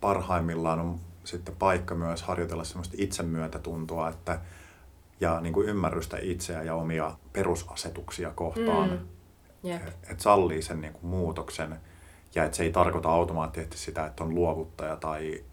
parhaimmillaan 0.00 0.80
on 0.80 1.00
sitten 1.24 1.56
paikka 1.56 1.94
myös 1.94 2.22
harjoitella 2.22 2.64
semmoista 2.64 2.94
itsemyötätuntoa, 2.98 4.08
että 4.08 4.40
ja 5.20 5.40
niin 5.40 5.52
kuin 5.52 5.68
ymmärrystä 5.68 6.18
itseä 6.20 6.62
ja 6.62 6.74
omia 6.74 7.16
perusasetuksia 7.32 8.30
kohtaan. 8.30 9.08
Mm. 9.62 9.70
Että 9.70 9.92
et 10.10 10.20
sallii 10.20 10.62
sen 10.62 10.80
niin 10.80 10.92
kuin 10.92 11.06
muutoksen 11.06 11.76
ja 12.34 12.44
että 12.44 12.56
se 12.56 12.62
ei 12.62 12.72
tarkoita 12.72 13.08
automaattisesti 13.08 13.78
sitä, 13.78 14.06
että 14.06 14.24
on 14.24 14.34
luovuttaja 14.34 14.96
tai 14.96 15.44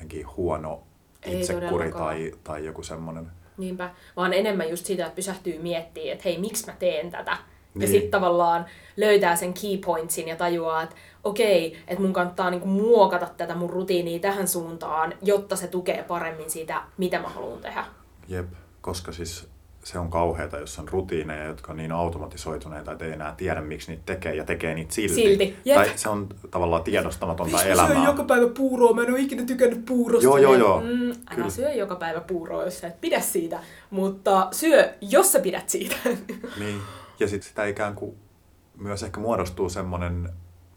jotenkin 0.00 0.36
huono 0.36 0.82
itsekuri 1.26 1.92
tai, 1.92 2.32
tai 2.44 2.64
joku 2.64 2.82
semmoinen. 2.82 3.26
Niinpä, 3.56 3.90
vaan 4.16 4.32
enemmän 4.32 4.70
just 4.70 4.86
sitä, 4.86 5.06
että 5.06 5.16
pysähtyy 5.16 5.58
miettimään, 5.58 6.12
että 6.12 6.22
hei, 6.24 6.38
miksi 6.38 6.66
mä 6.66 6.72
teen 6.78 7.10
tätä? 7.10 7.36
Niin. 7.74 7.82
Ja 7.82 7.88
sitten 7.88 8.10
tavallaan 8.10 8.66
löytää 8.96 9.36
sen 9.36 9.54
key 9.54 9.78
pointsin 9.78 10.28
ja 10.28 10.36
tajuaa, 10.36 10.82
että 10.82 10.96
okei, 11.24 11.78
että 11.88 12.02
mun 12.02 12.12
kannattaa 12.12 12.50
niinku 12.50 12.66
muokata 12.66 13.26
tätä 13.36 13.54
mun 13.54 13.70
rutiinia 13.70 14.18
tähän 14.18 14.48
suuntaan, 14.48 15.14
jotta 15.22 15.56
se 15.56 15.66
tukee 15.66 16.02
paremmin 16.02 16.50
sitä, 16.50 16.82
mitä 16.98 17.18
mä 17.18 17.28
haluan 17.28 17.60
tehdä. 17.60 17.84
Jep, 18.28 18.46
koska 18.80 19.12
siis 19.12 19.48
se 19.84 19.98
on 19.98 20.10
kauheata, 20.10 20.58
jos 20.58 20.78
on 20.78 20.88
rutiineja, 20.88 21.44
jotka 21.44 21.72
on 21.72 21.76
niin 21.76 21.92
automatisoituneita, 21.92 22.92
että 22.92 23.04
ei 23.04 23.12
enää 23.12 23.34
tiedä, 23.36 23.60
miksi 23.60 23.90
niitä 23.90 24.02
tekee, 24.06 24.34
ja 24.34 24.44
tekee 24.44 24.74
niitä 24.74 24.94
silti. 24.94 25.14
silti. 25.14 25.56
Jep. 25.64 25.76
Tai 25.76 25.90
se 25.96 26.08
on 26.08 26.28
tavallaan 26.50 26.82
tiedostamatonta 26.82 27.52
Miksi 27.52 27.70
elämää. 27.70 27.94
syö 27.94 28.04
joka 28.04 28.24
päivä 28.24 28.48
puuroa? 28.48 28.94
Mä 28.94 29.02
en 29.02 29.10
ole 29.10 29.20
ikinä 29.20 29.44
tykännyt 29.44 29.84
puurosta. 29.84 30.24
Joo, 30.24 30.36
joo, 30.36 30.54
joo. 30.54 30.80
Mm, 30.80 31.12
älä 31.30 31.50
syö 31.50 31.72
joka 31.72 31.96
päivä 31.96 32.20
puuroa, 32.20 32.64
jos 32.64 32.78
sä 32.78 32.86
et 32.86 33.00
pidä 33.00 33.20
siitä. 33.20 33.60
Mutta 33.90 34.48
syö, 34.52 34.94
jos 35.00 35.32
sä 35.32 35.40
pidät 35.40 35.68
siitä. 35.68 35.96
niin. 36.60 36.80
Ja 37.20 37.28
sitten 37.28 37.48
sitä 37.48 37.64
ikään 37.66 37.94
kuin 37.94 38.16
myös 38.76 39.02
ehkä 39.02 39.20
muodostuu 39.20 39.68
semmoinen 39.68 40.30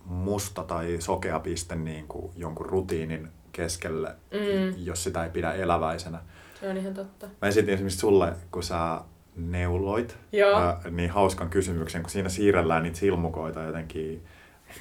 musta 0.06 0.64
tai 0.64 0.96
sokea 1.00 1.40
piste 1.40 1.76
niin 1.76 2.08
kuin 2.08 2.32
jonkun 2.36 2.66
rutiinin 2.66 3.30
keskelle, 3.52 4.16
mm. 4.32 4.84
jos 4.86 5.04
sitä 5.04 5.24
ei 5.24 5.30
pidä 5.30 5.54
eläväisenä. 5.54 6.20
Se 6.64 6.70
on 6.70 6.78
ihan 6.78 6.94
totta. 6.94 7.28
Mä 7.42 7.48
esitin 7.48 7.74
esimerkiksi 7.74 8.00
sulle, 8.00 8.34
kun 8.52 8.64
sä 8.64 9.02
neuloit, 9.36 10.18
Joo. 10.32 10.60
Ää, 10.60 10.82
niin 10.90 11.10
hauskan 11.10 11.50
kysymyksen, 11.50 12.02
kun 12.02 12.10
siinä 12.10 12.30
siirrellään 12.30 12.84
niitä 12.84 12.98
silmukoita 12.98 13.64
jotenkin 13.64 14.24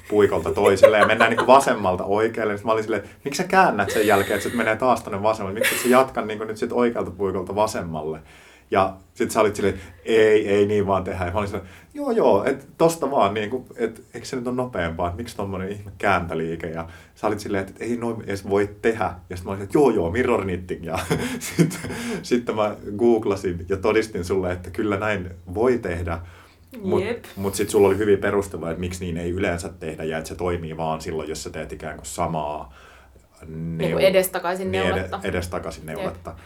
puikolta 0.09 0.53
toiselle 0.53 0.97
ja 0.97 1.07
mennään 1.07 1.31
niin 1.31 1.47
vasemmalta 1.47 2.03
oikealle. 2.03 2.53
Sitten 2.53 2.67
mä 2.67 2.73
olin 2.73 2.83
silleen, 2.83 3.03
miksi 3.23 3.37
sä 3.37 3.47
käännät 3.47 3.89
sen 3.89 4.07
jälkeen, 4.07 4.37
että 4.37 4.49
se 4.49 4.55
menee 4.55 4.75
taas 4.75 5.03
tonne 5.03 5.23
vasemmalle? 5.23 5.59
Miksi 5.59 5.83
sä 5.83 5.89
jatkan 5.89 6.27
niin 6.27 6.39
nyt 6.39 6.57
sit 6.57 6.71
oikealta 6.71 7.11
puikolta 7.11 7.55
vasemmalle? 7.55 8.19
Ja 8.73 8.95
sitten 9.13 9.31
sä 9.31 9.41
olit 9.41 9.55
silleen, 9.55 9.79
ei, 10.05 10.49
ei 10.49 10.65
niin 10.65 10.87
vaan 10.87 11.03
tehdä. 11.03 11.25
Ja 11.25 11.31
mä 11.31 11.37
olin 11.39 11.47
silleen, 11.47 11.69
joo 11.93 12.11
joo, 12.11 12.43
että 12.45 12.65
tosta 12.77 13.11
vaan, 13.11 13.33
niin 13.33 13.49
kuin, 13.49 13.65
että 13.75 14.01
eikö 14.13 14.27
se 14.27 14.35
nyt 14.35 14.47
ole 14.47 14.55
nopeampaa, 14.55 15.07
että 15.07 15.17
miksi 15.17 15.35
tommonen 15.35 15.69
ihme 15.69 15.91
kääntäliike. 15.97 16.67
Ja 16.67 16.87
sä 17.15 17.27
olit 17.27 17.39
silleen, 17.39 17.67
että 17.67 17.83
ei 17.83 17.97
noin 17.97 18.23
edes 18.27 18.49
voi 18.49 18.75
tehdä. 18.81 19.13
Ja 19.29 19.35
sitten 19.37 19.45
mä 19.45 19.51
olin, 19.51 19.63
että 19.63 19.77
joo 19.77 19.89
joo, 19.89 20.11
mirror 20.11 20.41
knitting. 20.41 20.85
Ja 20.85 20.99
sitten 21.57 21.91
sit 22.23 22.45
mä 22.55 22.75
googlasin 22.97 23.65
ja 23.69 23.77
todistin 23.77 24.25
sulle, 24.25 24.51
että 24.51 24.69
kyllä 24.69 24.97
näin 24.97 25.31
voi 25.53 25.77
tehdä. 25.77 26.19
Mutta 26.81 27.29
mut 27.35 27.55
sitten 27.55 27.71
sulla 27.71 27.87
oli 27.87 27.97
hyvin 27.97 28.19
perustella, 28.19 28.69
että 28.69 28.79
miksi 28.79 29.05
niin 29.05 29.17
ei 29.17 29.29
yleensä 29.29 29.69
tehdä 29.69 30.03
ja 30.03 30.17
että 30.17 30.27
se 30.27 30.35
toimii 30.35 30.77
vaan 30.77 31.01
silloin, 31.01 31.29
jos 31.29 31.43
sä 31.43 31.49
teet 31.49 31.71
ikään 31.71 31.95
kuin 31.95 32.05
samaa 32.05 32.73
neu- 33.41 33.77
niin 33.77 33.99
edestakaisin 33.99 34.71
niin 34.71 34.85
neuletta. 34.85 35.19
Ed- 35.23 35.29
edestakaisin 35.29 35.85
neuletta. 35.85 36.29
Jep. 36.29 36.39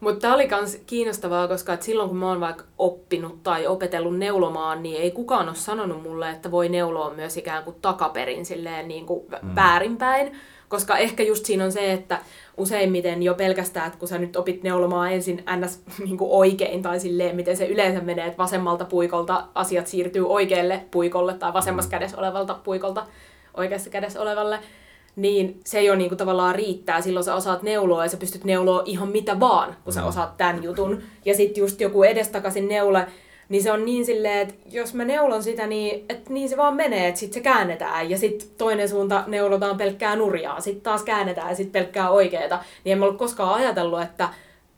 Mutta 0.00 0.20
tämä 0.20 0.34
oli 0.34 0.48
myös 0.48 0.82
kiinnostavaa, 0.86 1.48
koska 1.48 1.72
et 1.72 1.82
silloin 1.82 2.08
kun 2.08 2.18
mä 2.18 2.28
oon 2.28 2.40
vaikka 2.40 2.64
oppinut 2.78 3.42
tai 3.42 3.66
opetellut 3.66 4.18
neulomaan, 4.18 4.82
niin 4.82 5.02
ei 5.02 5.10
kukaan 5.10 5.48
ole 5.48 5.56
sanonut 5.56 6.02
mulle, 6.02 6.30
että 6.30 6.50
voi 6.50 6.68
neuloa 6.68 7.14
myös 7.14 7.36
ikään 7.36 7.64
kuin 7.64 7.76
takaperin 7.82 8.46
silleen 8.46 8.88
niin 8.88 9.06
kuin 9.06 9.24
mm. 9.42 9.54
väärinpäin. 9.54 10.32
Koska 10.68 10.98
ehkä 10.98 11.22
just 11.22 11.44
siinä 11.44 11.64
on 11.64 11.72
se, 11.72 11.92
että 11.92 12.18
useimmiten 12.56 13.22
jo 13.22 13.34
pelkästään, 13.34 13.86
että 13.86 13.98
kun 13.98 14.08
sä 14.08 14.18
nyt 14.18 14.36
opit 14.36 14.62
neulomaan 14.62 15.12
ensin 15.12 15.44
ns. 15.56 15.82
Niin 16.04 16.18
kuin 16.18 16.30
oikein 16.30 16.82
tai 16.82 17.00
silleen, 17.00 17.36
miten 17.36 17.56
se 17.56 17.66
yleensä 17.66 18.00
menee, 18.00 18.26
että 18.26 18.38
vasemmalta 18.38 18.84
puikolta 18.84 19.44
asiat 19.54 19.86
siirtyy 19.86 20.28
oikealle 20.28 20.84
puikolle 20.90 21.34
tai 21.34 21.52
vasemmassa 21.52 21.88
mm. 21.88 21.90
kädessä 21.90 22.18
olevalta 22.18 22.58
puikolta 22.64 23.06
oikeassa 23.54 23.90
kädessä 23.90 24.20
olevalle, 24.20 24.58
niin 25.18 25.60
se 25.64 25.82
jo 25.82 25.94
niinku 25.94 26.16
tavallaan 26.16 26.54
riittää. 26.54 27.00
Silloin 27.00 27.24
sä 27.24 27.34
osaat 27.34 27.62
neuloa 27.62 28.04
ja 28.04 28.10
sä 28.10 28.16
pystyt 28.16 28.44
neuloa 28.44 28.82
ihan 28.84 29.08
mitä 29.08 29.40
vaan, 29.40 29.76
kun 29.84 29.92
sä 29.92 30.00
mm. 30.00 30.06
osaat 30.06 30.36
tämän 30.36 30.62
jutun. 30.62 31.02
Ja 31.24 31.34
sitten 31.34 31.60
just 31.60 31.80
joku 31.80 32.02
edestakaisin 32.02 32.68
neule, 32.68 33.06
niin 33.48 33.62
se 33.62 33.72
on 33.72 33.84
niin 33.84 34.06
silleen, 34.06 34.38
että 34.38 34.54
jos 34.70 34.94
mä 34.94 35.04
neulon 35.04 35.42
sitä, 35.42 35.66
niin, 35.66 36.04
että 36.08 36.32
niin 36.32 36.48
se 36.48 36.56
vaan 36.56 36.76
menee, 36.76 37.08
että 37.08 37.20
sitten 37.20 37.34
se 37.34 37.40
käännetään. 37.40 38.10
Ja 38.10 38.18
sitten 38.18 38.48
toinen 38.58 38.88
suunta 38.88 39.24
neulotaan 39.26 39.76
pelkkää 39.76 40.16
nurjaa, 40.16 40.60
sitten 40.60 40.82
taas 40.82 41.02
käännetään 41.02 41.48
ja 41.48 41.56
sitten 41.56 41.82
pelkkää 41.82 42.10
oikeeta. 42.10 42.58
Niin 42.84 42.92
en 42.92 42.98
mä 42.98 43.04
ollut 43.04 43.18
koskaan 43.18 43.54
ajatellut, 43.54 44.02
että 44.02 44.28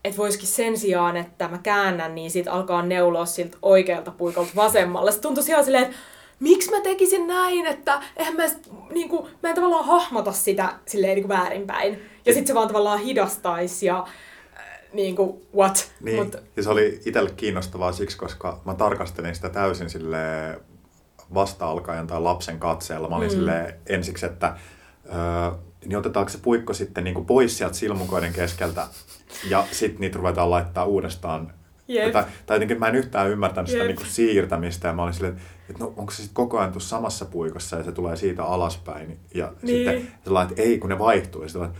että 0.05 0.19
voisikin 0.19 0.49
sen 0.49 0.79
sijaan, 0.79 1.17
että 1.17 1.49
mä 1.49 1.59
käännän, 1.59 2.15
niin 2.15 2.31
sitten 2.31 2.53
alkaa 2.53 2.83
neuloa 2.83 3.27
siltä 3.27 3.59
oikealta 3.63 4.11
puikolta 4.11 4.51
vasemmalle. 4.57 5.13
Se 5.13 5.21
tuntuisi 5.21 5.51
ihan 5.53 5.65
silleen, 5.65 5.85
että 5.85 5.97
miksi 6.41 6.71
mä 6.71 6.81
tekisin 6.81 7.27
näin, 7.27 7.67
että 7.67 8.03
eihän 8.17 8.37
mä, 8.37 8.43
niin 8.91 9.09
kuin, 9.09 9.31
mä 9.43 9.49
en 9.49 9.55
tavallaan 9.55 9.85
hahmota 9.85 10.33
sitä 10.33 10.75
silleen 10.87 11.15
niin 11.15 11.27
kuin 11.27 11.39
väärinpäin. 11.39 12.03
Ja 12.27 12.33
sitten 12.33 12.47
se 12.47 12.55
vaan 12.55 12.69
tavallaan 12.69 13.01
hidastaisi 13.01 13.87
ja 13.87 13.99
äh, 13.99 14.65
niin 14.93 15.17
kuin, 15.17 15.47
what? 15.57 15.93
Niin, 16.01 16.25
Mut... 16.25 16.37
ja 16.57 16.63
se 16.63 16.71
oli 16.71 17.01
itselle 17.05 17.31
kiinnostavaa 17.31 17.93
siksi, 17.93 18.17
koska 18.17 18.61
mä 18.65 18.75
tarkastelin 18.75 19.35
sitä 19.35 19.49
täysin 19.49 19.91
sille 19.91 20.19
vasta-alkajan 21.35 22.07
tai 22.07 22.21
lapsen 22.21 22.59
katseella. 22.59 23.09
Mä 23.09 23.17
olin 23.17 23.29
mm. 23.29 23.35
sille 23.35 23.75
ensiksi, 23.87 24.27
että 24.27 24.57
öö, 25.07 25.51
niin 25.85 25.97
otetaanko 25.97 26.31
se 26.31 26.39
puikko 26.43 26.73
sitten 26.73 27.05
niin 27.05 27.15
kuin 27.15 27.27
pois 27.27 27.59
sieltä 27.59 27.77
silmukoiden 27.77 28.33
keskeltä 28.33 28.87
ja 29.49 29.67
sitten 29.73 30.01
niitä 30.01 30.19
ruvetaan 30.19 30.51
laittaa 30.51 30.85
uudestaan 30.85 31.53
Yep. 31.91 32.13
Tai, 32.13 32.25
tai 32.47 32.55
jotenkin 32.55 32.79
mä 32.79 32.89
en 32.89 32.95
yhtään 32.95 33.31
ymmärtänyt 33.31 33.71
sitä 33.71 33.85
niin 33.85 33.97
kuin 33.97 34.07
siirtämistä 34.07 34.89
ja 34.89 34.95
mä 34.95 35.03
olin 35.03 35.15
silleen, 35.15 35.37
että 35.71 35.85
no 35.85 35.93
onko 35.97 36.11
se 36.11 36.17
sitten 36.17 36.35
koko 36.35 36.59
ajan 36.59 36.73
tuossa 36.73 36.89
samassa 36.89 37.25
puikossa 37.25 37.77
ja 37.77 37.85
se 37.85 37.93
tulee 37.93 38.17
siitä 38.17 38.45
alaspäin. 38.45 39.19
Ja 39.35 39.53
niin. 39.63 39.77
sitten 39.77 40.09
sellainen, 40.25 40.51
että 40.51 40.63
ei 40.63 40.79
kun 40.79 40.91
ne 40.91 40.99
vaihtuu. 40.99 41.43
Ja 41.43 41.49
sitten 41.49 41.71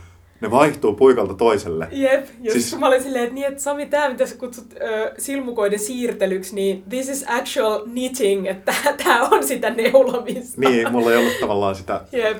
ne 0.41 0.51
vaihtuu 0.51 0.93
puikalta 0.93 1.33
toiselle. 1.33 1.87
Jep, 1.91 2.27
just 2.39 2.53
siis... 2.53 2.79
mä 2.79 2.87
olin 2.87 3.03
silleen, 3.03 3.23
että, 3.23 3.35
niin, 3.35 3.47
että 3.47 3.63
Sami, 3.63 3.85
tämä 3.85 4.09
mitä 4.09 4.25
sä 4.25 4.35
kutsut 4.35 4.73
ö, 4.81 5.13
silmukoiden 5.17 5.79
siirtelyksi, 5.79 6.55
niin 6.55 6.83
this 6.89 7.09
is 7.09 7.25
actual 7.27 7.79
knitting, 7.83 8.47
että 8.47 8.73
tämä 9.03 9.21
on 9.21 9.47
sitä 9.47 9.69
neulomista. 9.69 10.61
Niin, 10.61 10.91
mulla 10.91 11.11
ei 11.11 11.17
ollut 11.17 11.39
tavallaan 11.39 11.75
sitä 11.75 12.01
Jep. 12.11 12.37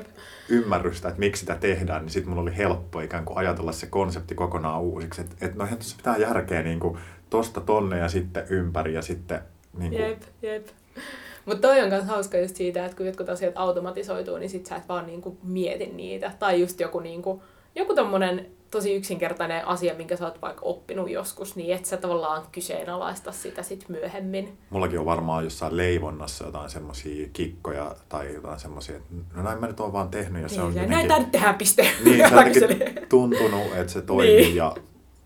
ymmärrystä, 0.49 1.07
että 1.07 1.19
miksi 1.19 1.39
sitä 1.39 1.55
tehdään, 1.55 2.01
niin 2.01 2.11
sitten 2.11 2.29
mulla 2.29 2.41
oli 2.41 2.57
helppo 2.57 3.01
ikään 3.01 3.25
kuin 3.25 3.37
ajatella 3.37 3.71
se 3.71 3.87
konsepti 3.87 4.35
kokonaan 4.35 4.81
uusiksi. 4.81 5.21
Että 5.21 5.45
et, 5.45 5.55
no 5.55 5.63
eihän 5.63 5.79
tuossa 5.79 5.97
pitää 5.97 6.17
järkeä 6.17 6.63
niin 6.63 6.79
kuin, 6.79 6.97
tosta 7.31 7.61
tonne 7.61 7.97
ja 7.97 8.09
sitten 8.09 8.45
ympäri 8.49 8.93
ja 8.93 9.01
sitten... 9.01 9.39
Niin 9.77 9.91
kuin... 9.91 10.01
Jep, 10.01 10.21
jep. 10.41 10.67
Mutta 11.45 11.67
toi 11.67 11.81
on 11.81 11.89
myös 11.89 12.05
hauska 12.05 12.37
just 12.37 12.55
siitä, 12.55 12.85
että 12.85 12.97
kun 12.97 13.05
jotkut 13.05 13.29
asiat 13.29 13.53
automatisoituu, 13.55 14.37
niin 14.37 14.49
sit 14.49 14.65
sä 14.65 14.75
et 14.75 14.89
vaan 14.89 15.05
niinku 15.05 15.37
mieti 15.43 15.85
niitä. 15.85 16.31
Tai 16.39 16.61
just 16.61 16.79
joku, 16.79 16.99
niinku, 16.99 17.43
joku 17.75 17.95
tommonen 17.95 18.45
tosi 18.71 18.95
yksinkertainen 18.95 19.67
asia, 19.67 19.93
minkä 19.93 20.15
sä 20.15 20.25
oot 20.25 20.41
vaikka 20.41 20.61
oppinut 20.65 21.09
joskus, 21.09 21.55
niin 21.55 21.75
et 21.75 21.85
sä 21.85 21.97
tavallaan 21.97 22.43
kyseenalaista 22.51 23.31
sitä 23.31 23.63
sit 23.63 23.89
myöhemmin. 23.89 24.57
Mullakin 24.69 24.99
on 24.99 25.05
varmaan 25.05 25.43
jossain 25.43 25.77
leivonnassa 25.77 26.45
jotain 26.45 26.69
semmosia 26.69 27.27
kikkoja 27.33 27.95
tai 28.09 28.33
jotain 28.33 28.59
semmosia, 28.59 28.97
että 28.97 29.13
no 29.35 29.43
näin 29.43 29.59
mä 29.59 29.67
nyt 29.67 29.79
oon 29.79 29.93
vaan 29.93 30.09
tehnyt 30.09 30.41
ja 30.41 30.49
se 30.49 30.55
niin, 30.55 30.63
on 30.63 30.69
jotenkin... 30.69 30.91
Näin 30.91 31.07
tää 31.07 31.19
nyt 31.19 31.31
tehdään 31.31 31.55
piste. 31.55 31.87
Niin, 32.05 32.29
se 32.29 32.35
on 32.35 33.07
tuntunut, 33.09 33.75
että 33.75 33.93
se 33.93 34.01
toimii 34.01 34.35
niin. 34.35 34.55
ja 34.55 34.75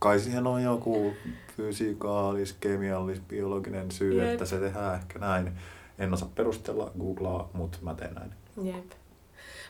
kai 0.06 0.20
siihen 0.20 0.47
on 0.47 0.64
joku 0.64 1.14
fysikaalis, 1.58 2.53
kemiallis, 2.53 3.20
biologinen 3.20 3.91
syy, 3.91 4.22
Jep. 4.22 4.32
että 4.32 4.45
se 4.45 4.60
tehdään 4.60 4.95
ehkä 4.95 5.20
näin. 5.20 5.51
En 5.99 6.14
osaa 6.14 6.32
perustella, 6.36 6.91
googlaa, 6.99 7.49
mutta 7.53 7.78
mä 7.82 7.93
teen 7.93 8.14
näin. 8.14 8.34
Jep. 8.64 8.91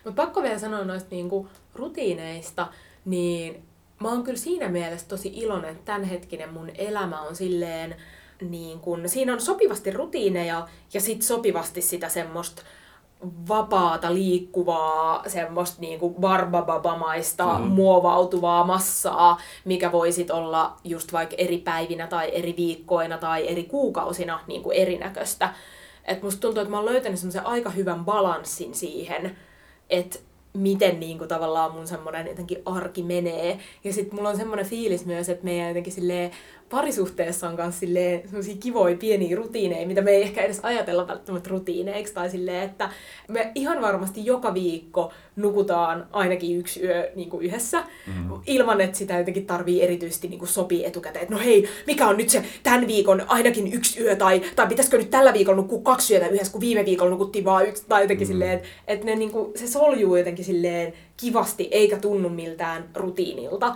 Mutta 0.04 0.24
pakko 0.24 0.44
vielä 0.44 0.60
sanoa 0.60 0.84
noista 0.84 1.10
niinku 1.12 1.48
rutiineista, 1.76 2.68
niin 3.06 3.64
mä 4.02 4.10
oon 4.10 4.24
kyllä 4.24 4.38
siinä 4.38 4.70
mielessä 4.70 5.08
tosi 5.08 5.32
iloinen, 5.36 5.72
että 5.72 5.86
tämänhetkinen 5.86 6.54
mun 6.54 6.70
elämä 6.78 7.22
on 7.22 7.36
silleen, 7.36 7.96
niin 8.42 8.80
kun, 8.80 9.10
siinä 9.10 9.34
on 9.34 9.42
sopivasti 9.42 9.92
rutiineja 9.92 10.68
ja 10.94 11.02
sit 11.02 11.22
sopivasti 11.22 11.82
sitä 11.82 12.10
semmoista 12.10 12.62
vapaata, 13.48 14.14
liikkuvaa, 14.14 15.24
semmoista 15.28 15.82
niinku 15.82 16.10
barbababamaista, 16.10 17.60
mm. 17.60 17.66
muovautuvaa 17.66 18.64
massaa, 18.64 19.38
mikä 19.66 19.92
voisit 19.92 20.32
olla 20.32 20.78
just 20.84 21.14
vaikka 21.14 21.36
eri 21.38 21.58
päivinä 21.58 22.08
tai 22.08 22.32
eri 22.34 22.54
viikkoina 22.58 23.18
tai 23.18 23.48
eri 23.48 23.64
kuukausina 23.64 24.40
niinku 24.48 24.72
erinäköistä. 24.72 25.54
Et 26.06 26.24
musta 26.24 26.42
tuntuu, 26.42 26.62
että 26.62 26.72
mä 26.72 26.78
oon 26.78 26.86
löytänyt 26.86 27.20
semmoisen 27.20 27.48
aika 27.48 27.70
hyvän 27.70 28.06
balanssin 28.06 28.76
siihen, 28.76 29.38
että 29.90 30.20
miten 30.56 31.00
niin 31.00 31.18
kuin, 31.18 31.28
tavallaan 31.28 31.72
mun 31.72 31.88
semmoinen 31.88 32.28
jotenkin 32.28 32.62
arki 32.66 33.04
menee. 33.04 33.60
Ja 33.84 33.94
sitten 33.94 34.16
mulla 34.16 34.30
on 34.30 34.38
semmoinen 34.38 34.66
fiilis 34.66 35.06
myös, 35.06 35.30
että 35.30 35.44
meidän 35.44 35.68
jotenkin 35.68 35.94
silleen 35.94 36.32
parisuhteessa 36.76 37.50
on 37.50 37.56
myös 37.56 37.80
sellaisia 38.26 38.56
kivoja 38.60 38.98
pieniä 38.98 39.36
rutiineja, 39.36 39.88
mitä 39.88 40.02
me 40.02 40.12
ei 40.12 40.22
ehkä 40.22 40.42
edes 40.42 40.60
ajatella 40.64 41.08
välttämättä 41.08 41.50
rutiineiksi, 41.50 42.14
tai 42.14 42.30
silleen, 42.30 42.64
että 42.64 42.90
me 43.28 43.52
ihan 43.56 43.82
varmasti 43.82 44.26
joka 44.26 44.54
viikko 44.54 45.12
nukutaan 45.36 46.08
ainakin 46.12 46.58
yksi 46.58 46.84
yö 46.84 47.12
niin 47.16 47.30
kuin 47.30 47.46
yhdessä, 47.46 47.84
mm. 48.08 48.30
ilman 48.48 48.82
että 48.82 48.98
sitä 48.98 49.18
jotenkin 49.18 49.46
tarvii 49.46 49.82
erityisesti 49.82 50.28
niin 50.28 50.40
kuin 50.40 50.50
sopii 50.50 50.86
etukäteen, 50.86 51.24
että 51.24 51.36
no 51.36 51.42
hei, 51.42 51.70
mikä 51.88 52.08
on 52.08 52.18
nyt 52.18 52.30
se 52.30 52.44
tämän 52.64 52.88
viikon 52.88 53.24
ainakin 53.28 53.74
yksi 53.74 54.02
yö, 54.02 54.16
tai, 54.16 54.42
tai 54.56 54.68
pitäisikö 54.68 54.98
nyt 54.98 55.10
tällä 55.10 55.34
viikolla 55.34 55.58
nukkua 55.58 55.82
kaksi 55.84 56.14
yötä 56.14 56.28
yhdessä, 56.28 56.52
kun 56.52 56.62
viime 56.62 56.86
viikolla 56.86 57.12
nukuttiin 57.12 57.46
vaan 57.46 57.68
yksi, 57.68 57.86
tai 57.88 58.02
jotenkin 58.02 58.28
mm. 58.28 58.32
silleen, 58.32 58.52
että, 58.52 58.68
että 58.88 59.06
ne, 59.06 59.16
niin 59.16 59.32
kuin, 59.32 59.52
se 59.56 59.68
soljuu 59.68 60.16
jotenkin 60.16 60.46
silleen 60.46 60.94
kivasti, 61.18 61.68
eikä 61.72 61.98
tunnu 61.98 62.30
miltään 62.30 62.90
rutiinilta. 62.96 63.76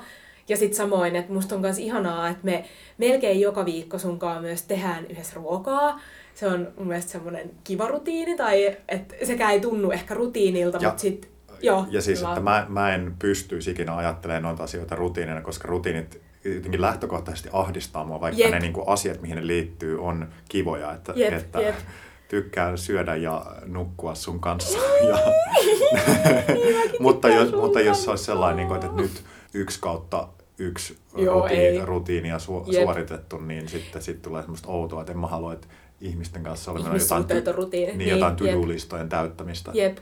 Ja 0.49 0.57
sitten 0.57 0.77
samoin, 0.77 1.15
että 1.15 1.33
musta 1.33 1.55
on 1.55 1.61
myös 1.61 1.79
ihanaa, 1.79 2.29
että 2.29 2.45
me 2.45 2.65
melkein 2.97 3.41
joka 3.41 3.65
viikko 3.65 3.97
sunkaan 3.97 4.41
myös 4.41 4.61
tehdään 4.61 5.05
yhdessä 5.05 5.33
ruokaa. 5.35 5.99
Se 6.35 6.47
on 6.47 6.67
mun 6.77 6.87
mielestä 6.87 7.11
semmoinen 7.11 7.51
kiva 7.63 7.87
rutiini, 7.87 8.37
tai 8.37 8.77
että 8.87 9.15
sekään 9.23 9.51
ei 9.51 9.59
tunnu 9.59 9.91
ehkä 9.91 10.13
rutiinilta, 10.13 10.77
ja, 10.81 10.89
mutta 10.89 11.01
sitten 11.01 11.31
Joo, 11.61 11.85
ja 11.89 12.01
siis, 12.01 12.21
että 12.21 12.39
mä, 12.39 12.65
mä 12.69 12.95
en 12.95 13.15
pystyisi 13.19 13.71
ikinä 13.71 13.95
ajattelemaan 13.95 14.43
noita 14.43 14.63
asioita 14.63 14.95
rutiineina, 14.95 15.41
koska 15.41 15.67
rutiinit 15.67 16.21
jotenkin 16.43 16.81
lähtökohtaisesti 16.81 17.49
ahdistaa 17.53 18.03
mua, 18.03 18.21
vaikka 18.21 18.41
jep. 18.41 18.51
ne 18.51 18.59
niin 18.59 18.73
kuin 18.73 18.87
asiat, 18.87 19.21
mihin 19.21 19.35
ne 19.35 19.47
liittyy, 19.47 20.03
on 20.03 20.27
kivoja. 20.49 20.93
Että, 20.93 21.13
jep, 21.15 21.33
että 21.33 21.61
jep. 21.61 21.75
tykkään 22.27 22.77
syödä 22.77 23.15
ja 23.15 23.45
nukkua 23.65 24.15
sun 24.15 24.39
kanssa. 24.39 24.79
ja, 25.09 25.17
niin, 26.53 26.91
mutta, 26.99 27.29
jos, 27.29 27.51
mutta 27.51 27.81
jos 27.81 28.03
se 28.03 28.09
olisi 28.09 28.23
sellainen, 28.23 28.57
niin 28.57 28.67
kuin, 28.67 28.85
että 28.85 29.01
nyt 29.01 29.23
yksi 29.53 29.79
kautta 29.81 30.27
yksi 30.59 30.97
Joo, 31.15 31.41
rutiini, 31.41 31.85
rutiinia 31.85 32.37
su- 32.37 32.73
suoritettu, 32.83 33.37
niin 33.37 33.69
sitten 33.69 34.01
sit 34.01 34.21
tulee 34.21 34.41
semmoista 34.41 34.69
outoa, 34.69 35.01
että 35.01 35.13
en 35.13 35.19
mä 35.19 35.27
halua, 35.27 35.53
että 35.53 35.67
ihmisten 36.01 36.43
kanssa 36.43 36.71
oli 36.71 36.79
jotain, 36.79 37.23
ty- 37.23 37.51
rutiini. 37.51 37.87
Niin, 37.87 37.97
niin, 37.97 38.09
jotain 38.09 38.35
to-do-listojen 38.35 39.09
täyttämistä. 39.09 39.71
Jep. 39.73 39.97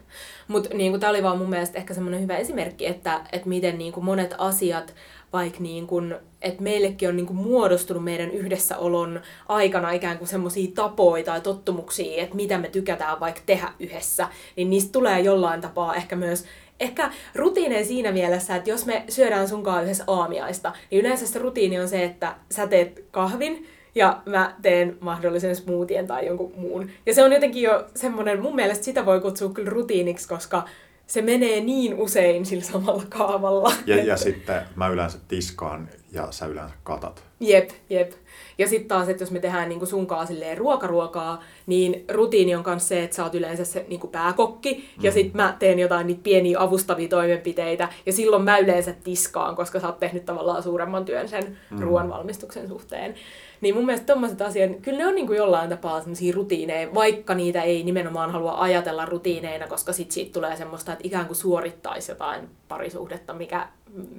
Mutta 0.47 0.69
niin 0.73 0.99
tämä 0.99 1.09
oli 1.09 1.23
vaan 1.23 1.37
mun 1.37 1.49
mielestä 1.49 1.77
ehkä 1.77 1.93
semmoinen 1.93 2.21
hyvä 2.21 2.37
esimerkki, 2.37 2.85
että, 2.85 3.21
että 3.31 3.49
miten 3.49 3.77
niin 3.77 3.93
kuin 3.93 4.05
monet 4.05 4.35
asiat, 4.37 4.95
vaikka 5.33 5.59
niin 5.59 5.87
kuin, 5.87 6.15
että 6.41 6.63
meillekin 6.63 7.09
on 7.09 7.15
niin 7.15 7.25
kuin 7.25 7.37
muodostunut 7.37 8.03
meidän 8.03 8.31
yhdessäolon 8.31 9.21
aikana 9.47 9.91
ikään 9.91 10.17
kuin 10.17 10.27
semmoisia 10.27 10.71
tapoja 10.75 11.23
tai 11.23 11.41
tottumuksia, 11.41 12.23
että 12.23 12.35
mitä 12.35 12.57
me 12.57 12.69
tykätään 12.69 13.19
vaikka 13.19 13.41
tehdä 13.45 13.73
yhdessä, 13.79 14.27
niin 14.55 14.69
niistä 14.69 14.91
tulee 14.91 15.19
jollain 15.19 15.61
tapaa 15.61 15.95
ehkä 15.95 16.15
myös 16.15 16.45
ehkä 16.79 17.11
rutiineja 17.35 17.85
siinä 17.85 18.11
mielessä, 18.11 18.55
että 18.55 18.69
jos 18.69 18.85
me 18.85 19.03
syödään 19.09 19.47
sunkaan 19.47 19.83
yhdessä 19.83 20.03
aamiaista, 20.07 20.73
niin 20.91 20.99
yleensä 20.99 21.27
se 21.27 21.39
rutiini 21.39 21.79
on 21.79 21.87
se, 21.87 22.03
että 22.03 22.35
sä 22.51 22.67
teet 22.67 23.05
kahvin, 23.11 23.67
ja 23.95 24.21
mä 24.25 24.55
teen 24.61 24.97
mahdollisen 24.99 25.55
smoothien 25.55 26.07
tai 26.07 26.25
jonkun 26.25 26.53
muun. 26.55 26.89
Ja 27.05 27.13
se 27.13 27.23
on 27.23 27.31
jotenkin 27.31 27.63
jo 27.63 27.85
semmoinen, 27.95 28.41
mun 28.41 28.55
mielestä 28.55 28.85
sitä 28.85 29.05
voi 29.05 29.21
kutsua 29.21 29.49
kyllä 29.49 29.69
rutiiniksi, 29.69 30.27
koska 30.27 30.65
se 31.07 31.21
menee 31.21 31.61
niin 31.61 31.93
usein 31.93 32.45
sillä 32.45 32.63
samalla 32.63 33.03
kaavalla. 33.09 33.73
Ja, 33.85 34.03
ja 34.03 34.17
sitten 34.17 34.61
mä 34.75 34.87
yleensä 34.87 35.17
tiskaan 35.27 35.89
ja 36.11 36.27
sä 36.31 36.45
yleensä 36.45 36.75
katat. 36.83 37.23
Jep, 37.39 37.69
jep. 37.89 38.11
Ja 38.57 38.67
sitten 38.67 38.87
taas, 38.87 39.09
että 39.09 39.23
jos 39.23 39.31
me 39.31 39.39
tehdään 39.39 39.69
niinku 39.69 39.85
sunkaan 39.85 40.27
silleen 40.27 40.57
ruokaruokaa, 40.57 41.43
niin 41.65 42.05
rutiini 42.11 42.55
on 42.55 42.63
myös 42.65 42.87
se, 42.87 43.03
että 43.03 43.15
sä 43.15 43.23
oot 43.23 43.35
yleensä 43.35 43.65
se 43.65 43.85
niinku 43.87 44.07
pääkokki, 44.07 44.73
mm. 44.73 45.03
ja 45.03 45.11
sitten 45.11 45.41
mä 45.41 45.55
teen 45.59 45.79
jotain 45.79 46.07
niitä 46.07 46.23
pieniä 46.23 46.59
avustavia 46.59 47.07
toimenpiteitä, 47.07 47.89
ja 48.05 48.13
silloin 48.13 48.43
mä 48.43 48.57
yleensä 48.57 48.93
tiskaan, 49.03 49.55
koska 49.55 49.79
sä 49.79 49.87
oot 49.87 49.99
tehnyt 49.99 50.25
tavallaan 50.25 50.63
suuremman 50.63 51.05
työn 51.05 51.29
sen 51.29 51.57
mm. 51.71 51.79
ruoan 51.79 52.09
valmistuksen 52.09 52.67
suhteen. 52.67 53.15
Niin 53.61 53.75
mun 53.75 53.85
mielestä 53.85 54.13
tommoset 54.13 54.41
asiat, 54.41 54.71
kyllä 54.81 54.97
ne 54.97 55.07
on 55.07 55.15
niinku 55.15 55.33
jollain 55.33 55.69
tapaa 55.69 55.99
sellaisia 55.99 56.35
rutiineja, 56.35 56.93
vaikka 56.93 57.35
niitä 57.35 57.61
ei 57.61 57.83
nimenomaan 57.83 58.31
halua 58.31 58.61
ajatella 58.61 59.05
rutiineina, 59.05 59.67
koska 59.67 59.93
sit 59.93 60.11
siitä 60.11 60.33
tulee 60.33 60.55
semmoista, 60.55 60.91
että 60.91 61.07
ikään 61.07 61.25
kuin 61.25 61.37
suorittaisi 61.37 62.11
jotain 62.11 62.49
parisuhdetta, 62.67 63.33
mikä 63.33 63.67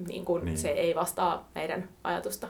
niin 0.08 0.24
kuin 0.24 0.44
niin. 0.44 0.58
se 0.58 0.68
ei 0.68 0.94
vastaa 0.94 1.48
meidän 1.54 1.88
ajatusta. 2.04 2.48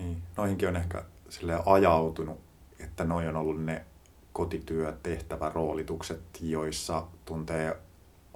Niin, 0.00 0.22
noihinkin 0.36 0.68
on 0.68 0.76
ehkä 0.76 1.04
sille 1.28 1.62
ajautunut, 1.66 2.40
että 2.78 3.04
noi 3.04 3.28
on 3.28 3.36
ollut 3.36 3.64
ne 3.64 3.84
kotityötehtävä 4.32 5.50
roolitukset, 5.54 6.20
joissa 6.40 7.06
tuntee 7.24 7.76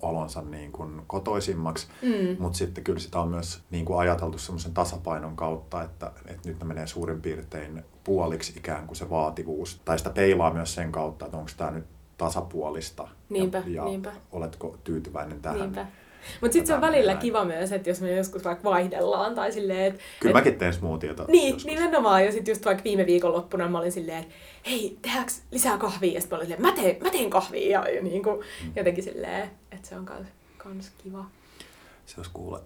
olonsa 0.02 0.42
niin 0.42 0.72
kuin 0.72 1.02
kotoisimmaksi, 1.06 1.86
mm. 2.02 2.36
mutta 2.38 2.58
sitten 2.58 2.84
kyllä 2.84 2.98
sitä 2.98 3.20
on 3.20 3.28
myös 3.28 3.62
niin 3.70 3.84
kuin 3.84 3.98
ajateltu 3.98 4.38
semmoisen 4.38 4.74
tasapainon 4.74 5.36
kautta, 5.36 5.82
että, 5.82 6.12
että 6.26 6.48
nyt 6.48 6.58
ne 6.58 6.66
menee 6.66 6.86
suurin 6.86 7.22
piirtein 7.22 7.84
puoliksi 8.04 8.52
ikään 8.56 8.86
kuin 8.86 8.96
se 8.96 9.10
vaativuus. 9.10 9.80
Tai 9.84 9.98
sitä 9.98 10.10
peilaa 10.10 10.52
myös 10.52 10.74
sen 10.74 10.92
kautta, 10.92 11.24
että 11.24 11.36
onko 11.36 11.50
tämä 11.56 11.70
nyt 11.70 11.84
tasapuolista 12.18 13.08
niinpä, 13.28 13.58
ja, 13.58 13.64
ja 13.66 13.84
niinpä. 13.84 14.12
oletko 14.32 14.78
tyytyväinen 14.84 15.42
tähän. 15.42 15.60
Niinpä. 15.60 15.86
Mutta 16.40 16.52
sitten 16.52 16.66
se 16.66 16.74
on 16.74 16.80
välillä 16.80 17.12
näin. 17.12 17.22
kiva 17.22 17.44
myös, 17.44 17.72
että 17.72 17.90
jos 17.90 18.00
me 18.00 18.16
joskus 18.16 18.44
vaikka 18.44 18.70
vaihdellaan 18.70 19.34
tai 19.34 19.52
silleen, 19.52 19.84
että... 19.84 20.00
Kyllä 20.20 20.38
et, 20.38 20.44
mäkin 20.44 20.58
teen 20.58 20.74
smoothieta. 20.74 21.24
Niin, 21.28 21.54
joskus. 21.54 21.66
nimenomaan. 21.66 22.24
Ja 22.24 22.32
sitten 22.32 22.52
just 22.52 22.64
vaikka 22.64 22.84
viime 22.84 23.06
viikonloppuna 23.06 23.68
mä 23.68 23.78
olin 23.78 23.92
silleen, 23.92 24.22
että 24.22 24.34
hei, 24.66 24.98
tehdäänkö 25.02 25.32
lisää 25.50 25.78
kahvia? 25.78 26.12
Ja 26.12 26.20
sitten 26.20 26.36
mä 26.36 26.40
olin 26.40 26.46
silleen, 26.46 26.74
mä 26.74 26.82
teen, 26.82 26.96
mä 27.02 27.10
teen 27.10 27.30
kahvia. 27.30 27.70
Ja, 27.70 27.88
ja 27.88 28.02
niin 28.02 28.22
kuin, 28.22 28.40
mm. 28.64 28.72
jotenkin 28.76 29.04
silleen, 29.04 29.50
että 29.72 29.88
se 29.88 29.96
on 29.96 30.04
kans, 30.04 30.28
kans 30.58 30.92
kiva. 30.98 31.24
Se 32.06 32.14
olisi 32.16 32.30
kuule 32.34 32.60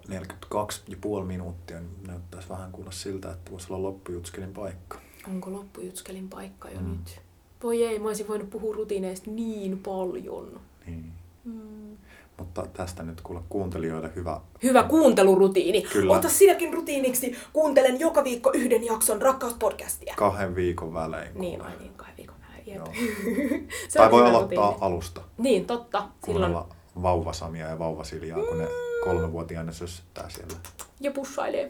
42,5 1.21 1.25
minuuttia, 1.25 1.81
niin 1.81 1.97
näyttäisi 2.07 2.49
vähän 2.49 2.73
kuulla 2.73 2.91
siltä, 2.91 3.31
että 3.31 3.51
voisi 3.51 3.73
olla 3.73 3.83
loppujutskelin 3.83 4.53
paikka. 4.53 5.01
Onko 5.29 5.53
loppujutskelin 5.53 6.29
paikka 6.29 6.71
jo 6.71 6.81
mm. 6.81 6.91
nyt? 6.91 7.21
Voi 7.63 7.85
ei, 7.85 7.99
mä 7.99 8.09
olisin 8.09 8.29
voinut 8.29 8.51
puhua 8.51 8.75
rutiineista 8.75 9.31
niin 9.31 9.79
paljon. 9.79 10.61
Niin. 10.87 11.13
Mm. 11.45 11.97
Mutta 12.39 12.67
tästä 12.73 13.03
nyt 13.03 13.21
kuule 13.21 13.41
kuuntelijoille 13.49 14.11
hyvä... 14.17 14.41
Hyvä 14.63 14.83
kuuntelurutiini. 14.83 15.83
Kyllä. 15.83 16.13
Ota 16.13 16.29
sinäkin 16.29 16.75
rutiiniksi. 16.75 17.37
Kuuntelen 17.53 18.01
joka 18.01 18.25
viikko 18.25 18.51
yhden 18.55 18.85
jakson 18.85 19.23
rakkauspodcastia. 19.23 20.15
Kahden 20.17 20.55
viikon 20.55 20.95
välein. 20.95 21.31
Niin, 21.35 21.61
vai 21.61 21.77
niin, 21.81 21.95
kahden 21.97 22.17
viikon 22.17 22.37
välein. 22.41 22.67
Jep. 22.67 22.83
tai 23.97 24.11
voi 24.11 24.23
aloittaa 24.23 24.67
rutiini. 24.67 24.87
alusta. 24.87 25.21
Niin, 25.39 25.67
totta. 25.67 26.09
Silloin... 26.25 26.57
vauvasamia 27.03 27.67
ja 27.67 27.79
vauvasiljaa, 27.79 28.39
kun 28.49 28.59
ne 28.59 28.65
mm. 28.65 28.71
kolmevuotiaana 29.05 29.73
sössyttää 29.73 30.29
siellä. 30.29 30.57
Ja 31.01 31.11
pussailee. 31.11 31.69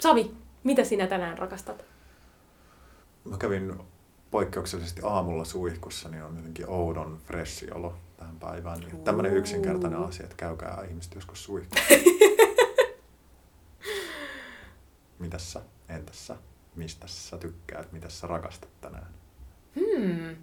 Savi, 0.00 0.30
mitä 0.64 0.84
sinä 0.84 1.06
tänään 1.06 1.38
rakastat? 1.38 1.84
Mä 3.24 3.36
kävin 3.36 3.74
poikkeuksellisesti 4.30 5.00
aamulla 5.04 5.44
suihkussa, 5.44 6.08
niin 6.08 6.22
on 6.22 6.36
jotenkin 6.36 6.68
oudon 6.68 7.18
freshi 7.24 7.70
olo 7.70 7.94
tähän 8.16 8.38
päivään. 8.38 8.80
Niin 8.80 9.04
tämmöinen 9.04 9.36
yksinkertainen 9.36 10.00
asia, 10.00 10.24
että 10.24 10.36
käykää 10.36 10.84
ihmiset 10.88 11.14
joskus 11.14 11.44
suihkussa. 11.44 11.84
Mitäs 15.18 15.52
sä? 15.52 15.60
Entäs 15.88 16.26
sä? 16.26 16.36
Mistä 16.76 17.06
sä 17.06 17.38
tykkäät? 17.38 17.92
Mitä 17.92 18.08
sä 18.08 18.26
rakastat 18.26 18.80
tänään? 18.80 19.06
Hmm. 19.76 20.36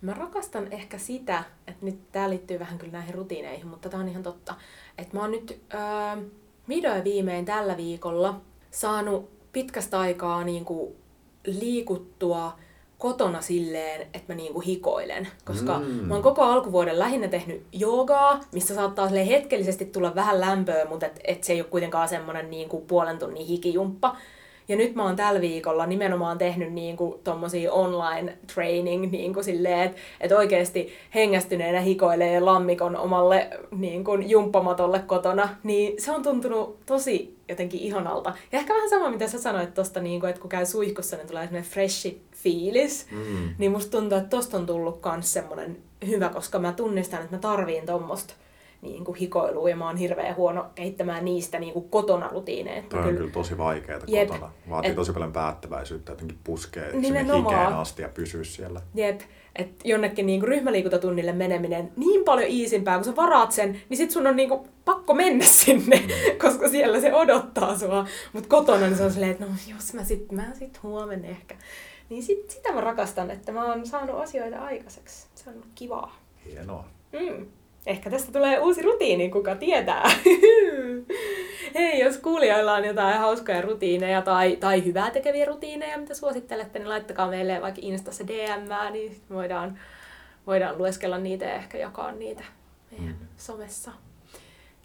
Mä 0.00 0.14
rakastan 0.14 0.72
ehkä 0.72 0.98
sitä, 0.98 1.44
että 1.66 1.84
nyt 1.84 2.12
tää 2.12 2.30
liittyy 2.30 2.58
vähän 2.58 2.78
kyllä 2.78 2.92
näihin 2.92 3.14
rutiineihin, 3.14 3.66
mutta 3.66 3.88
tää 3.88 4.00
on 4.00 4.08
ihan 4.08 4.22
totta. 4.22 4.54
Että 4.98 5.16
mä 5.16 5.20
oon 5.20 5.30
nyt 5.30 5.62
öö, 5.74 5.80
vihdoin 6.68 7.04
viimein 7.04 7.44
tällä 7.44 7.76
viikolla 7.76 8.40
saanut 8.70 9.52
pitkästä 9.52 10.00
aikaa 10.00 10.44
niin 10.44 10.64
kuin 10.64 10.96
liikuttua 11.46 12.58
kotona 12.98 13.40
silleen, 13.40 14.00
että 14.00 14.24
mä 14.28 14.34
niinku 14.34 14.60
hikoilen. 14.60 15.28
Koska 15.44 15.78
mm. 15.78 15.86
mä 15.86 16.14
oon 16.14 16.22
koko 16.22 16.42
alkuvuoden 16.42 16.98
lähinnä 16.98 17.28
tehnyt 17.28 17.62
joogaa, 17.72 18.40
missä 18.52 18.74
saattaa 18.74 19.08
hetkellisesti 19.08 19.84
tulla 19.84 20.14
vähän 20.14 20.40
lämpöä, 20.40 20.84
mutta 20.84 21.06
et, 21.06 21.20
et 21.24 21.44
se 21.44 21.52
ei 21.52 21.60
ole 21.60 21.68
kuitenkaan 21.68 22.08
semmonen 22.08 22.50
niinku 22.50 22.80
puolen 22.80 23.18
tunnin 23.18 23.46
hikijumppa. 23.46 24.16
Ja 24.68 24.76
nyt 24.76 24.94
mä 24.94 25.04
oon 25.04 25.16
tällä 25.16 25.40
viikolla 25.40 25.86
nimenomaan 25.86 26.38
tehnyt 26.38 26.72
niinku 26.72 27.20
tommosia 27.24 27.72
online 27.72 28.38
training 28.54 29.10
niinku 29.10 29.42
silleen, 29.42 29.80
että 29.80 29.98
et 30.20 30.32
oikeasti 30.32 30.92
hengästyneenä 31.14 31.80
hikoilee 31.80 32.40
lammikon 32.40 32.96
omalle 32.96 33.50
niinku 33.70 34.14
jumppamatolle 34.14 34.98
kotona. 34.98 35.48
Niin 35.62 36.02
se 36.02 36.12
on 36.12 36.22
tuntunut 36.22 36.86
tosi 36.86 37.37
jotenkin 37.48 37.80
ihanalta. 37.80 38.32
Ja 38.52 38.58
ehkä 38.58 38.74
vähän 38.74 38.90
sama, 38.90 39.10
mitä 39.10 39.28
sä 39.28 39.38
sanoit 39.38 39.74
tosta, 39.74 40.00
niinku, 40.00 40.26
että 40.26 40.40
kun 40.40 40.50
käy 40.50 40.66
suihkussa, 40.66 41.16
niin 41.16 41.28
tulee 41.28 41.42
semmoinen 41.42 41.70
freshi 41.70 42.22
fiilis. 42.34 43.06
Mm. 43.10 43.54
Niin 43.58 43.72
musta 43.72 43.90
tuntuu, 43.90 44.18
että 44.18 44.36
tosta 44.36 44.56
on 44.56 44.66
tullut 44.66 45.00
kans 45.00 45.32
semmonen 45.32 45.76
hyvä, 46.06 46.28
koska 46.28 46.58
mä 46.58 46.72
tunnistan, 46.72 47.20
että 47.20 47.36
mä 47.36 47.40
tarviin 47.40 47.86
tommosta 47.86 48.34
niin 48.82 49.04
kuin 49.04 49.18
hikoilua 49.18 49.70
ja 49.70 49.76
mä 49.76 49.86
oon 49.86 49.96
hirveän 49.96 50.36
huono 50.36 50.66
kehittämään 50.74 51.24
niistä 51.24 51.58
niin 51.58 51.72
kuin 51.72 51.88
kotona 51.88 52.28
rutiineja. 52.28 52.82
Toi 52.82 52.98
on 52.98 53.04
kyllä, 53.04 53.18
kyllä 53.18 53.32
tosi 53.32 53.58
vaikeaa 53.58 54.00
kotona. 54.00 54.50
Vaatii 54.70 54.90
et, 54.90 54.96
tosi 54.96 55.12
paljon 55.12 55.32
päättäväisyyttä, 55.32 56.12
jotenkin 56.12 56.38
puskee 56.44 56.90
sinne 56.90 57.20
hikeen 57.22 57.66
asti 57.66 58.02
ja 58.02 58.08
pysyä 58.08 58.44
siellä. 58.44 58.80
Jep, 58.94 59.20
että 59.56 59.88
jonnekin 59.88 60.26
niinku 60.26 60.46
ryhmäliikuntatunnille 60.46 61.32
meneminen 61.32 61.92
niin 61.96 62.24
paljon 62.24 62.50
iisimpää, 62.50 62.96
kun 62.96 63.04
sä 63.04 63.16
varaat 63.16 63.52
sen, 63.52 63.80
niin 63.88 63.98
sit 63.98 64.10
sun 64.10 64.26
on 64.26 64.36
niinku 64.36 64.68
pakko 64.84 65.14
mennä 65.14 65.44
sinne, 65.64 65.96
mm. 65.96 66.38
koska 66.38 66.68
siellä 66.68 67.00
se 67.00 67.14
odottaa 67.14 67.78
sua. 67.78 68.06
Mut 68.32 68.46
kotona 68.46 68.86
niin 68.86 68.96
se 68.96 69.04
on 69.04 69.12
silleen, 69.12 69.32
että 69.32 69.44
no 69.44 69.50
jos 69.68 69.94
mä 69.94 70.04
sit, 70.04 70.32
mä 70.32 70.54
sit 70.54 70.82
huomenna 70.82 71.28
ehkä. 71.28 71.56
Niin 72.08 72.22
sit, 72.22 72.50
sitä 72.50 72.72
mä 72.72 72.80
rakastan, 72.80 73.30
että 73.30 73.52
mä 73.52 73.64
oon 73.64 73.86
saanut 73.86 74.16
asioita 74.16 74.58
aikaiseksi. 74.58 75.26
Se 75.34 75.50
on 75.50 75.62
kivaa. 75.74 76.16
Hienoa. 76.46 76.84
Mm. 77.12 77.46
Ehkä 77.88 78.10
tästä 78.10 78.32
tulee 78.32 78.60
uusi 78.60 78.82
rutiini, 78.82 79.30
kuka 79.30 79.54
tietää. 79.54 80.10
Hei, 81.74 82.00
jos 82.00 82.18
kuulijoilla 82.18 82.74
on 82.74 82.84
jotain 82.84 83.18
hauskoja 83.18 83.62
rutiineja 83.62 84.22
tai, 84.22 84.56
tai 84.56 84.84
hyvää 84.84 85.10
tekeviä 85.10 85.44
rutiineja, 85.44 85.98
mitä 85.98 86.14
suosittelette, 86.14 86.78
niin 86.78 86.88
laittakaa 86.88 87.28
meille 87.28 87.60
vaikka 87.62 87.80
Instassa 87.84 88.26
DM, 88.26 88.92
niin 88.92 89.20
voidaan, 89.30 89.78
voidaan 90.46 90.78
lueskella 90.78 91.18
niitä 91.18 91.44
ja 91.44 91.54
ehkä 91.54 91.78
jakaa 91.78 92.12
niitä 92.12 92.44
meidän 92.90 93.16
mm. 93.20 93.26
somessa. 93.36 93.92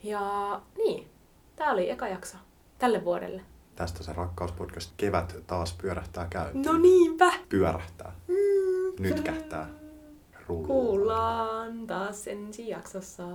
Ja 0.04 0.62
niin, 0.78 1.08
tämä 1.56 1.72
oli 1.72 1.90
eka 1.90 2.08
jakso 2.08 2.38
tälle 2.80 3.06
vuodelle. 3.06 3.42
Tästä 3.76 4.04
se 4.04 4.14
rakkauspodcast 4.14 4.94
kevät 4.98 5.36
taas 5.48 5.74
pyörähtää 5.82 6.28
käyntiin. 6.30 6.66
No 6.66 6.78
niinpä. 6.78 7.34
Pyörähtää. 7.50 8.12
Mm. 8.28 9.04
Nytkähtää. 9.04 9.83
Rullaa. 10.48 10.68
Kuullaan 10.68 11.88
taas 11.88 12.28
ensi 12.28 12.68
jaksossa. 12.70 13.28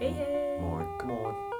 Hei 0.00 0.16
hei! 0.16 0.60
Moikka 0.60 1.06
moi! 1.06 1.51